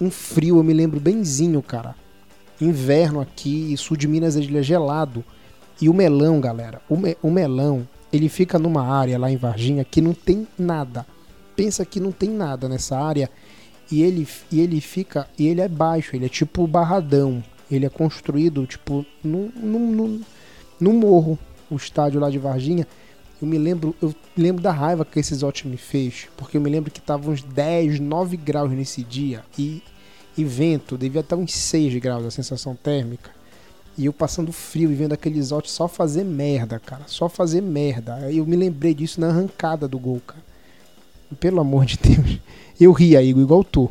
um 0.00 0.10
frio, 0.10 0.58
eu 0.58 0.62
me 0.62 0.72
lembro 0.72 0.98
benzinho, 0.98 1.62
cara. 1.62 1.94
Inverno 2.60 3.20
aqui, 3.20 3.76
sul 3.76 3.96
de 3.96 4.06
Minas 4.06 4.36
ele 4.36 4.56
é 4.58 4.62
gelado. 4.62 5.24
E 5.80 5.88
o 5.88 5.94
melão, 5.94 6.40
galera, 6.40 6.80
o, 6.88 6.96
me, 6.96 7.16
o 7.22 7.30
melão, 7.30 7.88
ele 8.12 8.28
fica 8.28 8.58
numa 8.58 8.86
área 8.86 9.18
lá 9.18 9.30
em 9.30 9.36
Varginha 9.36 9.84
que 9.84 10.00
não 10.00 10.14
tem 10.14 10.46
nada. 10.58 11.04
Pensa 11.56 11.84
que 11.84 11.98
não 11.98 12.12
tem 12.12 12.30
nada 12.30 12.68
nessa 12.68 12.96
área 12.96 13.28
e 13.92 14.02
ele, 14.02 14.26
e 14.50 14.58
ele 14.58 14.80
fica, 14.80 15.28
e 15.38 15.46
ele 15.46 15.60
é 15.60 15.68
baixo, 15.68 16.16
ele 16.16 16.24
é 16.24 16.28
tipo 16.28 16.66
barradão. 16.66 17.44
Ele 17.70 17.84
é 17.84 17.90
construído 17.90 18.66
tipo 18.66 19.04
num, 19.22 19.52
num, 19.54 20.20
num 20.80 20.92
morro, 20.94 21.38
o 21.70 21.76
estádio 21.76 22.18
lá 22.18 22.30
de 22.30 22.38
Varginha. 22.38 22.88
Eu 23.40 23.46
me 23.46 23.58
lembro, 23.58 23.94
eu 24.00 24.14
lembro 24.34 24.62
da 24.62 24.72
raiva 24.72 25.04
que 25.04 25.20
esse 25.20 25.34
Zote 25.34 25.68
me 25.68 25.76
fez, 25.76 26.26
porque 26.38 26.56
eu 26.56 26.60
me 26.60 26.70
lembro 26.70 26.90
que 26.90 27.02
tava 27.02 27.30
uns 27.30 27.42
10, 27.42 28.00
9 28.00 28.36
graus 28.38 28.70
nesse 28.70 29.02
dia 29.02 29.44
e, 29.58 29.82
e 30.38 30.42
vento, 30.42 30.96
devia 30.96 31.20
estar 31.20 31.36
uns 31.36 31.52
6 31.52 31.94
graus 31.96 32.24
a 32.24 32.30
sensação 32.30 32.74
térmica. 32.74 33.30
E 33.98 34.06
eu 34.06 34.12
passando 34.14 34.52
frio 34.52 34.90
e 34.90 34.94
vendo 34.94 35.12
aquele 35.12 35.42
Zote 35.42 35.70
só 35.70 35.86
fazer 35.86 36.24
merda, 36.24 36.78
cara, 36.78 37.04
só 37.08 37.28
fazer 37.28 37.60
merda. 37.60 38.32
Eu 38.32 38.46
me 38.46 38.56
lembrei 38.56 38.94
disso 38.94 39.20
na 39.20 39.28
arrancada 39.28 39.86
do 39.86 39.98
gol, 39.98 40.22
cara. 40.26 40.51
Pelo 41.38 41.60
amor 41.60 41.84
de 41.84 41.96
Deus. 41.96 42.38
Eu 42.80 42.92
ri 42.92 43.16
aí, 43.16 43.30
igual 43.30 43.62
tu. 43.62 43.90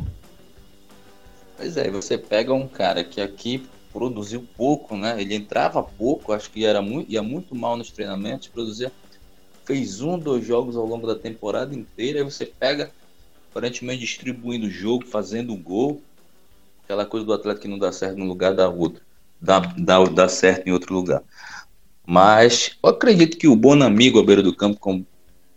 Pois 1.58 1.78
é, 1.78 1.90
você 1.90 2.18
pega 2.18 2.54
um 2.54 2.68
cara 2.68 3.04
que 3.04 3.22
aqui 3.22 3.64
produziu 3.94 4.46
pouco, 4.58 4.96
né? 4.96 5.22
Ele 5.22 5.36
entrava 5.36 5.84
pouco, 5.84 6.34
acho 6.34 6.50
que 6.50 6.66
era 6.66 6.82
muito, 6.82 7.12
ia 7.12 7.22
muito 7.22 7.56
mal 7.56 7.78
nos 7.78 7.92
treinamentos, 7.92 8.48
produzia 8.48 8.92
fez 9.66 10.02
um, 10.02 10.18
dois 10.18 10.46
jogos 10.46 10.76
ao 10.76 10.86
longo 10.86 11.06
da 11.06 11.16
temporada 11.16 11.76
inteira, 11.76 12.20
e 12.20 12.24
você 12.24 12.46
pega 12.46 12.92
aparentemente 13.50 14.00
distribuindo 14.00 14.68
o 14.68 14.72
jogo, 14.72 15.06
fazendo 15.06 15.56
gol, 15.56 16.02
aquela 16.84 17.06
coisa 17.06 17.26
do 17.26 17.34
atleta 17.34 17.60
que 17.60 17.68
não 17.68 17.78
dá 17.78 17.92
certo 17.92 18.18
num 18.18 18.28
lugar 18.28 18.54
dá 18.54 18.68
outro, 18.68 19.02
dá, 19.40 19.60
dá, 19.60 20.04
dá 20.06 20.28
certo 20.28 20.68
em 20.68 20.72
outro 20.72 20.94
lugar. 20.94 21.22
Mas 22.06 22.78
eu 22.84 22.90
acredito 22.90 23.38
que 23.38 23.48
o 23.48 23.56
Bonamigo 23.56 24.20
à 24.20 24.24
beira 24.24 24.42
do 24.42 24.56
campo, 24.56 24.80
como 24.80 25.06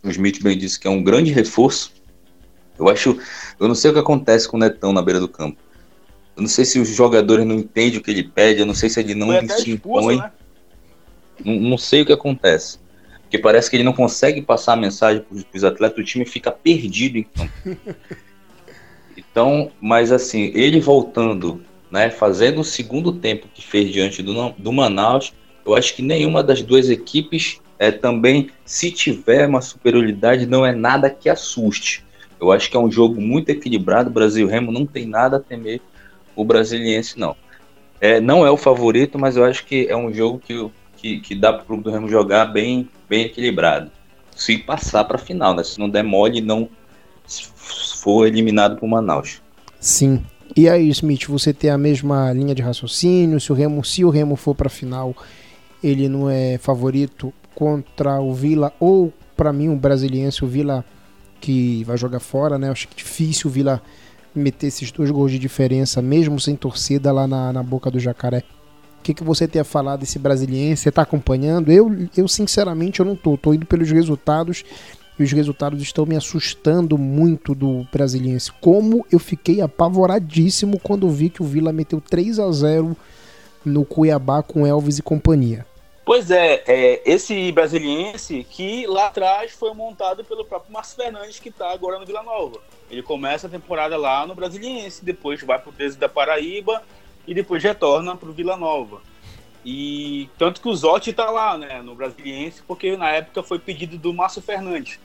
o 0.07 0.11
Smith 0.11 0.41
bem 0.41 0.57
disse, 0.57 0.79
que 0.79 0.87
é 0.87 0.89
um 0.89 1.03
grande 1.03 1.31
reforço. 1.31 1.93
Eu 2.77 2.89
acho, 2.89 3.17
eu 3.59 3.67
não 3.67 3.75
sei 3.75 3.91
o 3.91 3.93
que 3.93 3.99
acontece 3.99 4.47
com 4.47 4.57
o 4.57 4.59
Netão 4.59 4.91
na 4.91 5.01
beira 5.01 5.19
do 5.19 5.27
campo. 5.27 5.57
Eu 6.35 6.41
não 6.41 6.49
sei 6.49 6.65
se 6.65 6.79
os 6.79 6.89
jogadores 6.89 7.45
não 7.45 7.55
entendem 7.55 7.99
o 7.99 8.01
que 8.01 8.11
ele 8.11 8.23
pede, 8.23 8.59
eu 8.59 8.65
não 8.65 8.73
sei 8.73 8.89
se 8.89 8.99
ele 8.99 9.15
não 9.15 9.29
se 9.47 9.71
impõe. 9.71 10.17
Né? 10.17 10.31
Não, 11.43 11.53
não, 11.55 11.77
sei 11.77 12.01
o 12.01 12.05
que 12.05 12.11
acontece. 12.11 12.79
Porque 13.21 13.37
parece 13.37 13.69
que 13.69 13.77
ele 13.77 13.83
não 13.83 13.93
consegue 13.93 14.41
passar 14.41 14.73
a 14.73 14.77
mensagem 14.77 15.23
para 15.23 15.57
os 15.57 15.63
atletas, 15.63 15.97
o 15.97 16.03
time 16.03 16.25
fica 16.25 16.51
perdido 16.51 17.17
em 17.17 17.23
campo. 17.23 17.51
Então, 19.17 19.71
mas 19.81 20.11
assim, 20.11 20.51
ele 20.53 20.79
voltando, 20.79 21.61
né, 21.91 22.09
fazendo 22.09 22.61
o 22.61 22.63
segundo 22.63 23.13
tempo 23.13 23.47
que 23.53 23.65
fez 23.65 23.91
diante 23.91 24.21
do, 24.21 24.49
do 24.51 24.71
Manaus, 24.71 25.33
eu 25.65 25.75
acho 25.75 25.95
que 25.95 26.01
nenhuma 26.01 26.43
das 26.43 26.61
duas 26.61 26.89
equipes 26.89 27.59
é, 27.77 27.91
também, 27.91 28.49
se 28.63 28.91
tiver 28.91 29.47
uma 29.47 29.61
superioridade, 29.61 30.45
não 30.45 30.65
é 30.65 30.73
nada 30.73 31.09
que 31.09 31.29
assuste. 31.29 32.03
Eu 32.39 32.51
acho 32.51 32.69
que 32.69 32.77
é 32.77 32.79
um 32.79 32.91
jogo 32.91 33.19
muito 33.19 33.49
equilibrado. 33.49 34.09
O 34.09 34.13
Brasil 34.13 34.47
Remo 34.47 34.71
não 34.71 34.85
tem 34.85 35.05
nada 35.05 35.37
a 35.37 35.39
temer 35.39 35.81
o 36.35 36.43
brasiliense, 36.43 37.19
não. 37.19 37.35
É, 37.99 38.19
não 38.19 38.45
é 38.45 38.51
o 38.51 38.57
favorito, 38.57 39.17
mas 39.17 39.37
eu 39.37 39.43
acho 39.43 39.65
que 39.65 39.87
é 39.87 39.95
um 39.95 40.13
jogo 40.13 40.39
que, 40.39 40.69
que, 40.97 41.19
que 41.19 41.35
dá 41.35 41.53
para 41.53 41.63
o 41.63 41.65
Clube 41.65 41.83
do 41.83 41.91
Remo 41.91 42.09
jogar 42.09 42.45
bem, 42.45 42.89
bem 43.09 43.25
equilibrado. 43.25 43.91
Se 44.35 44.57
passar 44.57 45.05
para 45.05 45.15
a 45.15 45.19
final, 45.19 45.53
né? 45.53 45.63
Se 45.63 45.79
não 45.79 45.89
der 45.89 46.03
mole, 46.03 46.41
não 46.41 46.69
for 47.27 48.27
eliminado 48.27 48.77
por 48.77 48.87
Manaus. 48.87 49.41
Sim. 49.79 50.23
E 50.55 50.69
aí, 50.69 50.89
Smith, 50.89 51.25
você 51.27 51.53
tem 51.53 51.69
a 51.69 51.77
mesma 51.77 52.31
linha 52.31 52.53
de 52.53 52.61
raciocínio? 52.61 53.39
Se 53.39 53.51
o 53.51 53.55
Remo, 53.55 53.83
se 53.83 54.05
o 54.05 54.09
Remo 54.09 54.35
for 54.35 54.53
para 54.53 54.67
a 54.67 54.69
final, 54.69 55.15
ele 55.83 56.07
não 56.07 56.29
é 56.29 56.57
favorito 56.57 57.33
contra 57.55 58.19
o 58.19 58.33
Vila 58.33 58.73
ou 58.79 59.11
para 59.35 59.51
mim 59.51 59.69
o 59.69 59.75
brasiliense 59.75 60.43
o 60.43 60.47
Vila 60.47 60.85
que 61.39 61.83
vai 61.83 61.97
jogar 61.97 62.19
fora, 62.19 62.57
né? 62.57 62.69
Acho 62.69 62.87
que 62.87 62.95
difícil 62.95 63.49
o 63.49 63.53
Vila 63.53 63.81
meter 64.33 64.67
esses 64.67 64.91
dois 64.91 65.09
gols 65.09 65.31
de 65.31 65.39
diferença, 65.39 66.01
mesmo 66.01 66.39
sem 66.39 66.55
torcida 66.55 67.11
lá 67.11 67.27
na, 67.27 67.53
na 67.53 67.63
boca 67.63 67.89
do 67.89 67.99
Jacaré. 67.99 68.43
O 68.99 69.03
que, 69.03 69.13
que 69.13 69.23
você 69.23 69.47
tem 69.47 69.61
a 69.61 69.65
falar 69.65 69.97
desse 69.97 70.17
brasiliense? 70.17 70.83
Você 70.83 70.89
está 70.89 71.03
acompanhando? 71.03 71.71
Eu, 71.71 72.07
eu, 72.17 72.27
sinceramente, 72.27 72.99
eu 72.99 73.05
não 73.05 73.15
tô. 73.15 73.37
Tô 73.37 73.53
indo 73.53 73.65
pelos 73.65 73.89
resultados 73.91 74.63
e 75.19 75.23
os 75.23 75.31
resultados 75.31 75.81
estão 75.81 76.05
me 76.05 76.15
assustando 76.15 76.97
muito 76.97 77.53
do 77.53 77.85
brasiliense. 77.91 78.51
Como 78.59 79.05
eu 79.11 79.19
fiquei 79.19 79.61
apavoradíssimo 79.61 80.79
quando 80.79 81.09
vi 81.09 81.29
que 81.29 81.43
o 81.43 81.45
Vila 81.45 81.71
meteu 81.71 82.01
3 82.01 82.39
a 82.39 82.51
0 82.51 82.97
no 83.63 83.85
Cuiabá 83.85 84.41
com 84.41 84.65
Elvis 84.65 84.97
e 84.97 85.03
companhia. 85.03 85.65
Pois 86.05 86.29
é, 86.29 86.63
é, 86.67 87.01
esse 87.03 87.51
brasiliense 87.51 88.45
que 88.47 88.85
lá 88.85 89.07
atrás 89.07 89.53
foi 89.53 89.73
montado 89.73 90.23
pelo 90.23 90.45
próprio 90.45 90.71
Márcio 90.71 90.95
Fernandes, 90.97 91.39
que 91.39 91.49
está 91.49 91.71
agora 91.71 91.97
no 91.97 92.05
Vila 92.05 92.21
Nova. 92.21 92.61
Ele 92.91 93.01
começa 93.01 93.47
a 93.47 93.49
temporada 93.49 93.97
lá 93.97 94.27
no 94.27 94.35
Brasiliense, 94.35 95.03
depois 95.03 95.41
vai 95.41 95.57
para 95.57 95.71
o 95.71 95.73
13 95.73 95.97
da 95.97 96.07
Paraíba 96.07 96.83
e 97.25 97.33
depois 97.33 97.63
retorna 97.63 98.15
para 98.15 98.29
o 98.29 98.33
Vila 98.33 98.55
Nova. 98.55 99.01
E 99.65 100.29
tanto 100.37 100.61
que 100.61 100.69
o 100.69 100.75
Zotti 100.75 101.09
está 101.09 101.31
lá, 101.31 101.57
né, 101.57 101.81
no 101.81 101.95
Brasiliense, 101.95 102.61
porque 102.67 102.95
na 102.95 103.09
época 103.09 103.41
foi 103.41 103.57
pedido 103.57 103.97
do 103.97 104.13
Márcio 104.13 104.43
Fernandes. 104.43 104.99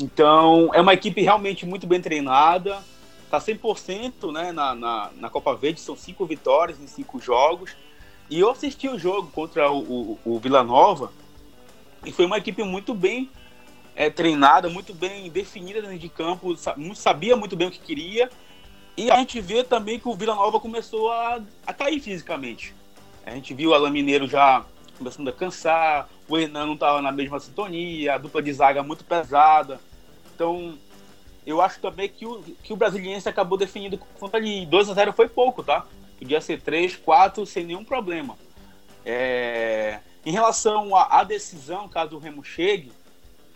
Então, 0.00 0.70
é 0.72 0.80
uma 0.80 0.94
equipe 0.94 1.20
realmente 1.20 1.66
muito 1.66 1.86
bem 1.86 2.00
treinada, 2.00 2.82
está 3.24 3.38
100% 3.38 4.32
né, 4.32 4.52
na, 4.52 4.74
na, 4.74 5.10
na 5.14 5.28
Copa 5.28 5.54
Verde, 5.54 5.80
são 5.80 5.94
cinco 5.94 6.24
vitórias 6.24 6.80
em 6.80 6.86
cinco 6.86 7.20
jogos. 7.20 7.76
E 8.30 8.38
eu 8.38 8.48
assisti 8.48 8.88
o 8.88 8.96
jogo 8.96 9.28
contra 9.32 9.72
o, 9.72 9.78
o, 9.78 10.18
o 10.24 10.38
Vila 10.38 10.62
Nova 10.62 11.12
e 12.06 12.12
foi 12.12 12.24
uma 12.24 12.38
equipe 12.38 12.62
muito 12.62 12.94
bem 12.94 13.28
é, 13.96 14.08
treinada, 14.08 14.68
muito 14.70 14.94
bem 14.94 15.28
definida 15.28 15.82
dentro 15.82 15.98
de 15.98 16.08
campo, 16.08 16.56
sabia 16.94 17.36
muito 17.36 17.56
bem 17.56 17.66
o 17.66 17.70
que 17.72 17.80
queria. 17.80 18.30
E 18.96 19.10
a 19.10 19.16
gente 19.16 19.40
vê 19.40 19.64
também 19.64 19.98
que 19.98 20.08
o 20.08 20.14
Vila 20.14 20.36
Nova 20.36 20.60
começou 20.60 21.10
a, 21.10 21.40
a 21.66 21.72
cair 21.72 22.00
fisicamente. 22.00 22.72
A 23.26 23.32
gente 23.32 23.52
viu 23.52 23.70
o 23.70 23.74
Alain 23.74 23.92
Mineiro 23.92 24.28
já 24.28 24.64
começando 24.96 25.28
a 25.28 25.32
cansar, 25.32 26.08
o 26.28 26.38
Hernan 26.38 26.66
não 26.66 26.74
estava 26.74 27.02
na 27.02 27.10
mesma 27.10 27.40
sintonia, 27.40 28.14
a 28.14 28.18
dupla 28.18 28.40
de 28.40 28.52
zaga 28.52 28.82
muito 28.82 29.02
pesada. 29.02 29.80
Então, 30.34 30.78
eu 31.44 31.60
acho 31.60 31.80
também 31.80 32.08
que 32.08 32.24
o, 32.24 32.42
que 32.62 32.72
o 32.72 32.76
Brasiliense 32.76 33.28
acabou 33.28 33.58
definindo 33.58 33.98
contra 33.98 34.38
ali. 34.38 34.64
2 34.66 34.90
a 34.90 34.94
0 34.94 35.12
foi 35.14 35.28
pouco, 35.28 35.62
tá? 35.62 35.84
Podia 36.20 36.40
ser 36.42 36.60
três, 36.60 36.94
quatro, 36.94 37.46
sem 37.46 37.64
nenhum 37.64 37.82
problema. 37.82 38.36
É... 39.06 40.00
Em 40.24 40.30
relação 40.30 40.94
à, 40.94 41.24
decisão, 41.24 41.88
caso 41.88 42.16
o 42.16 42.18
Remo 42.18 42.44
chegue, 42.44 42.92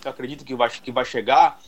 que 0.01 0.09
eu 0.09 0.11
acredito 0.11 0.47
que 0.47 0.55
vai, 0.55 0.71
que 0.71 0.91
vai 0.91 1.05
chegar, 1.05 1.61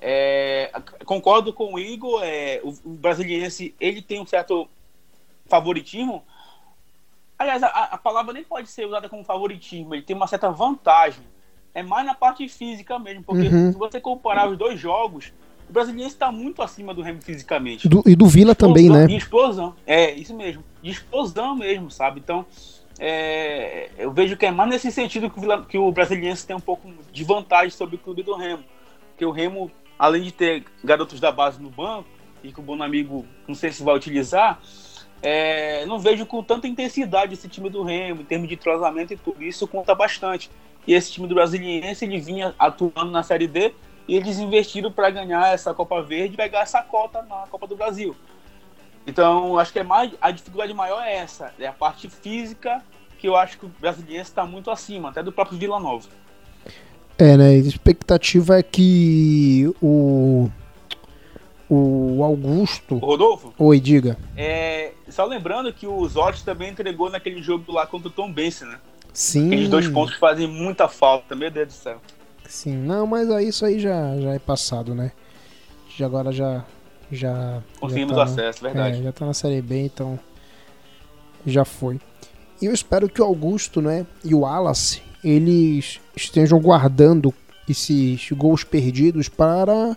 é... 0.00 0.70
concordo 1.04 1.52
com 1.52 1.74
o 1.74 1.78
Igor, 1.80 2.22
é... 2.22 2.60
o, 2.62 2.68
o 2.84 2.90
brasiliense 2.90 3.74
ele 3.80 4.00
tem 4.00 4.20
um 4.20 4.26
certo 4.26 4.68
favoritismo. 5.46 6.24
Aliás, 7.36 7.60
a, 7.64 7.68
a 7.68 7.98
palavra 7.98 8.32
nem 8.32 8.44
pode 8.44 8.68
ser 8.68 8.86
usada 8.86 9.08
como 9.08 9.24
favoritismo, 9.24 9.96
ele 9.96 10.02
tem 10.02 10.14
uma 10.14 10.28
certa 10.28 10.48
vantagem. 10.48 11.24
É 11.74 11.82
mais 11.82 12.06
na 12.06 12.14
parte 12.14 12.48
física 12.48 13.00
mesmo, 13.00 13.24
porque 13.24 13.48
uhum. 13.48 13.72
se 13.72 13.78
você 13.78 14.00
comparar 14.00 14.48
os 14.48 14.56
dois 14.56 14.78
jogos, 14.78 15.32
o 15.68 15.72
brasileiro 15.72 16.08
está 16.08 16.30
muito 16.30 16.62
acima 16.62 16.94
do 16.94 17.02
Remo 17.02 17.20
fisicamente. 17.20 17.88
Do, 17.88 18.02
e 18.06 18.14
do 18.14 18.26
Vila 18.26 18.52
explosão, 18.52 18.74
também, 18.74 18.90
né? 18.90 19.06
De 19.06 19.16
explosão. 19.16 19.74
É, 19.86 20.12
isso 20.12 20.34
mesmo. 20.34 20.62
De 20.82 20.90
explosão 20.90 21.56
mesmo, 21.56 21.90
sabe? 21.90 22.20
Então, 22.20 22.46
é, 22.98 23.90
eu 23.98 24.12
vejo 24.12 24.36
que 24.36 24.46
é 24.46 24.50
mais 24.50 24.70
nesse 24.70 24.90
sentido 24.92 25.28
que 25.28 25.38
o, 25.38 25.40
Vila, 25.40 25.64
que 25.64 25.78
o 25.78 25.90
Brasiliense 25.90 26.46
tem 26.46 26.54
um 26.54 26.60
pouco 26.60 26.88
de 27.12 27.24
vantagem 27.24 27.70
sobre 27.70 27.96
o 27.96 27.98
clube 27.98 28.22
do 28.22 28.34
Remo. 28.34 28.62
Porque 29.10 29.26
o 29.26 29.30
Remo, 29.30 29.70
além 29.98 30.22
de 30.22 30.32
ter 30.32 30.64
garotos 30.84 31.18
da 31.18 31.32
base 31.32 31.60
no 31.60 31.70
banco, 31.70 32.08
e 32.44 32.52
que 32.52 32.60
o 32.60 32.62
bom 32.62 32.80
amigo 32.82 33.24
não 33.48 33.54
sei 33.54 33.72
se 33.72 33.82
vai 33.82 33.96
utilizar, 33.96 34.60
é, 35.20 35.84
não 35.86 35.98
vejo 35.98 36.24
com 36.26 36.42
tanta 36.42 36.68
intensidade 36.68 37.34
esse 37.34 37.48
time 37.48 37.68
do 37.68 37.82
Remo, 37.82 38.22
em 38.22 38.24
termos 38.24 38.48
de 38.48 38.56
trozamento 38.56 39.12
e 39.12 39.16
tudo. 39.16 39.42
Isso 39.42 39.66
conta 39.66 39.94
bastante. 39.94 40.50
E 40.86 40.94
esse 40.94 41.10
time 41.10 41.26
do 41.26 41.34
Brasiliense, 41.34 42.04
ele 42.04 42.20
vinha 42.20 42.54
atuando 42.56 43.10
na 43.10 43.24
Série 43.24 43.48
D 43.48 43.72
e 44.08 44.16
eles 44.16 44.38
investiram 44.38 44.90
para 44.90 45.10
ganhar 45.10 45.52
essa 45.52 45.74
Copa 45.74 46.02
Verde 46.02 46.34
e 46.34 46.36
pegar 46.36 46.60
essa 46.60 46.82
cota 46.82 47.22
na 47.22 47.46
Copa 47.48 47.66
do 47.66 47.76
Brasil. 47.76 48.14
Então, 49.06 49.58
acho 49.58 49.72
que 49.72 49.78
é 49.78 49.84
mais, 49.84 50.12
a 50.20 50.30
dificuldade 50.30 50.74
maior 50.74 51.02
é 51.02 51.16
essa, 51.16 51.52
é 51.58 51.66
a 51.66 51.72
parte 51.72 52.08
física 52.08 52.82
que 53.18 53.28
eu 53.28 53.36
acho 53.36 53.58
que 53.58 53.66
o 53.66 53.70
brasileiro 53.80 54.22
está 54.22 54.44
muito 54.44 54.70
acima, 54.70 55.08
até 55.08 55.22
do 55.22 55.32
próprio 55.32 55.58
Vila 55.58 55.80
Nova. 55.80 56.08
É, 57.18 57.36
né? 57.36 57.48
A 57.48 57.54
expectativa 57.54 58.58
é 58.58 58.62
que 58.62 59.72
o 59.80 60.50
o 61.68 62.22
Augusto. 62.22 62.94
O 62.96 62.98
Rodolfo? 62.98 63.52
Oi, 63.58 63.80
diga. 63.80 64.16
É, 64.36 64.92
só 65.08 65.24
lembrando 65.24 65.72
que 65.72 65.86
o 65.86 66.06
Zotti 66.06 66.44
também 66.44 66.70
entregou 66.70 67.10
naquele 67.10 67.42
jogo 67.42 67.72
lá 67.72 67.86
contra 67.86 68.08
o 68.08 68.10
Tom 68.10 68.32
Benson, 68.32 68.66
né? 68.66 68.78
Sim. 69.12 69.46
Aqueles 69.46 69.68
dois 69.68 69.88
pontos 69.88 70.16
fazem 70.16 70.46
muita 70.46 70.88
falta, 70.88 71.34
meu 71.34 71.50
Deus 71.50 71.68
do 71.68 71.72
céu. 71.72 72.00
Sim, 72.48 72.76
não, 72.76 73.06
mas 73.06 73.30
aí 73.30 73.48
isso 73.48 73.64
aí 73.64 73.78
já, 73.78 74.18
já 74.20 74.34
é 74.34 74.38
passado, 74.38 74.94
né? 74.94 75.12
Já 75.96 76.06
agora 76.06 76.30
já. 76.32 76.64
já 77.10 77.62
Conseguimos 77.80 78.16
já 78.16 78.24
tá 78.24 78.30
acesso, 78.30 78.64
na, 78.64 78.70
verdade. 78.70 79.00
É, 79.00 79.02
já 79.02 79.12
tá 79.12 79.26
na 79.26 79.34
Série 79.34 79.62
B, 79.62 79.84
então. 79.84 80.18
Já 81.46 81.64
foi. 81.64 82.00
E 82.60 82.66
eu 82.66 82.72
espero 82.72 83.08
que 83.08 83.20
o 83.20 83.24
Augusto, 83.24 83.80
né? 83.80 84.06
E 84.24 84.34
o 84.34 84.40
Wallace, 84.40 85.02
eles 85.22 86.00
estejam 86.16 86.60
guardando 86.60 87.32
esses 87.68 88.30
gols 88.32 88.64
perdidos 88.64 89.28
para 89.28 89.96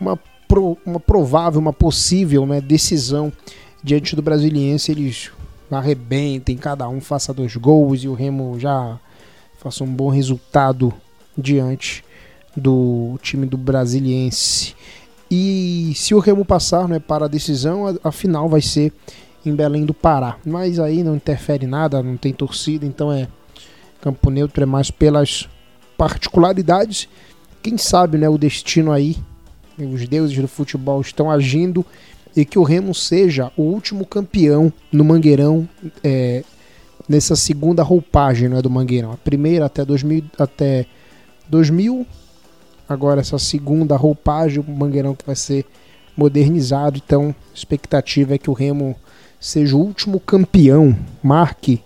uma, 0.00 0.18
pro, 0.48 0.78
uma 0.84 1.00
provável, 1.00 1.60
uma 1.60 1.72
possível 1.72 2.46
né, 2.46 2.60
decisão 2.60 3.32
diante 3.82 4.16
do 4.16 4.22
Brasiliense. 4.22 4.92
Eles 4.92 5.30
arrebentem, 5.70 6.56
cada 6.56 6.88
um 6.88 7.00
faça 7.00 7.34
dois 7.34 7.56
gols 7.56 8.04
e 8.04 8.08
o 8.08 8.14
Remo 8.14 8.58
já 8.60 8.98
faça 9.58 9.82
um 9.82 9.92
bom 9.92 10.08
resultado 10.08 10.94
diante 11.36 12.04
do 12.56 13.18
time 13.22 13.46
do 13.46 13.56
Brasiliense. 13.56 14.74
E 15.30 15.92
se 15.96 16.14
o 16.14 16.18
Remo 16.18 16.44
passar 16.44 16.88
né, 16.88 16.98
para 16.98 17.24
a 17.24 17.28
decisão, 17.28 17.86
a, 17.86 17.94
a 18.04 18.12
final 18.12 18.48
vai 18.48 18.60
ser 18.60 18.92
em 19.44 19.54
Belém 19.54 19.84
do 19.84 19.94
Pará. 19.94 20.36
Mas 20.44 20.78
aí 20.78 21.02
não 21.02 21.16
interfere 21.16 21.66
nada, 21.66 22.02
não 22.02 22.16
tem 22.16 22.32
torcida, 22.32 22.86
então 22.86 23.12
é 23.12 23.28
campo 24.00 24.30
neutro, 24.30 24.62
é 24.62 24.66
mais 24.66 24.90
pelas 24.90 25.48
particularidades. 25.96 27.08
Quem 27.62 27.78
sabe 27.78 28.18
né, 28.18 28.28
o 28.28 28.38
destino 28.38 28.92
aí, 28.92 29.16
os 29.78 30.06
deuses 30.06 30.36
do 30.36 30.48
futebol 30.48 31.00
estão 31.00 31.30
agindo 31.30 31.84
e 32.36 32.44
que 32.44 32.58
o 32.58 32.62
Remo 32.62 32.94
seja 32.94 33.50
o 33.56 33.62
último 33.62 34.04
campeão 34.04 34.72
no 34.92 35.04
Mangueirão 35.04 35.68
é, 36.02 36.44
nessa 37.08 37.36
segunda 37.36 37.82
roupagem 37.82 38.48
né, 38.48 38.60
do 38.60 38.70
Mangueirão. 38.70 39.12
A 39.12 39.16
primeira 39.16 39.66
até 39.66 39.84
2000, 39.84 40.24
até 40.38 40.86
2000 41.48 42.06
agora 42.88 43.20
essa 43.20 43.38
segunda 43.38 43.96
roupagem, 43.96 44.60
o 44.60 44.70
Mangueirão 44.70 45.14
que 45.14 45.26
vai 45.26 45.36
ser 45.36 45.64
modernizado. 46.16 47.00
Então, 47.04 47.34
a 47.50 47.54
expectativa 47.54 48.34
é 48.34 48.38
que 48.38 48.50
o 48.50 48.54
Remo 48.54 48.94
seja 49.40 49.76
o 49.76 49.80
último 49.80 50.20
campeão, 50.20 50.96
marque. 51.22 51.82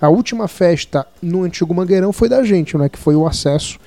A 0.00 0.08
última 0.08 0.46
festa 0.46 1.06
no 1.20 1.42
antigo 1.42 1.74
Mangueirão 1.74 2.12
foi 2.12 2.28
da 2.28 2.42
gente, 2.44 2.76
né, 2.76 2.88
que 2.88 2.98
foi 2.98 3.16
o 3.16 3.26
acesso 3.26 3.78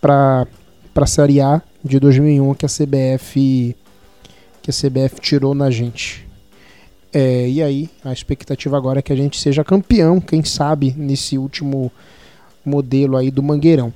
para 0.00 0.46
a 0.94 1.06
Série 1.06 1.40
A 1.40 1.62
de 1.84 2.00
2001 2.00 2.54
que 2.54 2.66
a 2.66 2.68
CBF 2.68 3.76
que 4.60 4.70
a 4.70 4.74
CBF 4.74 5.20
tirou 5.20 5.54
na 5.54 5.70
gente. 5.70 6.26
É, 7.12 7.48
e 7.48 7.62
aí, 7.62 7.88
a 8.04 8.12
expectativa 8.12 8.76
agora 8.76 8.98
é 8.98 9.02
que 9.02 9.12
a 9.12 9.16
gente 9.16 9.40
seja 9.40 9.64
campeão, 9.64 10.20
quem 10.20 10.44
sabe, 10.44 10.94
nesse 10.94 11.38
último 11.38 11.90
modelo 12.62 13.16
aí 13.16 13.30
do 13.30 13.42
Mangueirão. 13.42 13.94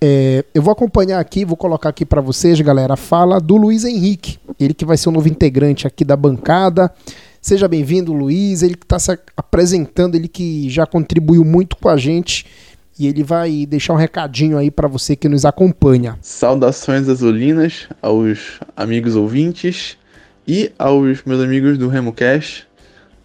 É, 0.00 0.44
eu 0.54 0.62
vou 0.62 0.72
acompanhar 0.72 1.18
aqui, 1.18 1.44
vou 1.44 1.56
colocar 1.56 1.88
aqui 1.88 2.04
para 2.04 2.20
vocês, 2.20 2.60
galera, 2.60 2.94
a 2.94 2.96
fala 2.96 3.40
do 3.40 3.56
Luiz 3.56 3.84
Henrique, 3.84 4.38
ele 4.58 4.72
que 4.72 4.84
vai 4.84 4.96
ser 4.96 5.08
o 5.08 5.12
novo 5.12 5.28
integrante 5.28 5.86
aqui 5.86 6.04
da 6.04 6.16
bancada. 6.16 6.92
Seja 7.40 7.68
bem-vindo, 7.68 8.12
Luiz. 8.12 8.62
Ele 8.62 8.74
que 8.74 8.84
está 8.84 8.98
se 8.98 9.16
apresentando, 9.36 10.14
ele 10.14 10.28
que 10.28 10.68
já 10.68 10.84
contribuiu 10.84 11.44
muito 11.44 11.76
com 11.76 11.88
a 11.88 11.96
gente 11.96 12.44
e 12.98 13.06
ele 13.06 13.22
vai 13.22 13.64
deixar 13.64 13.92
um 13.92 13.96
recadinho 13.96 14.58
aí 14.58 14.70
para 14.70 14.88
você 14.88 15.14
que 15.14 15.28
nos 15.28 15.44
acompanha. 15.44 16.18
Saudações 16.20 17.08
azulinas 17.08 17.88
aos 18.02 18.60
amigos 18.76 19.14
ouvintes 19.14 19.96
e 20.46 20.72
aos 20.78 21.22
meus 21.24 21.40
amigos 21.42 21.78
do 21.78 21.88
RemoCast, 21.88 22.66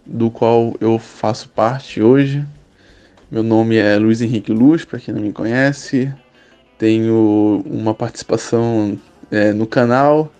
do 0.06 0.30
qual 0.30 0.74
eu 0.80 0.98
faço 0.98 1.48
parte 1.48 2.00
hoje. 2.00 2.44
Meu 3.30 3.42
nome 3.42 3.76
é 3.76 3.96
Luiz 3.98 4.22
Henrique 4.22 4.52
Luz, 4.52 4.84
para 4.84 5.00
quem 5.00 5.12
não 5.12 5.20
me 5.20 5.32
conhece. 5.32 6.12
Tenho 6.78 7.62
uma 7.66 7.94
participação 7.94 8.98
é, 9.30 9.52
no 9.52 9.66
canal, 9.66 10.32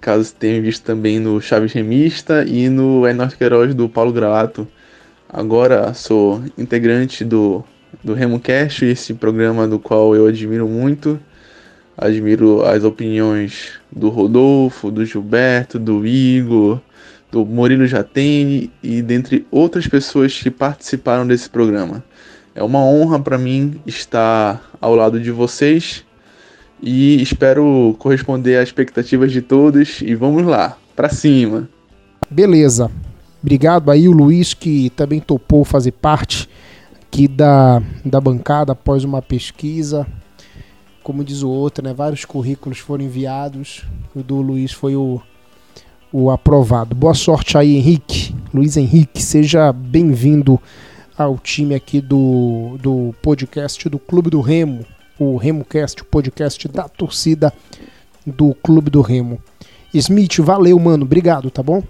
caso 0.00 0.34
tenham 0.34 0.62
visto 0.62 0.82
também 0.84 1.20
no 1.20 1.40
Chaves 1.40 1.72
Remista 1.72 2.44
e 2.46 2.68
no 2.68 3.06
É 3.06 3.12
Norte 3.12 3.36
Queiroz 3.36 3.74
do 3.74 3.88
Paulo 3.88 4.12
Gravato. 4.12 4.66
Agora 5.28 5.92
sou 5.94 6.42
integrante 6.58 7.24
do, 7.24 7.62
do 8.02 8.14
RemoCast, 8.14 8.84
esse 8.84 9.14
programa 9.14 9.68
do 9.68 9.78
qual 9.78 10.16
eu 10.16 10.26
admiro 10.26 10.66
muito. 10.66 11.20
Admiro 11.96 12.64
as 12.64 12.82
opiniões 12.82 13.72
do 13.92 14.08
Rodolfo, 14.08 14.90
do 14.90 15.04
Gilberto, 15.04 15.78
do 15.78 16.06
Igor, 16.06 16.80
do 17.30 17.44
Murilo 17.44 17.86
Jatene 17.86 18.72
e 18.82 19.02
dentre 19.02 19.46
outras 19.50 19.86
pessoas 19.86 20.36
que 20.36 20.50
participaram 20.50 21.26
desse 21.26 21.48
programa. 21.48 22.02
É 22.60 22.62
uma 22.62 22.84
honra 22.84 23.18
para 23.18 23.38
mim 23.38 23.80
estar 23.86 24.70
ao 24.82 24.94
lado 24.94 25.18
de 25.18 25.30
vocês 25.30 26.04
e 26.82 27.22
espero 27.22 27.96
corresponder 27.98 28.58
às 28.58 28.68
expectativas 28.68 29.32
de 29.32 29.40
todos 29.40 30.02
e 30.02 30.14
vamos 30.14 30.44
lá, 30.44 30.76
para 30.94 31.08
cima. 31.08 31.66
Beleza. 32.28 32.90
Obrigado 33.42 33.90
aí 33.90 34.06
o 34.06 34.12
Luiz 34.12 34.52
que 34.52 34.90
também 34.90 35.20
topou 35.20 35.64
fazer 35.64 35.92
parte 35.92 36.50
aqui 37.00 37.26
da, 37.26 37.82
da 38.04 38.20
bancada 38.20 38.72
após 38.72 39.04
uma 39.04 39.22
pesquisa. 39.22 40.06
Como 41.02 41.24
diz 41.24 41.42
o 41.42 41.48
outro, 41.48 41.82
né? 41.82 41.94
Vários 41.94 42.26
currículos 42.26 42.78
foram 42.78 43.04
enviados. 43.04 43.86
O 44.14 44.22
do 44.22 44.42
Luiz 44.42 44.70
foi 44.70 44.94
o, 44.94 45.18
o 46.12 46.30
aprovado. 46.30 46.94
Boa 46.94 47.14
sorte 47.14 47.56
aí, 47.56 47.78
Henrique. 47.78 48.34
Luiz 48.52 48.76
Henrique, 48.76 49.22
seja 49.22 49.72
bem-vindo 49.72 50.60
ao 51.20 51.36
time 51.36 51.74
aqui 51.74 52.00
do, 52.00 52.78
do 52.80 53.14
podcast 53.20 53.86
do 53.90 53.98
Clube 53.98 54.30
do 54.30 54.40
Remo, 54.40 54.86
o 55.18 55.36
RemoCast, 55.36 56.00
o 56.00 56.04
podcast 56.06 56.66
da 56.66 56.88
torcida 56.88 57.52
do 58.24 58.54
Clube 58.54 58.90
do 58.90 59.02
Remo. 59.02 59.38
Smith, 59.92 60.38
valeu, 60.38 60.78
mano. 60.78 61.04
Obrigado, 61.04 61.50
tá 61.50 61.62
bom? 61.62 61.82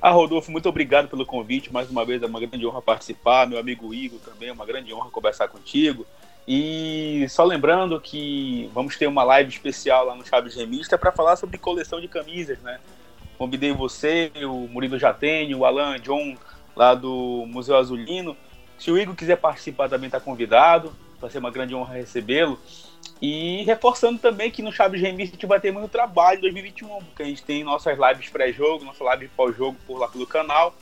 Ah, 0.00 0.12
Rodolfo, 0.12 0.52
muito 0.52 0.68
obrigado 0.68 1.08
pelo 1.08 1.26
convite. 1.26 1.72
Mais 1.72 1.90
uma 1.90 2.04
vez 2.04 2.22
é 2.22 2.26
uma 2.26 2.38
grande 2.38 2.64
honra 2.64 2.80
participar. 2.80 3.48
Meu 3.48 3.58
amigo 3.58 3.92
Igor 3.92 4.20
também 4.20 4.50
é 4.50 4.52
uma 4.52 4.64
grande 4.64 4.94
honra 4.94 5.10
conversar 5.10 5.48
contigo. 5.48 6.06
E 6.46 7.26
só 7.30 7.42
lembrando 7.42 8.00
que 8.00 8.70
vamos 8.72 8.96
ter 8.96 9.08
uma 9.08 9.24
live 9.24 9.50
especial 9.50 10.06
lá 10.06 10.14
no 10.14 10.24
Chaves 10.24 10.54
Remista 10.54 10.96
para 10.96 11.10
falar 11.10 11.34
sobre 11.34 11.58
coleção 11.58 12.00
de 12.00 12.06
camisas, 12.06 12.60
né? 12.60 12.78
Convidei 13.36 13.72
você, 13.72 14.30
o 14.44 14.68
Murilo 14.68 15.00
Jatene, 15.00 15.52
o 15.56 15.64
Alan 15.64 15.98
John 15.98 16.36
lá 16.74 16.94
do 16.94 17.44
Museu 17.46 17.76
Azulino. 17.76 18.36
Se 18.78 18.90
o 18.90 18.98
Igor 18.98 19.14
quiser 19.14 19.36
participar 19.36 19.88
também 19.88 20.08
está 20.08 20.20
convidado, 20.20 20.92
vai 21.20 21.30
ser 21.30 21.38
uma 21.38 21.50
grande 21.50 21.74
honra 21.74 21.94
recebê-lo. 21.94 22.58
E 23.20 23.62
reforçando 23.64 24.18
também 24.18 24.50
que 24.50 24.62
no 24.62 24.72
Chaves 24.72 25.00
Remix 25.00 25.30
a 25.30 25.32
gente 25.32 25.46
vai 25.46 25.60
ter 25.60 25.72
muito 25.72 25.88
trabalho 25.88 26.38
em 26.38 26.42
2021, 26.42 26.88
porque 27.04 27.22
a 27.22 27.26
gente 27.26 27.42
tem 27.42 27.62
nossas 27.62 27.96
lives 27.98 28.28
pré-jogo, 28.28 28.84
nossa 28.84 29.04
live 29.04 29.28
pós-jogo 29.28 29.76
por 29.86 29.98
lá 29.98 30.08
pelo 30.08 30.26
canal 30.26 30.74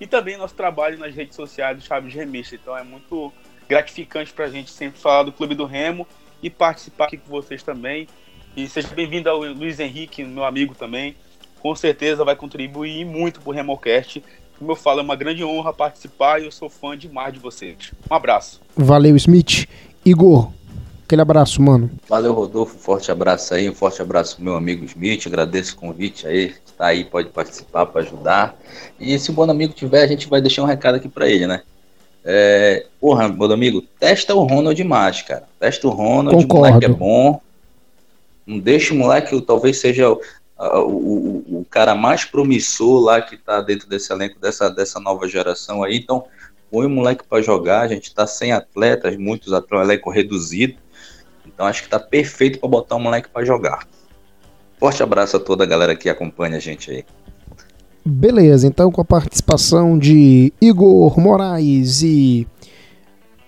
e 0.00 0.06
também 0.06 0.36
nosso 0.36 0.54
trabalho 0.54 0.98
nas 0.98 1.14
redes 1.14 1.36
sociais 1.36 1.76
do 1.76 1.84
Chaves 1.84 2.12
Remix. 2.14 2.52
Então 2.52 2.76
é 2.76 2.82
muito 2.82 3.32
gratificante 3.68 4.32
para 4.32 4.46
a 4.46 4.50
gente 4.50 4.70
sempre 4.70 5.00
falar 5.00 5.24
do 5.24 5.32
Clube 5.32 5.54
do 5.54 5.64
Remo 5.64 6.06
e 6.42 6.48
participar 6.48 7.06
aqui 7.06 7.16
com 7.16 7.28
vocês 7.28 7.62
também. 7.62 8.08
E 8.56 8.68
seja 8.68 8.88
bem-vindo 8.88 9.28
ao 9.28 9.38
Luiz 9.38 9.78
Henrique, 9.78 10.24
meu 10.24 10.44
amigo 10.44 10.74
também. 10.74 11.16
Com 11.60 11.74
certeza 11.74 12.24
vai 12.24 12.36
contribuir 12.36 13.04
muito 13.04 13.40
para 13.40 13.50
o 13.50 13.52
RemoCast 13.52 14.22
como 14.58 14.72
eu 14.72 14.76
falo, 14.76 15.00
é 15.00 15.02
uma 15.02 15.16
grande 15.16 15.44
honra 15.44 15.72
participar 15.72 16.40
e 16.40 16.46
eu 16.46 16.52
sou 16.52 16.68
fã 16.68 16.96
demais 16.96 17.32
de 17.32 17.38
vocês. 17.38 17.92
Um 18.10 18.14
abraço. 18.14 18.60
Valeu, 18.76 19.16
Smith. 19.16 19.66
Igor, 20.04 20.50
aquele 21.04 21.22
abraço, 21.22 21.62
mano. 21.62 21.90
Valeu, 22.08 22.32
Rodolfo. 22.32 22.76
Um 22.76 22.78
forte 22.78 23.10
abraço 23.10 23.54
aí. 23.54 23.70
Um 23.70 23.74
forte 23.74 24.02
abraço 24.02 24.42
meu 24.42 24.56
amigo 24.56 24.84
Smith. 24.84 25.26
Agradeço 25.26 25.74
o 25.74 25.78
convite 25.78 26.26
aí. 26.26 26.54
Está 26.66 26.86
aí, 26.86 27.04
pode 27.04 27.28
participar 27.28 27.86
para 27.86 28.02
ajudar. 28.02 28.56
E 28.98 29.18
se 29.18 29.30
o 29.30 29.32
bom 29.32 29.48
amigo 29.48 29.72
tiver, 29.72 30.02
a 30.02 30.06
gente 30.06 30.28
vai 30.28 30.40
deixar 30.40 30.62
um 30.62 30.66
recado 30.66 30.96
aqui 30.96 31.08
para 31.08 31.28
ele, 31.28 31.46
né? 31.46 31.62
É, 32.24 32.86
porra, 33.00 33.28
meu 33.28 33.50
amigo, 33.52 33.82
testa 33.98 34.34
o 34.34 34.44
Ronald 34.44 34.82
mais, 34.84 35.22
cara. 35.22 35.44
Testa 35.58 35.86
o 35.86 35.90
Ronald, 35.90 36.42
Concordo. 36.42 36.54
o 36.54 36.58
moleque 36.58 36.84
é 36.84 36.88
bom. 36.88 37.40
Não 38.46 38.58
deixa 38.58 38.94
o 38.94 38.96
moleque, 38.96 39.40
talvez 39.42 39.78
seja 39.78 40.10
o, 40.10 40.20
o, 40.58 41.60
o, 41.60 41.66
cara 41.70 41.94
mais 41.94 42.24
promissor 42.24 43.00
lá 43.00 43.22
que 43.22 43.36
está 43.36 43.60
dentro 43.60 43.88
desse 43.88 44.12
elenco 44.12 44.40
dessa, 44.40 44.68
dessa 44.68 44.98
nova 44.98 45.28
geração 45.28 45.84
aí. 45.84 45.96
Então, 45.96 46.24
põe 46.70 46.86
o 46.86 46.90
moleque 46.90 47.24
para 47.26 47.40
jogar. 47.40 47.82
A 47.82 47.88
gente 47.88 48.08
está 48.08 48.26
sem 48.26 48.52
atletas, 48.52 49.16
muitos 49.16 49.52
atletas, 49.52 49.78
um 49.78 49.90
elenco 49.90 50.10
reduzido. 50.10 50.74
Então, 51.46 51.66
acho 51.66 51.82
que 51.82 51.86
está 51.86 52.00
perfeito 52.00 52.58
para 52.58 52.68
botar 52.68 52.96
o 52.96 53.00
moleque 53.00 53.28
para 53.28 53.44
jogar. 53.44 53.86
Forte 54.78 55.02
abraço 55.02 55.36
a 55.36 55.40
toda 55.40 55.64
a 55.64 55.66
galera 55.66 55.94
que 55.94 56.08
acompanha 56.08 56.56
a 56.56 56.60
gente 56.60 56.90
aí. 56.90 57.04
Beleza, 58.04 58.66
então 58.66 58.90
com 58.90 59.02
a 59.02 59.04
participação 59.04 59.98
de 59.98 60.50
Igor 60.62 61.20
Moraes 61.20 62.00
e 62.00 62.46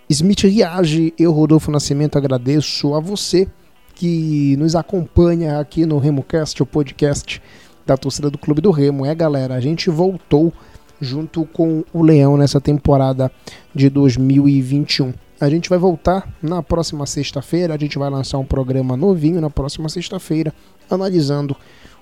Smith 0.09 0.41
Riage, 0.43 1.15
eu, 1.19 1.33
Rodolfo 1.33 1.71
Nascimento, 1.71 2.19
agradeço 2.19 2.95
a 2.95 3.01
você 3.01 3.49
que 4.01 4.57
nos 4.57 4.75
acompanha 4.75 5.61
aqui 5.61 5.85
no 5.85 5.99
RemoCast, 5.99 6.63
o 6.63 6.65
podcast 6.65 7.43
da 7.85 7.99
torcida 7.99 8.31
do 8.31 8.39
Clube 8.39 8.63
do 8.63 8.71
Remo. 8.71 9.05
É, 9.05 9.15
galera, 9.15 9.55
a 9.55 9.61
gente 9.61 9.91
voltou 9.91 10.51
junto 10.99 11.45
com 11.45 11.85
o 11.93 12.03
Leão 12.03 12.35
nessa 12.35 12.63
temporada 12.63 13.31
de 13.75 13.91
2021. 13.91 15.13
A 15.39 15.51
gente 15.51 15.69
vai 15.69 15.79
voltar 15.79 16.27
na 16.43 16.63
próxima 16.63 17.05
sexta-feira, 17.05 17.75
a 17.75 17.77
gente 17.77 17.99
vai 17.99 18.09
lançar 18.09 18.39
um 18.39 18.45
programa 18.45 18.97
novinho 18.97 19.39
na 19.39 19.51
próxima 19.51 19.91
sexta-feira, 19.91 20.51
analisando 20.89 21.55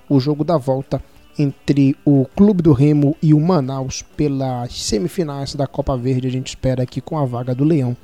o 0.07 0.21
jogo 0.21 0.45
da 0.45 0.55
volta 0.55 1.03
entre 1.37 1.97
o 2.05 2.25
Clube 2.33 2.63
do 2.63 2.71
Remo 2.71 3.13
e 3.21 3.33
o 3.33 3.41
Manaus 3.41 4.05
pelas 4.15 4.73
semifinais 4.73 5.53
da 5.53 5.67
Copa 5.67 5.97
Verde. 5.97 6.29
A 6.29 6.31
gente 6.31 6.47
espera 6.47 6.81
aqui 6.81 7.01
com 7.01 7.19
a 7.19 7.25
vaga 7.25 7.53
do 7.53 7.65
Leão 7.65 7.97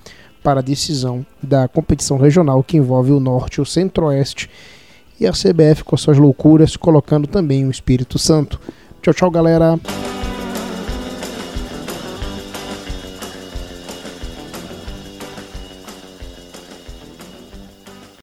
para 0.46 0.60
a 0.60 0.64
decisão 0.64 1.26
da 1.42 1.68
competição 1.68 2.18
regional 2.18 2.64
que 2.64 2.78
envolve 2.78 3.12
o 3.12 3.20
Norte 3.20 3.56
e 3.56 3.62
o 3.62 3.66
Centro-Oeste 3.66 4.48
e 5.20 5.26
a 5.26 5.32
CBF 5.32 5.84
com 5.84 5.98
suas 5.98 6.20
loucuras 6.20 6.78
colocando 6.78 7.26
também 7.26 7.66
o 7.66 7.72
Espírito 7.72 8.20
Santo. 8.20 8.62
Tchau, 9.02 9.12
tchau, 9.12 9.32
galera. 9.32 9.80